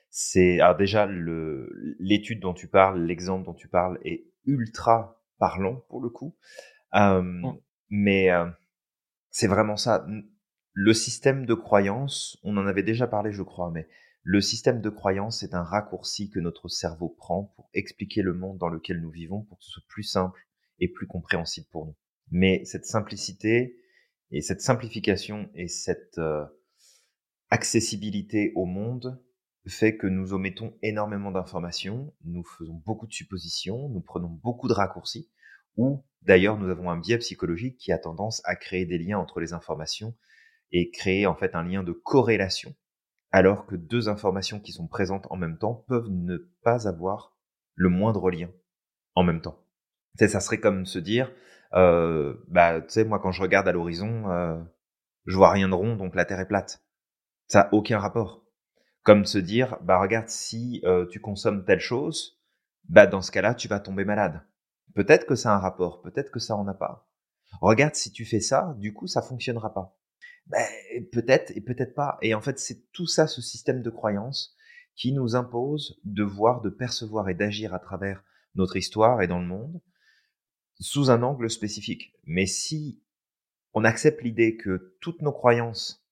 c'est 0.10 0.60
alors 0.60 0.78
déjà 0.78 1.06
le 1.06 1.96
l'étude 2.00 2.40
dont 2.40 2.54
tu 2.54 2.68
parles, 2.68 3.02
l'exemple 3.04 3.46
dont 3.46 3.54
tu 3.54 3.68
parles 3.68 4.00
est 4.04 4.26
ultra 4.46 5.22
parlant 5.40 5.84
pour 5.90 6.02
le 6.02 6.10
coup. 6.10 6.36
Euh, 6.94 7.22
Mm. 7.22 7.58
Mais 7.90 8.32
euh, 8.32 8.46
c'est 9.32 9.48
vraiment 9.48 9.78
ça. 9.78 10.06
Le 10.74 10.94
système 10.94 11.46
de 11.46 11.54
croyance, 11.54 12.38
on 12.44 12.58
en 12.58 12.68
avait 12.68 12.84
déjà 12.84 13.08
parlé, 13.08 13.32
je 13.32 13.44
crois, 13.44 13.72
mais 13.72 13.88
le 14.24 14.42
système 14.42 14.82
de 14.82 14.90
croyance 14.90 15.42
est 15.42 15.56
un 15.56 15.64
raccourci 15.64 16.30
que 16.30 16.40
notre 16.40 16.68
cerveau 16.68 17.10
prend 17.10 17.54
pour 17.56 17.70
expliquer 17.74 18.22
le 18.22 18.34
monde 18.34 18.58
dans 18.58 18.68
lequel 18.68 19.00
nous 19.00 19.10
vivons 19.10 19.44
pour 19.44 19.58
que 19.58 19.64
ce 19.64 19.72
soit 19.72 19.88
plus 19.88 20.04
simple 20.04 20.48
et 20.80 20.90
plus 20.90 21.08
compréhensible 21.08 21.68
pour 21.72 21.86
nous. 21.86 21.96
Mais 22.30 22.64
cette 22.66 22.86
simplicité 22.86 23.78
et 24.32 24.42
cette 24.42 24.62
simplification 24.62 25.50
et 25.56 25.68
cette 25.68 26.18
euh, 26.18 26.46
accessibilité 27.50 28.52
au 28.56 28.66
monde 28.66 29.24
fait 29.70 29.98
que 29.98 30.08
nous 30.08 30.34
omettons 30.34 30.74
énormément 30.82 31.32
d'informations, 31.32 32.14
nous 32.24 32.44
faisons 32.44 32.82
beaucoup 32.86 33.08
de 33.08 33.14
suppositions, 33.14 33.90
nous 33.90 34.02
prenons 34.02 34.30
beaucoup 34.30 34.68
de 34.68 34.74
raccourcis, 34.74 35.30
ou 35.76 36.04
d'ailleurs 36.22 36.58
nous 36.58 36.70
avons 36.70 36.90
un 36.90 36.98
biais 36.98 37.18
psychologique 37.18 37.78
qui 37.78 37.92
a 37.92 37.98
tendance 37.98 38.42
à 38.46 38.56
créer 38.56 38.86
des 38.86 38.98
liens 38.98 39.18
entre 39.18 39.40
les 39.40 39.54
informations 39.54 40.16
et 40.72 40.92
créer 40.92 41.26
en 41.26 41.36
fait 41.36 41.56
un 41.56 41.64
lien 41.64 41.84
de 41.84 41.92
corrélation, 41.92 42.76
alors 43.32 43.66
que 43.66 43.76
deux 43.76 44.10
informations 44.10 44.60
qui 44.60 44.72
sont 44.72 44.88
présentes 44.88 45.28
en 45.30 45.38
même 45.38 45.58
temps 45.58 45.86
peuvent 45.88 46.10
ne 46.10 46.38
pas 46.64 46.88
avoir 46.88 47.36
le 47.76 47.90
moindre 47.90 48.30
lien 48.32 48.50
en 49.16 49.24
même 49.24 49.42
temps. 49.42 49.64
Tu 50.18 50.26
sais, 50.26 50.28
ça 50.28 50.40
serait 50.40 50.60
comme 50.60 50.86
se 50.86 51.00
dire, 51.00 51.32
euh, 51.74 52.36
bah, 52.48 52.82
tu 52.82 52.90
sais, 52.90 53.06
moi 53.06 53.20
quand 53.20 53.32
je 53.32 53.42
regarde 53.42 53.68
à 53.68 53.72
l'horizon, 53.72 54.30
euh, 54.32 54.58
je 55.26 55.36
vois 55.36 55.52
rien 55.52 55.70
de 55.70 55.74
rond, 55.74 55.96
donc 55.96 56.16
la 56.16 56.26
Terre 56.26 56.40
est 56.40 56.48
plate. 56.48 56.84
Ça 57.48 57.64
n'a 57.64 57.74
aucun 57.74 58.00
rapport. 58.00 58.44
Comme 59.04 59.26
se 59.26 59.38
dire, 59.38 59.78
bah 59.82 60.00
regarde, 60.00 60.28
si 60.28 60.82
euh, 60.84 61.06
tu 61.08 61.22
consommes 61.22 61.64
telle 61.66 61.80
chose, 61.80 62.42
bah 62.90 63.08
dans 63.08 63.22
ce 63.22 63.32
cas-là, 63.32 63.54
tu 63.54 63.68
vas 63.68 63.80
tomber 63.80 64.06
malade. 64.06 64.42
Peut-être 64.96 65.26
que 65.26 65.36
ça 65.36 65.54
a 65.54 65.58
un 65.58 65.60
rapport, 65.60 66.02
peut-être 66.02 66.32
que 66.32 66.40
ça 66.40 66.56
en 66.56 66.68
a 66.68 66.74
pas. 66.74 67.10
Regarde, 67.62 67.96
si 67.96 68.12
tu 68.12 68.26
fais 68.26 68.40
ça, 68.40 68.76
du 68.78 68.94
coup, 68.94 69.08
ça 69.08 69.22
fonctionnera 69.22 69.74
pas. 69.74 69.98
Ben, 70.48 70.66
peut-être 71.12 71.52
et 71.56 71.62
peut-être 71.62 71.94
pas. 71.94 72.18
Et 72.22 72.34
en 72.34 72.42
fait, 72.42 72.60
c'est 72.60 72.92
tout 72.92 73.08
ça, 73.08 73.28
ce 73.28 73.42
système 73.42 73.82
de 73.82 73.90
croyance, 73.90 74.56
qui 74.96 75.14
nous 75.14 75.36
impose 75.36 76.00
de 76.04 76.24
voir, 76.24 76.62
de 76.62 76.70
percevoir 76.70 77.30
et 77.30 77.36
d'agir 77.36 77.74
à 77.74 77.80
travers 77.80 78.24
notre 78.56 78.78
histoire 78.78 79.22
et 79.22 79.28
dans 79.28 79.40
le 79.40 79.46
monde 79.46 79.82
sous 80.80 81.10
un 81.10 81.24
angle 81.24 81.50
spécifique. 81.50 82.14
Mais 82.26 82.46
si 82.46 83.02
on 83.74 83.84
accepte 83.84 84.24
l'idée 84.24 84.58
que 84.58 84.96
toutes 85.02 85.22
nos 85.22 85.32
croyances 85.32 86.06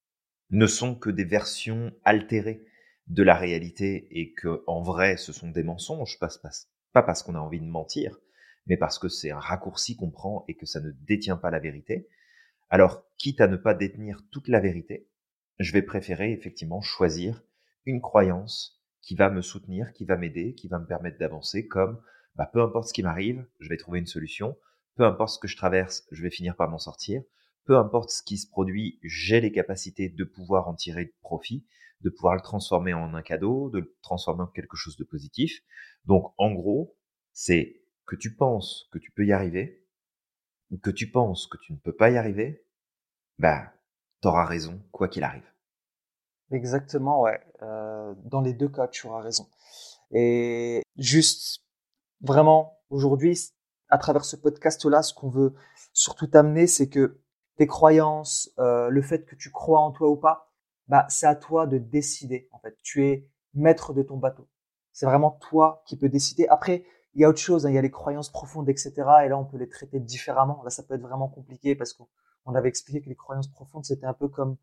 ne 0.51 0.67
sont 0.67 0.95
que 0.95 1.09
des 1.09 1.25
versions 1.25 1.91
altérées 2.03 2.65
de 3.07 3.23
la 3.23 3.35
réalité 3.35 4.07
et 4.11 4.33
que 4.33 4.63
en 4.67 4.81
vrai 4.81 5.17
ce 5.17 5.33
sont 5.33 5.49
des 5.49 5.63
mensonges, 5.63 6.19
pas, 6.19 6.29
pas 6.93 7.03
parce 7.03 7.23
qu'on 7.23 7.35
a 7.35 7.39
envie 7.39 7.59
de 7.59 7.65
mentir, 7.65 8.19
mais 8.65 8.77
parce 8.77 8.99
que 8.99 9.09
c'est 9.09 9.31
un 9.31 9.39
raccourci 9.39 9.95
qu'on 9.95 10.11
prend 10.11 10.45
et 10.47 10.55
que 10.55 10.65
ça 10.65 10.79
ne 10.79 10.91
détient 10.91 11.37
pas 11.37 11.51
la 11.51 11.59
vérité. 11.59 12.07
Alors, 12.69 13.03
quitte 13.17 13.41
à 13.41 13.47
ne 13.47 13.57
pas 13.57 13.73
détenir 13.73 14.21
toute 14.31 14.47
la 14.47 14.59
vérité, 14.59 15.07
je 15.59 15.71
vais 15.71 15.81
préférer 15.81 16.31
effectivement 16.31 16.81
choisir 16.81 17.43
une 17.85 18.01
croyance 18.01 18.81
qui 19.01 19.15
va 19.15 19.29
me 19.29 19.41
soutenir, 19.41 19.93
qui 19.93 20.05
va 20.05 20.17
m'aider, 20.17 20.55
qui 20.55 20.67
va 20.67 20.79
me 20.79 20.87
permettre 20.87 21.19
d'avancer, 21.19 21.67
comme 21.67 22.01
bah, 22.35 22.49
peu 22.51 22.61
importe 22.61 22.87
ce 22.87 22.93
qui 22.93 23.03
m'arrive, 23.03 23.45
je 23.59 23.69
vais 23.69 23.77
trouver 23.77 23.99
une 23.99 24.07
solution, 24.07 24.57
peu 24.95 25.05
importe 25.05 25.35
ce 25.35 25.39
que 25.39 25.47
je 25.47 25.55
traverse, 25.55 26.05
je 26.11 26.23
vais 26.23 26.31
finir 26.31 26.55
par 26.55 26.69
m'en 26.69 26.79
sortir, 26.79 27.21
peu 27.65 27.77
importe 27.77 28.09
ce 28.09 28.23
qui 28.23 28.37
se 28.37 28.47
produit, 28.47 28.99
j'ai 29.03 29.41
les 29.41 29.51
capacités 29.51 30.09
de 30.09 30.23
pouvoir 30.23 30.67
en 30.67 30.75
tirer 30.75 31.13
profit, 31.21 31.65
de 32.01 32.09
pouvoir 32.09 32.35
le 32.35 32.41
transformer 32.41 32.93
en 32.93 33.13
un 33.13 33.21
cadeau, 33.21 33.69
de 33.69 33.79
le 33.79 33.95
transformer 34.01 34.43
en 34.43 34.47
quelque 34.47 34.75
chose 34.75 34.97
de 34.97 35.03
positif. 35.03 35.61
Donc, 36.05 36.33
en 36.37 36.51
gros, 36.51 36.95
c'est 37.33 37.81
que 38.05 38.15
tu 38.15 38.35
penses 38.35 38.87
que 38.91 38.99
tu 38.99 39.11
peux 39.11 39.25
y 39.25 39.33
arriver, 39.33 39.85
ou 40.71 40.77
que 40.77 40.89
tu 40.89 41.11
penses 41.11 41.47
que 41.47 41.57
tu 41.57 41.73
ne 41.73 41.77
peux 41.77 41.95
pas 41.95 42.09
y 42.09 42.17
arriver, 42.17 42.65
bah, 43.39 43.73
t'auras 44.21 44.45
raison, 44.45 44.81
quoi 44.91 45.07
qu'il 45.07 45.23
arrive. 45.23 45.49
Exactement, 46.51 47.21
ouais. 47.21 47.39
Euh, 47.61 48.13
dans 48.23 48.41
les 48.41 48.53
deux 48.53 48.69
cas, 48.69 48.87
tu 48.87 49.07
auras 49.07 49.21
raison. 49.21 49.47
Et 50.11 50.81
juste, 50.97 51.63
vraiment, 52.21 52.79
aujourd'hui, 52.89 53.39
à 53.89 53.97
travers 53.97 54.25
ce 54.25 54.35
podcast-là, 54.35 55.01
ce 55.01 55.13
qu'on 55.13 55.29
veut 55.29 55.53
surtout 55.93 56.27
t'amener, 56.27 56.67
c'est 56.67 56.89
que 56.89 57.21
tes 57.57 57.67
croyances, 57.67 58.51
euh, 58.59 58.89
le 58.89 59.01
fait 59.01 59.25
que 59.25 59.35
tu 59.35 59.51
crois 59.51 59.79
en 59.79 59.91
toi 59.91 60.09
ou 60.09 60.17
pas, 60.17 60.51
bah, 60.87 61.05
c'est 61.09 61.25
à 61.25 61.35
toi 61.35 61.67
de 61.67 61.77
décider. 61.77 62.47
En 62.51 62.59
fait, 62.59 62.77
tu 62.83 63.05
es 63.05 63.27
maître 63.53 63.93
de 63.93 64.03
ton 64.03 64.17
bateau. 64.17 64.47
C'est 64.91 65.05
vraiment 65.05 65.31
toi 65.31 65.83
qui 65.87 65.97
peux 65.97 66.09
décider. 66.09 66.47
Après, 66.47 66.85
il 67.15 67.21
y 67.21 67.23
a 67.23 67.29
autre 67.29 67.39
chose, 67.39 67.65
hein, 67.65 67.69
il 67.69 67.75
y 67.75 67.77
a 67.77 67.81
les 67.81 67.91
croyances 67.91 68.29
profondes, 68.29 68.67
etc. 68.69 68.93
Et 69.23 69.29
là, 69.29 69.37
on 69.37 69.45
peut 69.45 69.57
les 69.57 69.69
traiter 69.69 69.99
différemment. 69.99 70.61
Là, 70.63 70.69
ça 70.69 70.83
peut 70.83 70.95
être 70.95 71.01
vraiment 71.01 71.29
compliqué 71.29 71.73
parce 71.75 71.93
qu'on 71.93 72.53
avait 72.53 72.67
expliqué 72.67 73.01
que 73.01 73.09
les 73.09 73.15
croyances 73.15 73.47
profondes, 73.47 73.85
c'était 73.85 74.05
un 74.05 74.13
peu 74.13 74.27
comme, 74.27 74.57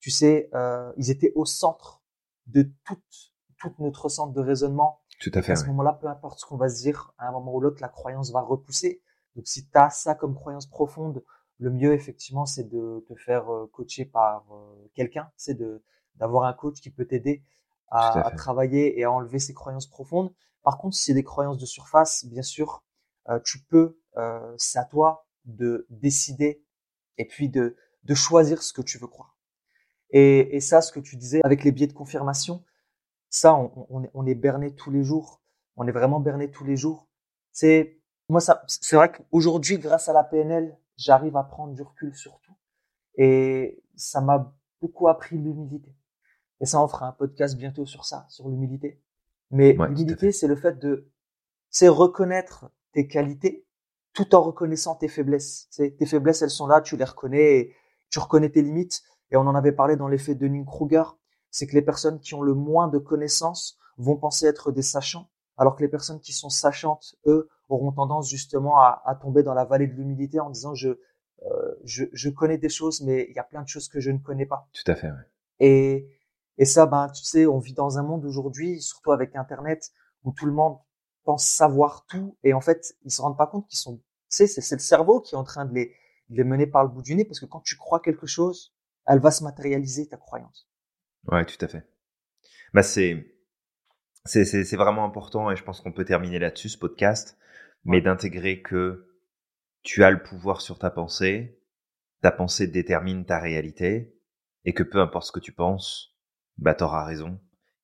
tu 0.00 0.10
sais, 0.10 0.50
euh, 0.54 0.92
ils 0.98 1.10
étaient 1.10 1.32
au 1.34 1.46
centre 1.46 2.02
de 2.46 2.70
toute, 2.84 3.32
toute 3.58 3.78
notre 3.78 4.10
centre 4.10 4.34
de 4.34 4.40
raisonnement. 4.40 5.00
Tout 5.18 5.30
à 5.32 5.40
fait. 5.40 5.52
À 5.52 5.56
ce 5.56 5.66
moment-là, 5.66 5.94
peu 5.94 6.06
importe 6.08 6.40
ce 6.40 6.46
qu'on 6.46 6.58
va 6.58 6.68
se 6.68 6.82
dire, 6.82 7.14
à 7.16 7.28
un 7.28 7.32
moment 7.32 7.54
ou 7.54 7.60
l'autre, 7.60 7.78
la 7.80 7.88
croyance 7.88 8.30
va 8.32 8.42
repousser. 8.42 9.02
Donc, 9.34 9.46
si 9.46 9.66
tu 9.66 9.78
as 9.78 9.88
ça 9.88 10.14
comme 10.14 10.34
croyance 10.34 10.66
profonde, 10.66 11.24
le 11.58 11.70
mieux, 11.70 11.94
effectivement, 11.94 12.44
c'est 12.44 12.68
de 12.68 13.02
te 13.08 13.14
faire 13.14 13.50
euh, 13.50 13.70
coacher 13.72 14.04
par 14.04 14.44
euh, 14.52 14.90
quelqu'un. 14.94 15.30
C'est 15.36 15.54
de 15.54 15.82
d'avoir 16.16 16.44
un 16.44 16.52
coach 16.52 16.80
qui 16.80 16.90
peut 16.90 17.06
t'aider 17.06 17.42
à, 17.88 18.26
à 18.26 18.30
travailler 18.30 19.00
et 19.00 19.02
à 19.02 19.10
enlever 19.10 19.40
ces 19.40 19.52
croyances 19.52 19.88
profondes. 19.88 20.32
Par 20.64 20.78
contre, 20.78 20.96
si 20.96 21.04
c'est 21.04 21.14
des 21.14 21.22
croyances 21.22 21.58
de 21.58 21.66
surface, 21.66 22.24
bien 22.24 22.42
sûr, 22.42 22.82
euh, 23.28 23.38
tu 23.44 23.62
peux, 23.62 24.00
euh, 24.16 24.54
c'est 24.58 24.78
à 24.78 24.84
toi 24.84 25.26
de 25.44 25.86
décider 25.90 26.64
et 27.18 27.26
puis 27.26 27.48
de, 27.48 27.76
de 28.02 28.14
choisir 28.14 28.62
ce 28.62 28.72
que 28.72 28.82
tu 28.82 28.98
veux 28.98 29.06
croire. 29.06 29.38
Et, 30.10 30.56
et 30.56 30.60
ça, 30.60 30.80
ce 30.80 30.90
que 30.90 31.00
tu 31.00 31.16
disais 31.16 31.40
avec 31.44 31.64
les 31.64 31.70
biais 31.70 31.86
de 31.86 31.92
confirmation, 31.92 32.64
ça, 33.28 33.54
on, 33.54 33.86
on, 33.90 34.04
est, 34.04 34.10
on 34.14 34.26
est 34.26 34.34
berné 34.34 34.74
tous 34.74 34.90
les 34.90 35.04
jours. 35.04 35.42
On 35.76 35.86
est 35.86 35.92
vraiment 35.92 36.20
berné 36.20 36.50
tous 36.50 36.64
les 36.64 36.76
jours. 36.76 37.08
C'est 37.52 38.00
moi, 38.28 38.40
ça, 38.40 38.64
c'est 38.66 38.96
vrai 38.96 39.12
qu'aujourd'hui, 39.12 39.78
grâce 39.78 40.08
à 40.08 40.12
la 40.12 40.24
PNL, 40.24 40.78
j'arrive 40.96 41.36
à 41.36 41.44
prendre 41.44 41.74
du 41.74 41.82
recul 41.82 42.14
sur 42.14 42.40
tout. 42.40 42.56
Et 43.16 43.82
ça 43.96 44.20
m'a 44.20 44.54
beaucoup 44.80 45.08
appris 45.08 45.36
l'humilité. 45.36 45.94
Et 46.60 46.66
ça, 46.66 46.82
on 46.82 46.88
fera 46.88 47.08
un 47.08 47.12
podcast 47.12 47.56
bientôt 47.56 47.84
sur 47.84 48.04
ça, 48.04 48.26
sur 48.28 48.48
l'humilité. 48.48 49.02
Mais 49.50 49.72
l'humilité, 49.72 50.32
c'est 50.32 50.48
le 50.48 50.56
fait 50.56 50.78
de, 50.78 51.10
c'est 51.70 51.88
reconnaître 51.88 52.70
tes 52.92 53.06
qualités 53.06 53.66
tout 54.12 54.34
en 54.34 54.42
reconnaissant 54.42 54.94
tes 54.94 55.08
faiblesses. 55.08 55.66
C'est, 55.70 55.96
tes 55.96 56.06
faiblesses, 56.06 56.42
elles 56.42 56.50
sont 56.50 56.66
là, 56.66 56.80
tu 56.80 56.96
les 56.96 57.04
reconnais, 57.04 57.58
et 57.58 57.76
tu 58.10 58.20
reconnais 58.20 58.48
tes 58.48 58.62
limites. 58.62 59.02
Et 59.30 59.36
on 59.36 59.40
en 59.40 59.54
avait 59.54 59.72
parlé 59.72 59.96
dans 59.96 60.08
l'effet 60.08 60.34
de 60.34 60.48
Kruger. 60.64 61.02
C'est 61.50 61.66
que 61.66 61.74
les 61.74 61.82
personnes 61.82 62.20
qui 62.20 62.34
ont 62.34 62.42
le 62.42 62.54
moins 62.54 62.88
de 62.88 62.98
connaissances 62.98 63.78
vont 63.98 64.16
penser 64.16 64.46
être 64.46 64.72
des 64.72 64.82
sachants, 64.82 65.30
alors 65.56 65.76
que 65.76 65.82
les 65.82 65.88
personnes 65.88 66.20
qui 66.20 66.32
sont 66.32 66.48
sachantes, 66.48 67.16
eux, 67.26 67.48
auront 67.68 67.92
tendance 67.92 68.28
justement 68.28 68.78
à, 68.78 69.02
à 69.04 69.14
tomber 69.14 69.42
dans 69.42 69.54
la 69.54 69.64
vallée 69.64 69.86
de 69.86 69.94
l'humilité 69.94 70.38
en 70.38 70.50
disant 70.50 70.74
je, 70.74 70.90
euh, 71.46 71.74
je, 71.84 72.04
je, 72.12 72.28
connais 72.28 72.58
des 72.58 72.68
choses, 72.68 73.00
mais 73.02 73.26
il 73.28 73.34
y 73.34 73.38
a 73.38 73.44
plein 73.44 73.62
de 73.62 73.68
choses 73.68 73.88
que 73.88 74.00
je 74.00 74.10
ne 74.10 74.18
connais 74.18 74.46
pas. 74.46 74.68
Tout 74.72 74.90
à 74.90 74.94
fait. 74.94 75.08
Ouais. 75.08 75.26
Et, 75.60 76.08
et 76.58 76.64
ça, 76.64 76.86
ben, 76.86 77.08
tu 77.08 77.24
sais, 77.24 77.46
on 77.46 77.58
vit 77.58 77.74
dans 77.74 77.98
un 77.98 78.02
monde 78.02 78.24
aujourd'hui, 78.24 78.80
surtout 78.80 79.12
avec 79.12 79.34
Internet, 79.36 79.92
où 80.22 80.32
tout 80.32 80.46
le 80.46 80.52
monde 80.52 80.78
pense 81.24 81.46
savoir 81.46 82.06
tout, 82.06 82.36
et 82.44 82.52
en 82.52 82.60
fait, 82.60 82.94
ils 83.02 83.10
se 83.10 83.22
rendent 83.22 83.38
pas 83.38 83.46
compte 83.46 83.66
qu'ils 83.68 83.78
sont, 83.78 83.96
tu 83.96 84.02
sais, 84.28 84.46
c'est 84.46 84.74
le 84.74 84.80
cerveau 84.80 85.20
qui 85.20 85.34
est 85.34 85.38
en 85.38 85.44
train 85.44 85.64
de 85.64 85.74
les, 85.74 85.94
de 86.28 86.36
les 86.36 86.44
mener 86.44 86.66
par 86.66 86.84
le 86.84 86.90
bout 86.90 87.02
du 87.02 87.14
nez, 87.14 87.24
parce 87.24 87.40
que 87.40 87.46
quand 87.46 87.60
tu 87.60 87.76
crois 87.76 88.00
quelque 88.00 88.26
chose, 88.26 88.74
elle 89.06 89.20
va 89.20 89.30
se 89.30 89.42
matérialiser 89.42 90.06
ta 90.08 90.16
croyance. 90.16 90.68
Ouais, 91.26 91.44
tout 91.44 91.62
à 91.62 91.68
fait. 91.68 91.86
Bah 92.72 92.82
c'est 92.82 93.30
c'est 94.26 94.44
c'est 94.44 94.76
vraiment 94.76 95.04
important, 95.04 95.50
et 95.50 95.56
je 95.56 95.64
pense 95.64 95.80
qu'on 95.80 95.92
peut 95.92 96.04
terminer 96.04 96.38
là-dessus 96.38 96.70
ce 96.70 96.78
podcast, 96.78 97.38
mais 97.84 98.00
d'intégrer 98.00 98.62
que 98.62 99.08
tu 99.82 100.02
as 100.02 100.10
le 100.10 100.22
pouvoir 100.22 100.60
sur 100.60 100.78
ta 100.78 100.90
pensée, 100.90 101.60
ta 102.22 102.30
pensée 102.32 102.66
détermine 102.66 103.24
ta 103.24 103.38
réalité, 103.38 104.18
et 104.64 104.72
que 104.72 104.82
peu 104.82 105.00
importe 105.00 105.26
ce 105.26 105.32
que 105.32 105.40
tu 105.40 105.52
penses, 105.52 106.13
bah 106.58 106.74
t'auras 106.74 107.04
raison. 107.04 107.40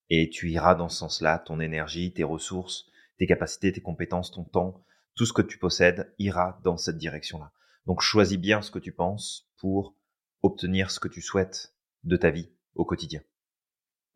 Et 0.09 0.29
tu 0.29 0.51
iras 0.51 0.75
dans 0.75 0.89
ce 0.89 0.99
sens-là, 0.99 1.39
ton 1.39 1.61
énergie, 1.61 2.13
tes 2.13 2.25
ressources, 2.25 2.87
tes 3.19 3.27
capacités, 3.27 3.73
tes 3.73 3.81
compétences, 3.81 4.33
ton 4.33 4.45
temps, 4.45 4.83
tout 5.15 5.27
ce 5.27 5.33
que 5.33 5.43
tu 5.43 5.59
possèdes 5.59 6.13
ira 6.19 6.61
dans 6.65 6.77
cette 6.77 6.99
direction-là. 6.99 7.53
Donc 7.87 8.01
choisis 8.01 8.39
bien 8.39 8.63
ce 8.63 8.71
que 8.71 8.79
tu 8.79 8.93
penses 8.93 9.49
pour 9.59 9.95
obtenir 10.43 10.91
ce 10.91 11.01
que 11.01 11.09
tu 11.09 11.21
souhaites 11.21 11.75
de 12.05 12.17
ta 12.17 12.31
vie 12.31 12.51
au 12.75 12.85
quotidien. 12.85 13.21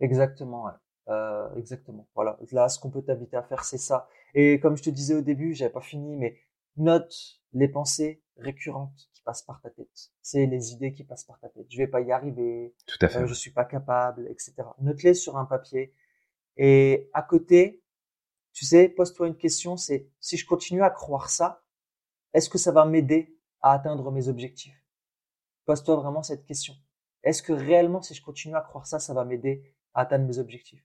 Exactement, 0.01 0.69
euh, 1.09 1.55
exactement. 1.57 2.09
Voilà. 2.15 2.39
Là, 2.53 2.69
ce 2.69 2.79
qu'on 2.79 2.91
peut 2.91 3.03
t'inviter 3.03 3.37
à 3.37 3.43
faire, 3.43 3.65
c'est 3.65 3.79
ça. 3.79 4.09
Et 4.35 4.59
comme 4.59 4.77
je 4.77 4.83
te 4.83 4.91
disais 4.91 5.15
au 5.15 5.23
début, 5.23 5.55
j'avais 5.55 5.73
pas 5.73 5.81
fini, 5.81 6.17
mais 6.17 6.39
note 6.77 7.41
les 7.53 7.69
pensées 7.69 8.23
récurrentes 8.37 9.11
passent 9.25 9.43
par 9.43 9.61
ta 9.61 9.71
tête. 9.71 10.13
C'est 10.23 10.47
les 10.47 10.73
idées 10.73 10.93
qui 10.93 11.05
passent 11.05 11.25
par 11.25 11.39
ta 11.41 11.49
tête. 11.49 11.67
Je 11.71 11.79
vais 11.79 11.87
pas 11.87 12.01
y 12.01 12.13
arriver. 12.13 12.75
Tout 12.87 12.99
à 13.01 13.09
fait. 13.09 13.21
Euh, 13.21 13.27
je 13.27 13.35
suis 13.35 13.51
pas 13.51 13.65
capable, 13.65 14.29
etc. 14.31 14.55
Note-les 14.81 15.15
sur 15.15 15.37
un 15.37 15.45
papier. 15.45 15.95
Et 16.57 17.11
à 17.13 17.23
côté, 17.23 17.83
tu 18.53 18.65
sais, 18.65 18.89
pose-toi 18.89 19.27
une 19.27 19.37
question, 19.37 19.77
c'est 19.77 20.09
si 20.21 20.37
je 20.37 20.47
continue 20.47 20.83
à 20.83 20.91
croire 20.91 21.31
ça, 21.31 21.65
est-ce 22.33 22.49
que 22.49 22.59
ça 22.59 22.71
va 22.71 22.85
m'aider 22.85 23.37
à 23.61 23.73
atteindre 23.73 24.11
mes 24.13 24.29
objectifs? 24.29 24.81
Pose-toi 25.65 25.97
vraiment 25.97 26.23
cette 26.23 26.45
question. 26.45 26.75
Est-ce 27.23 27.43
que 27.43 27.53
réellement, 27.53 28.03
si 28.03 28.15
je 28.15 28.23
continue 28.23 28.55
à 28.55 28.61
croire 28.61 28.87
ça, 28.87 28.99
ça 29.01 29.15
va 29.15 29.25
m'aider 29.25 29.75
à 29.95 30.03
atteindre 30.03 30.27
mes 30.27 30.39
objectifs? 30.39 30.85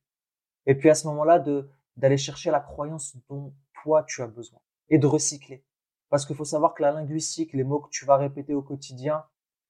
Et 0.66 0.76
puis 0.76 0.90
à 0.90 0.96
ce 0.96 1.08
moment-là, 1.08 1.40
de 1.40 1.70
d'aller 1.98 2.18
chercher 2.18 2.50
la 2.50 2.62
croyance 2.62 3.18
dont 3.28 3.54
toi 3.84 4.04
tu 4.04 4.22
as 4.22 4.28
besoin 4.28 4.62
et 4.90 4.98
de 4.98 5.06
recycler. 5.06 5.66
Parce 6.10 6.26
qu'il 6.26 6.36
faut 6.36 6.46
savoir 6.46 6.74
que 6.74 6.82
la 6.82 6.92
linguistique, 6.92 7.54
les 7.54 7.64
mots 7.64 7.80
que 7.80 7.90
tu 7.90 8.06
vas 8.06 8.18
répéter 8.18 8.54
au 8.54 8.62
quotidien 8.62 9.24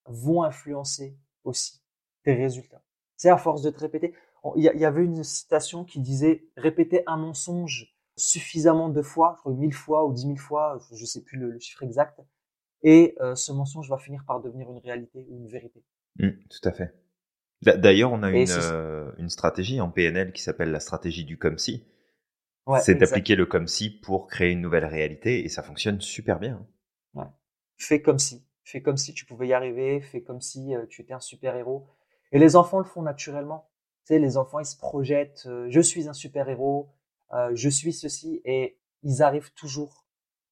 vont 0.06 0.44
influencer 0.44 1.18
aussi 1.44 1.82
tes 2.24 2.34
résultats. 2.34 2.82
C'est 3.18 3.30
à 3.30 3.38
force 3.38 3.62
de 3.62 3.70
te 3.70 3.80
répéter. 3.80 4.14
Il 4.56 4.64
y, 4.64 4.86
avait 4.86 5.04
une 5.04 5.24
citation 5.24 5.84
qui 5.84 6.00
disait 6.00 6.48
répéter 6.56 7.04
un 7.08 7.18
mensonge 7.18 7.94
suffisamment 8.16 8.88
de 8.88 9.02
fois, 9.02 9.34
je 9.36 9.42
crois 9.42 9.54
mille 9.54 9.74
fois 9.74 10.06
ou 10.06 10.14
dix 10.14 10.28
mille 10.28 10.40
fois, 10.40 10.80
je 10.94 11.02
ne 11.02 11.06
sais 11.06 11.22
plus 11.22 11.38
le, 11.38 11.60
chiffre 11.60 11.84
exact, 11.84 12.22
et 12.82 13.16
euh, 13.20 13.36
ce 13.36 13.52
mensonge 13.52 13.90
va 13.90 13.98
finir 13.98 14.24
par 14.26 14.40
devenir 14.40 14.72
une 14.72 14.78
réalité 14.78 15.26
ou 15.30 15.38
une 15.40 15.48
vérité. 15.48 15.84
Mmh, 16.20 16.30
tout 16.50 16.70
à 16.70 16.72
fait. 16.72 16.94
D'ailleurs, 17.62 18.14
on 18.14 18.24
a 18.24 18.32
une, 18.32 18.48
euh, 18.50 19.12
une 19.18 19.28
stratégie 19.28 19.82
en 19.82 19.90
PNL 19.90 20.32
qui 20.32 20.42
s'appelle 20.42 20.72
la 20.72 20.80
stratégie 20.80 21.26
du 21.26 21.38
comme 21.38 21.58
si 21.58 21.86
c'est 22.82 22.96
d'appliquer 22.96 23.36
le 23.36 23.46
comme 23.46 23.68
si 23.68 23.90
pour 23.90 24.28
créer 24.28 24.52
une 24.52 24.62
nouvelle 24.62 24.86
réalité 24.86 25.44
et 25.44 25.50
ça 25.50 25.64
fonctionne 25.64 26.02
super 26.02 26.40
bien. 26.40 26.66
Ouais. 27.14 27.26
Fais 27.78 28.02
comme 28.02 28.20
si. 28.20 28.46
Fais 28.64 28.82
comme 28.82 28.98
si 28.98 29.14
tu 29.14 29.26
pouvais 29.26 29.48
y 29.48 29.54
arriver. 29.54 30.02
Fais 30.02 30.22
comme 30.22 30.42
si 30.42 30.76
euh, 30.76 30.86
tu 30.88 31.02
étais 31.02 31.14
un 31.14 31.20
super 31.20 31.56
héros. 31.56 31.88
Et 32.32 32.40
les 32.40 32.56
enfants 32.56 32.78
le 32.78 32.86
font 32.86 33.02
naturellement. 33.02 33.70
Tu 34.06 34.14
sais, 34.14 34.20
les 34.20 34.38
enfants, 34.38 34.60
ils 34.60 34.66
se 34.66 34.78
projettent. 34.78 35.46
Euh, 35.48 35.66
je 35.70 35.80
suis 35.80 36.08
un 36.08 36.14
super 36.14 36.50
héros. 36.50 36.92
Euh, 37.34 37.50
je 37.54 37.70
suis 37.70 37.94
ceci. 37.94 38.42
Et 38.46 38.80
ils 39.02 39.24
arrivent 39.24 39.52
toujours, 39.54 40.06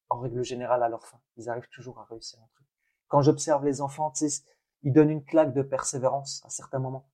en 0.08 0.18
règle 0.18 0.42
générale, 0.42 0.82
à 0.82 0.88
leur 0.88 1.06
fin. 1.06 1.20
Ils 1.36 1.48
arrivent 1.48 1.68
toujours 1.70 2.00
à 2.00 2.04
réussir 2.04 2.40
un 2.40 2.48
truc. 2.54 2.66
Quand 3.06 3.22
j'observe 3.22 3.64
les 3.64 3.80
enfants, 3.80 4.10
tu 4.10 4.28
sais, 4.28 4.42
ils 4.82 4.92
donnent 4.92 5.10
une 5.10 5.24
claque 5.24 5.54
de 5.54 5.62
persévérance 5.62 6.42
à 6.44 6.50
certains 6.50 6.78
moments. 6.78 7.08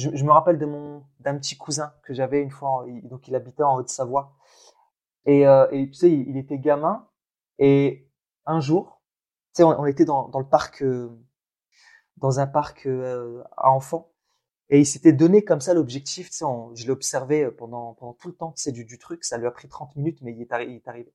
Je, 0.00 0.10
je 0.14 0.24
me 0.24 0.32
rappelle 0.32 0.58
de 0.58 0.66
mon 0.66 1.04
d'un 1.20 1.36
petit 1.38 1.56
cousin 1.56 1.92
que 2.02 2.14
j'avais 2.14 2.40
une 2.40 2.50
fois, 2.50 2.86
donc 3.04 3.28
il 3.28 3.34
habitait 3.34 3.62
en 3.62 3.76
Haute-Savoie 3.76 4.34
et, 5.26 5.46
euh, 5.46 5.66
tu 5.70 5.94
sais, 5.94 6.10
il, 6.10 6.36
était 6.36 6.58
gamin. 6.58 7.06
Et 7.58 8.08
un 8.46 8.60
jour, 8.60 9.02
tu 9.54 9.62
sais, 9.62 9.64
on, 9.64 9.86
était 9.86 10.04
dans, 10.04 10.28
dans 10.28 10.38
le 10.38 10.48
parc, 10.48 10.82
euh, 10.82 11.10
dans 12.16 12.40
un 12.40 12.46
parc 12.46 12.86
euh, 12.86 13.42
à 13.56 13.70
enfants. 13.70 14.12
Et 14.70 14.80
il 14.80 14.86
s'était 14.86 15.12
donné 15.12 15.44
comme 15.44 15.60
ça 15.60 15.74
l'objectif. 15.74 16.30
Tu 16.30 16.36
sais, 16.36 16.44
je 16.74 16.84
l'ai 16.84 16.90
observé 16.90 17.50
pendant, 17.50 17.94
pendant 17.94 18.14
tout 18.14 18.28
le 18.28 18.34
temps 18.34 18.52
c'est 18.56 18.72
du, 18.72 18.84
du 18.84 18.98
truc. 18.98 19.24
Ça 19.24 19.36
lui 19.36 19.46
a 19.46 19.50
pris 19.50 19.68
30 19.68 19.96
minutes, 19.96 20.18
mais 20.22 20.32
il 20.32 20.42
est, 20.42 20.48
il 20.66 20.76
est 20.76 20.88
arrivé. 20.88 21.12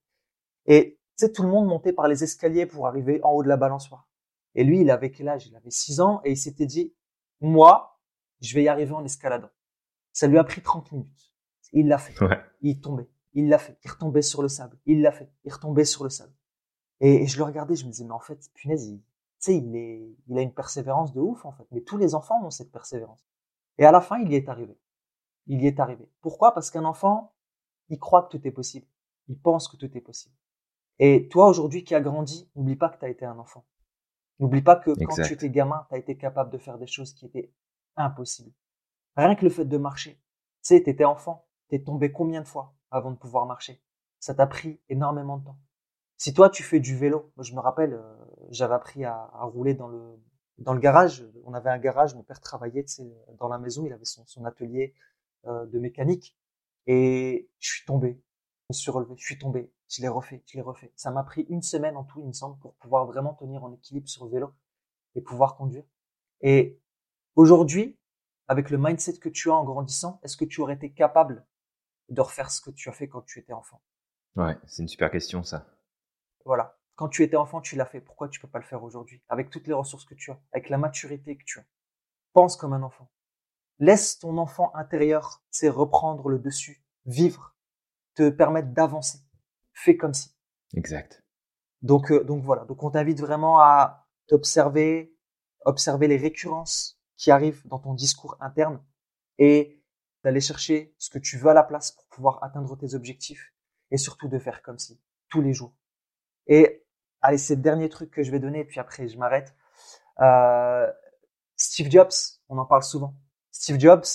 Et 0.68 1.00
tu 1.18 1.26
sais, 1.26 1.32
tout 1.32 1.44
le 1.44 1.50
monde 1.50 1.68
montait 1.68 1.94
par 1.94 2.08
les 2.08 2.24
escaliers 2.24 2.66
pour 2.66 2.88
arriver 2.88 3.22
en 3.24 3.32
haut 3.32 3.44
de 3.44 3.48
la 3.48 3.58
balançoire. 3.58 4.08
Et 4.56 4.64
lui, 4.64 4.82
il 4.82 4.92
avait 4.92 5.12
quel 5.12 5.30
âge? 5.30 5.48
Il 5.48 5.56
avait 5.56 5.72
6 5.72 6.02
ans 6.02 6.22
et 6.24 6.32
il 6.32 6.38
s'était 6.38 6.66
dit, 6.66 6.94
moi, 7.42 7.95
je 8.46 8.56
vais 8.56 8.64
y 8.64 8.68
arriver 8.68 8.94
en 8.94 9.04
escaladant. 9.04 9.50
Ça 10.14 10.28
lui 10.28 10.38
a 10.38 10.44
pris 10.44 10.62
30 10.62 10.92
minutes. 10.92 11.34
Il 11.74 11.88
l'a 11.88 11.98
fait. 11.98 12.18
Ouais. 12.24 12.40
Il 12.62 12.80
tombait. 12.80 13.10
Il 13.34 13.50
l'a 13.50 13.58
fait. 13.58 13.78
Il 13.84 13.92
retombait 13.92 14.22
sur 14.22 14.42
le 14.42 14.48
sable. 14.48 14.78
Il 14.86 15.02
l'a 15.02 15.12
fait. 15.12 15.30
Il 15.44 15.52
retombait 15.52 15.86
sur 15.86 16.04
le 16.04 16.10
sable. 16.10 16.34
Et, 17.02 17.28
je 17.28 17.38
le 17.38 17.44
regardais, 17.44 17.76
je 17.76 17.86
me 17.86 17.92
disais, 17.92 18.06
mais 18.06 18.14
en 18.14 18.20
fait, 18.20 18.50
punaise, 18.54 18.88
il, 18.88 19.04
il, 19.48 19.76
est, 19.76 20.16
il 20.28 20.38
a 20.38 20.42
une 20.42 20.54
persévérance 20.54 21.14
de 21.14 21.20
ouf, 21.20 21.46
en 21.46 21.52
fait. 21.52 21.66
Mais 21.72 21.82
tous 21.82 21.98
les 21.98 22.16
enfants 22.16 22.42
ont 22.44 22.50
cette 22.50 22.72
persévérance. 22.72 23.28
Et 23.78 23.86
à 23.86 23.92
la 23.92 24.00
fin, 24.00 24.20
il 24.20 24.32
y 24.32 24.36
est 24.36 24.48
arrivé. 24.48 24.80
Il 25.48 25.62
y 25.62 25.68
est 25.68 25.80
arrivé. 25.80 26.10
Pourquoi? 26.22 26.54
Parce 26.54 26.72
qu'un 26.72 26.86
enfant, 26.86 27.34
il 27.90 28.00
croit 28.00 28.24
que 28.24 28.38
tout 28.38 28.48
est 28.48 28.52
possible. 28.52 28.88
Il 29.28 29.38
pense 29.38 29.68
que 29.68 29.76
tout 29.76 29.96
est 29.98 30.02
possible. 30.02 30.36
Et 31.00 31.28
toi, 31.28 31.48
aujourd'hui, 31.48 31.84
qui 31.84 31.94
as 31.94 32.02
grandi, 32.02 32.50
n'oublie 32.56 32.78
pas 32.78 32.90
que 32.90 33.00
tu 33.00 33.06
as 33.06 33.10
été 33.10 33.26
un 33.26 33.38
enfant. 33.38 33.66
N'oublie 34.40 34.62
pas 34.62 34.76
que 34.78 34.92
quand 34.92 35.22
tu 35.24 35.34
étais 35.34 35.50
gamin, 35.50 35.86
tu 35.90 35.96
as 35.96 35.98
été 35.98 36.18
capable 36.18 36.52
de 36.52 36.58
faire 36.58 36.78
des 36.78 36.88
choses 36.88 37.14
qui 37.14 37.26
étaient 37.26 37.52
impossibles. 37.98 38.54
Rien 39.16 39.36
que 39.36 39.46
le 39.46 39.52
fait 39.52 39.66
de 39.66 39.78
marcher. 39.78 40.14
Tu 40.62 40.76
sais, 40.76 40.84
tu 40.84 40.90
étais 40.90 41.06
enfant. 41.06 41.48
T'es 41.70 41.80
tombé 41.80 42.12
combien 42.12 42.42
de 42.42 42.48
fois 42.48 42.76
avant 42.92 43.12
de 43.12 43.18
pouvoir 43.18 43.46
marcher? 43.46 43.82
Ça 44.20 44.34
t'a 44.34 44.48
pris 44.48 44.80
énormément 44.90 45.38
de 45.38 45.46
temps. 45.46 45.60
Si 46.18 46.34
toi 46.34 46.50
tu 46.50 46.64
fais 46.64 46.80
du 46.80 46.96
vélo, 46.96 47.32
moi 47.36 47.44
je 47.44 47.54
me 47.54 47.60
rappelle, 47.60 47.94
euh, 47.94 48.16
j'avais 48.50 48.74
appris 48.74 49.04
à, 49.04 49.30
à, 49.34 49.44
rouler 49.44 49.74
dans 49.74 49.88
le 49.88 50.20
dans 50.58 50.74
le 50.74 50.80
garage. 50.80 51.26
On 51.44 51.54
avait 51.54 51.70
un 51.70 51.78
garage, 51.78 52.16
mon 52.16 52.24
père 52.24 52.40
travaillait 52.40 52.86
dans 53.40 53.50
la 53.50 53.58
maison, 53.58 53.86
il 53.86 53.94
avait 53.94 54.06
son, 54.06 54.26
son 54.26 54.46
atelier 54.46 54.94
euh, 55.48 55.66
de 55.66 55.80
mécanique 55.80 56.38
et 56.88 57.50
je 57.60 57.70
suis 57.70 57.86
tombé. 57.86 58.22
me 58.70 58.74
suis 58.74 58.92
relevé, 58.92 59.16
je 59.18 59.26
suis 59.26 59.38
tombé, 59.38 59.72
je 59.90 60.02
l'ai 60.02 60.08
refait, 60.08 60.44
je 60.48 60.56
l'ai 60.56 60.62
refait. 60.62 60.92
Ça 60.96 61.12
m'a 61.12 61.24
pris 61.24 61.42
une 61.50 61.62
semaine 61.62 61.98
en 61.98 62.04
tout, 62.04 62.20
il 62.22 62.28
me 62.28 62.34
semble, 62.34 62.58
pour 62.60 62.76
pouvoir 62.76 63.06
vraiment 63.06 63.34
tenir 63.34 63.64
en 63.64 63.72
équilibre 63.74 64.08
sur 64.08 64.26
le 64.26 64.32
vélo 64.32 64.54
et 65.16 65.22
pouvoir 65.22 65.56
conduire. 65.56 65.84
Et 66.42 66.80
aujourd'hui, 67.36 67.98
avec 68.48 68.70
le 68.70 68.78
mindset 68.78 69.18
que 69.18 69.30
tu 69.30 69.50
as 69.50 69.56
en 69.56 69.64
grandissant, 69.64 70.20
est-ce 70.24 70.38
que 70.38 70.46
tu 70.46 70.62
aurais 70.62 70.76
été 70.76 70.92
capable 70.92 71.46
de 72.10 72.22
refaire 72.22 72.52
ce 72.52 72.62
que 72.62 72.70
tu 72.72 72.90
as 72.90 72.92
fait 72.92 73.08
quand 73.08 73.22
tu 73.22 73.40
étais 73.40 73.54
enfant? 73.54 73.82
Ouais, 74.36 74.58
c'est 74.66 74.82
une 74.82 74.88
super 74.88 75.10
question 75.10 75.44
ça. 75.44 75.66
Voilà. 76.46 76.78
Quand 76.96 77.10
tu 77.10 77.24
étais 77.24 77.36
enfant, 77.36 77.60
tu 77.60 77.76
l'as 77.76 77.86
fait. 77.86 78.00
Pourquoi 78.00 78.30
tu 78.30 78.40
peux 78.40 78.48
pas 78.48 78.60
le 78.60 78.66
faire 78.66 78.84
aujourd'hui? 78.84 79.22
Avec 79.28 79.50
toutes 79.50 79.68
les 79.68 79.74
ressources 79.74 80.06
que 80.06 80.16
tu 80.16 80.32
as, 80.32 80.40
avec 80.54 80.70
la 80.70 80.78
maturité 80.78 81.36
que 81.38 81.44
tu 81.44 81.60
as. 81.60 81.66
Pense 82.34 82.56
comme 82.56 82.74
un 82.74 82.84
enfant. 82.84 83.10
Laisse 83.80 84.20
ton 84.20 84.38
enfant 84.38 84.74
intérieur, 84.76 85.44
c'est 85.52 85.68
reprendre 85.68 86.30
le 86.30 86.40
dessus, 86.40 86.86
vivre, 87.06 87.56
te 88.14 88.30
permettre 88.30 88.70
d'avancer. 88.70 89.20
Fais 89.74 89.98
comme 89.98 90.14
si. 90.14 90.34
Exact. 90.74 91.22
Donc, 91.82 92.12
euh, 92.12 92.24
donc 92.24 92.44
voilà. 92.44 92.64
Donc 92.66 92.82
on 92.84 92.92
t'invite 92.92 93.20
vraiment 93.20 93.60
à 93.60 94.08
t'observer, 94.28 95.14
observer 95.66 96.08
les 96.08 96.18
récurrences 96.18 96.95
qui 97.18 97.32
arrivent 97.32 97.66
dans 97.68 97.80
ton 97.80 97.94
discours 97.94 98.38
interne 98.40 98.82
et 99.38 99.82
d'aller 100.24 100.42
chercher 100.42 100.94
ce 100.98 101.10
que 101.10 101.20
tu 101.20 101.38
veux 101.38 101.50
à 101.50 101.54
la 101.54 101.64
place 101.64 101.92
pour 101.92 102.06
pouvoir 102.08 102.44
atteindre 102.44 102.76
tes 102.78 102.96
objectifs 102.96 103.54
et 103.92 103.98
surtout 103.98 104.28
de 104.28 104.40
faire 104.40 104.62
comme 104.62 104.80
si 104.80 105.00
tous 105.30 105.42
les 105.42 105.54
jours. 105.54 105.76
Et 106.48 106.84
allez, 107.22 107.38
c'est 107.38 107.56
le 107.56 107.62
dernier 107.62 107.90
truc 107.90 108.12
que 108.12 108.24
je 108.24 108.32
vais 108.32 108.40
donner, 108.40 108.66
puis 108.66 108.80
après 108.80 109.08
je 109.08 109.18
m'arrête. 109.18 109.56
Euh, 110.20 110.92
Steve 111.56 111.90
Jobs, 111.90 112.12
on 112.50 112.58
en 112.58 112.66
parle 112.66 112.84
souvent. 112.84 113.16
Steve 113.52 113.80
Jobs, 113.80 114.06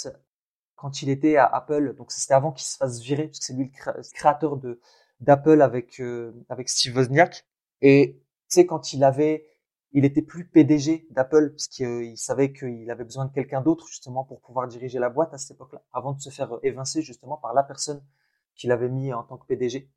quand 0.76 1.03
il 1.03 1.09
était 1.11 1.36
à 1.36 1.46
Apple, 1.46 1.94
donc 1.94 2.12
c'était 2.12 2.34
avant 2.34 2.53
qu'il 2.53 2.66
se 2.66 2.76
fasse 2.76 3.01
virer, 3.01 3.28
parce 3.28 3.38
que 3.38 3.44
c'est 3.44 3.55
lui 3.55 3.72
le 3.86 4.03
créateur 4.14 4.59
d'Apple 5.20 5.62
avec 5.62 6.01
euh, 6.01 6.32
avec 6.48 6.68
Steve 6.68 6.96
Wozniak. 6.96 7.46
Et 7.82 8.20
tu 8.48 8.55
sais 8.55 8.66
quand 8.66 8.92
il 8.92 9.05
avait, 9.05 9.46
il 9.93 10.05
était 10.05 10.22
plus 10.22 10.47
PDG 10.47 11.07
d'Apple 11.11 11.51
parce 11.51 11.68
qu'il 11.68 12.16
savait 12.16 12.53
qu'il 12.53 12.91
avait 12.91 13.05
besoin 13.05 13.24
de 13.24 13.32
quelqu'un 13.32 13.61
d'autre 13.61 13.86
justement 13.88 14.24
pour 14.24 14.41
pouvoir 14.41 14.68
diriger 14.68 14.99
la 14.99 15.09
boîte 15.09 15.34
à 15.34 15.38
cette 15.38 15.53
époque-là, 15.53 15.82
avant 15.93 16.12
de 16.12 16.20
se 16.20 16.30
faire 16.30 16.59
évincer 16.62 17.03
justement 17.03 17.36
par 17.36 17.55
la 17.55 17.62
personne 17.62 18.03
qu'il 18.55 18.70
avait 18.72 18.88
mis 18.88 19.12
en 19.12 19.22
tant 19.24 19.36
que 19.36 19.47
PDG. 19.47 19.91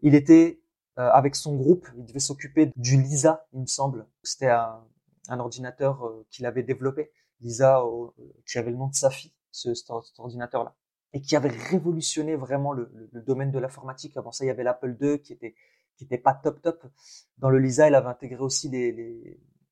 Il 0.00 0.14
était 0.14 0.60
euh, 0.98 1.10
avec 1.10 1.34
son 1.34 1.56
groupe, 1.56 1.86
il 1.96 2.06
devait 2.06 2.20
s'occuper 2.20 2.72
du 2.76 3.00
Lisa, 3.00 3.46
il 3.52 3.60
me 3.60 3.66
semble. 3.66 4.06
C'était 4.22 4.48
un, 4.48 4.84
un, 5.28 5.40
ordinateur 5.40 6.04
euh, 6.04 6.26
qu'il 6.30 6.46
avait 6.46 6.62
développé, 6.62 7.10
Lisa, 7.40 7.82
euh, 7.82 8.08
qui 8.46 8.58
avait 8.58 8.70
le 8.70 8.76
nom 8.76 8.88
de 8.88 8.94
sa 8.94 9.10
fille, 9.10 9.32
ce, 9.50 9.74
cet 9.74 9.90
ordinateur-là, 10.18 10.74
et 11.12 11.20
qui 11.20 11.36
avait 11.36 11.50
révolutionné 11.50 12.34
vraiment 12.36 12.72
le, 12.72 12.90
le, 13.12 13.22
domaine 13.22 13.50
de 13.50 13.58
l'informatique. 13.58 14.16
Avant 14.16 14.32
ça, 14.32 14.44
il 14.44 14.48
y 14.48 14.50
avait 14.50 14.64
l'Apple 14.64 14.96
II 15.00 15.20
qui 15.20 15.32
était 15.32 15.54
qui 15.98 16.04
était 16.04 16.18
pas 16.18 16.34
top 16.34 16.62
top. 16.62 16.86
Dans 17.36 17.50
le 17.50 17.58
Lisa, 17.58 17.88
il 17.88 17.94
avait 17.94 18.08
intégré 18.08 18.40
aussi 18.40 18.70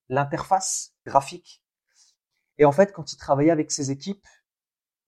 l'interface 0.09 0.93
les, 0.93 1.11
graphique. 1.11 1.65
Et 2.59 2.65
en 2.65 2.73
fait, 2.73 2.93
quand 2.93 3.13
il 3.13 3.17
travaillait 3.17 3.51
avec 3.51 3.71
ses 3.71 3.91
équipes, 3.91 4.27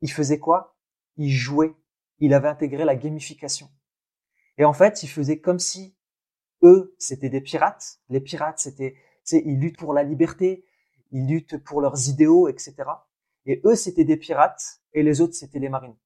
il 0.00 0.10
faisait 0.10 0.38
quoi? 0.38 0.76
Il 1.16 1.30
jouait. 1.30 1.74
Il 2.20 2.32
avait 2.34 2.48
intégré 2.48 2.84
la 2.84 2.94
gamification. 2.94 3.68
Et 4.56 4.64
en 4.64 4.72
fait, 4.72 5.02
il 5.02 5.08
faisait 5.08 5.40
comme 5.40 5.58
si 5.58 5.96
eux, 6.62 6.94
c'était 6.98 7.28
des 7.28 7.40
pirates. 7.40 8.00
Les 8.08 8.20
pirates, 8.20 8.58
c'était, 8.58 8.96
ils 9.32 9.58
luttent 9.58 9.78
pour 9.78 9.92
la 9.92 10.02
liberté, 10.02 10.64
ils 11.10 11.26
luttent 11.26 11.58
pour 11.58 11.80
leurs 11.80 12.08
idéaux, 12.08 12.48
etc. 12.48 12.74
Et 13.46 13.60
eux, 13.64 13.74
c'était 13.74 14.04
des 14.04 14.16
pirates, 14.16 14.80
et 14.92 15.02
les 15.02 15.20
autres, 15.20 15.34
c'était 15.34 15.58
les 15.58 15.68
marines. 15.68 15.96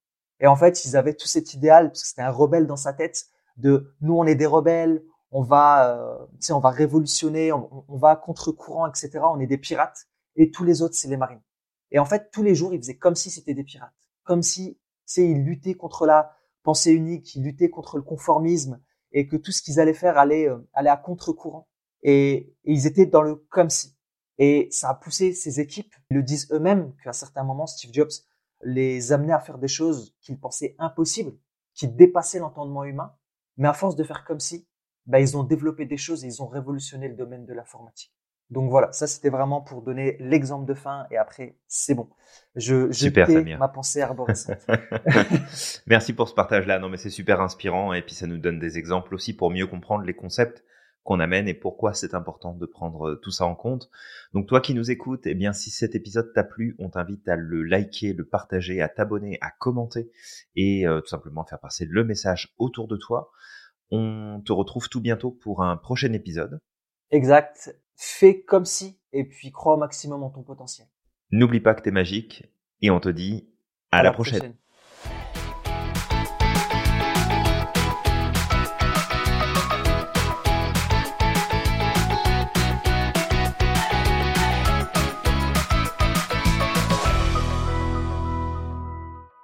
Et 0.41 0.47
en 0.47 0.57
fait, 0.57 0.85
ils 0.85 0.97
avaient 0.97 1.15
tout 1.15 1.27
cet 1.27 1.55
idéal, 1.55 1.89
parce 1.89 2.03
que 2.03 2.09
c'était 2.09 2.23
un 2.23 2.31
rebelle 2.31 2.67
dans 2.67 2.77
sa 2.77 2.93
tête, 2.93 3.27
de 3.57 3.95
nous, 4.01 4.15
on 4.15 4.25
est 4.25 4.35
des 4.35 4.47
rebelles, 4.47 5.03
on 5.31 5.43
va, 5.43 5.97
euh, 5.97 6.27
on 6.51 6.59
va 6.59 6.71
révolutionner, 6.71 7.53
on, 7.53 7.85
on 7.89 7.97
va 7.97 8.17
contre-courant, 8.17 8.87
etc. 8.87 9.21
On 9.25 9.41
est 9.41 9.47
des 9.47 9.59
pirates, 9.59 10.07
et 10.37 10.51
tous 10.51 10.65
les 10.65 10.83
autres, 10.83 10.95
c'est 10.95 11.09
les 11.09 11.17
marines. 11.17 11.43
Et 11.91 11.99
en 11.99 12.05
fait, 12.05 12.31
tous 12.31 12.43
les 12.43 12.55
jours, 12.55 12.73
ils 12.75 12.81
faisaient 12.81 12.97
comme 12.97 13.15
si 13.15 13.31
c'était 13.31 13.55
des 13.55 13.65
pirates, 13.65 13.93
comme 14.25 14.43
si, 14.43 14.79
tu 15.07 15.23
ils 15.23 15.45
luttaient 15.45 15.75
contre 15.75 16.07
la 16.07 16.35
pensée 16.63 16.93
unique, 16.93 17.35
ils 17.35 17.43
luttaient 17.43 17.71
contre 17.71 17.97
le 17.97 18.03
conformisme, 18.03 18.81
et 19.13 19.27
que 19.27 19.37
tout 19.37 19.53
ce 19.53 19.63
qu'ils 19.63 19.81
allaient 19.81 19.95
faire 19.95 20.19
allait, 20.19 20.49
euh, 20.49 20.59
allait 20.73 20.91
à 20.91 20.97
contre-courant. 20.97 21.69
Et, 22.03 22.55
ils 22.65 22.87
étaient 22.87 23.07
dans 23.07 23.23
le 23.23 23.37
comme 23.37 23.71
si. 23.71 23.97
Et 24.39 24.69
ça 24.71 24.89
a 24.91 24.95
poussé 24.95 25.33
ces 25.35 25.61
équipes. 25.61 25.95
Ils 26.11 26.17
le 26.17 26.23
disent 26.23 26.49
eux-mêmes 26.53 26.95
qu'à 27.05 27.13
certains 27.13 27.45
moments, 27.45 27.67
Steve 27.67 27.93
Jobs 27.93 28.11
les 28.63 29.13
amenait 29.13 29.33
à 29.33 29.41
faire 29.41 29.59
des 29.59 29.69
choses 29.69 30.17
qu'ils 30.21 30.39
pensaient 30.39 30.75
impossibles, 30.79 31.37
qui 31.75 31.89
dépassaient 31.89 32.39
l'entendement 32.39 32.85
humain. 32.85 33.15
Mais 33.63 33.69
à 33.69 33.75
force 33.75 33.95
de 33.95 34.03
faire 34.03 34.25
comme 34.25 34.41
si, 34.41 34.67
bah, 35.07 35.21
ils 35.21 35.37
ont 35.37 35.45
développé 35.45 35.87
des 35.87 35.97
choses 35.97 36.25
et 36.25 36.27
ils 36.27 36.43
ont 36.43 36.49
révolutionné 36.49 37.07
le 37.07 37.15
domaine 37.15 37.47
de 37.47 37.55
l'informatique. 37.55 38.13
Donc 38.51 38.69
voilà, 38.71 38.91
ça 38.91 39.07
c'était 39.07 39.31
vraiment 39.31 39.61
pour 39.61 39.83
donner 39.83 40.17
l'exemple 40.19 40.67
de 40.67 40.75
fin 40.75 41.07
et 41.13 41.17
après 41.17 41.57
c'est 41.69 41.95
bon. 41.95 42.11
Je 42.57 42.91
super, 42.91 43.29
ma 43.59 43.69
pensée 43.69 44.03
arborescente. 44.03 44.67
Merci 45.87 46.13
pour 46.13 46.29
ce 46.29 46.35
partage-là. 46.35 46.81
Non 46.81 46.89
mais 46.89 46.97
c'est 46.97 47.09
super 47.09 47.41
inspirant 47.41 47.93
et 47.93 48.03
puis 48.03 48.17
ça 48.17 48.27
nous 48.27 48.37
donne 48.37 48.59
des 48.59 48.79
exemples 48.79 49.15
aussi 49.15 49.33
pour 49.33 49.53
mieux 49.53 49.69
comprendre 49.69 50.05
les 50.05 50.13
concepts 50.13 50.65
qu'on 51.05 51.21
amène 51.21 51.49
et 51.49 51.55
pourquoi 51.55 51.95
c'est 51.95 52.15
important 52.15 52.55
de 52.55 52.67
prendre 52.67 53.15
tout 53.23 53.31
ça 53.31 53.45
en 53.45 53.55
compte. 53.55 53.91
Donc 54.35 54.47
toi 54.47 54.61
qui 54.61 54.75
nous 54.75 54.91
écoutes, 54.91 55.27
eh 55.27 55.35
bien 55.35 55.53
si 55.53 55.71
cet 55.71 55.95
épisode 55.95 56.33
t'a 56.33 56.45
plu, 56.45 56.77
on 56.79 56.91
t'invite 56.91 57.29
à 57.29 57.37
le 57.37 57.63
liker, 57.63 58.13
le 58.13 58.25
partager, 58.25 58.81
à 58.81 58.89
t'abonner, 58.89 59.39
à 59.41 59.51
commenter 59.51 60.11
et 60.55 60.87
euh, 60.87 61.01
tout 61.01 61.09
simplement 61.09 61.45
faire 61.45 61.61
passer 61.61 61.87
le 61.87 62.05
message 62.05 62.55
autour 62.59 62.87
de 62.87 62.97
toi. 62.97 63.33
On 63.91 64.41
te 64.45 64.53
retrouve 64.53 64.89
tout 64.89 65.01
bientôt 65.01 65.31
pour 65.31 65.63
un 65.63 65.77
prochain 65.77 66.13
épisode. 66.13 66.61
Exact 67.11 67.75
fais 68.03 68.43
comme 68.43 68.65
si, 68.65 68.99
et 69.13 69.25
puis 69.25 69.53
crois 69.53 69.75
au 69.75 69.77
maximum 69.77 70.23
en 70.23 70.31
ton 70.31 70.43
potentiel. 70.43 70.89
N'oublie 71.31 71.61
pas 71.61 71.75
que 71.75 71.83
t'es 71.83 71.91
magique, 71.91 72.45
et 72.81 72.91
on 72.91 73.01
te 73.01 73.09
dit 73.09 73.49
à, 73.91 74.03
la, 74.03 74.13
prochaine. 74.13 74.57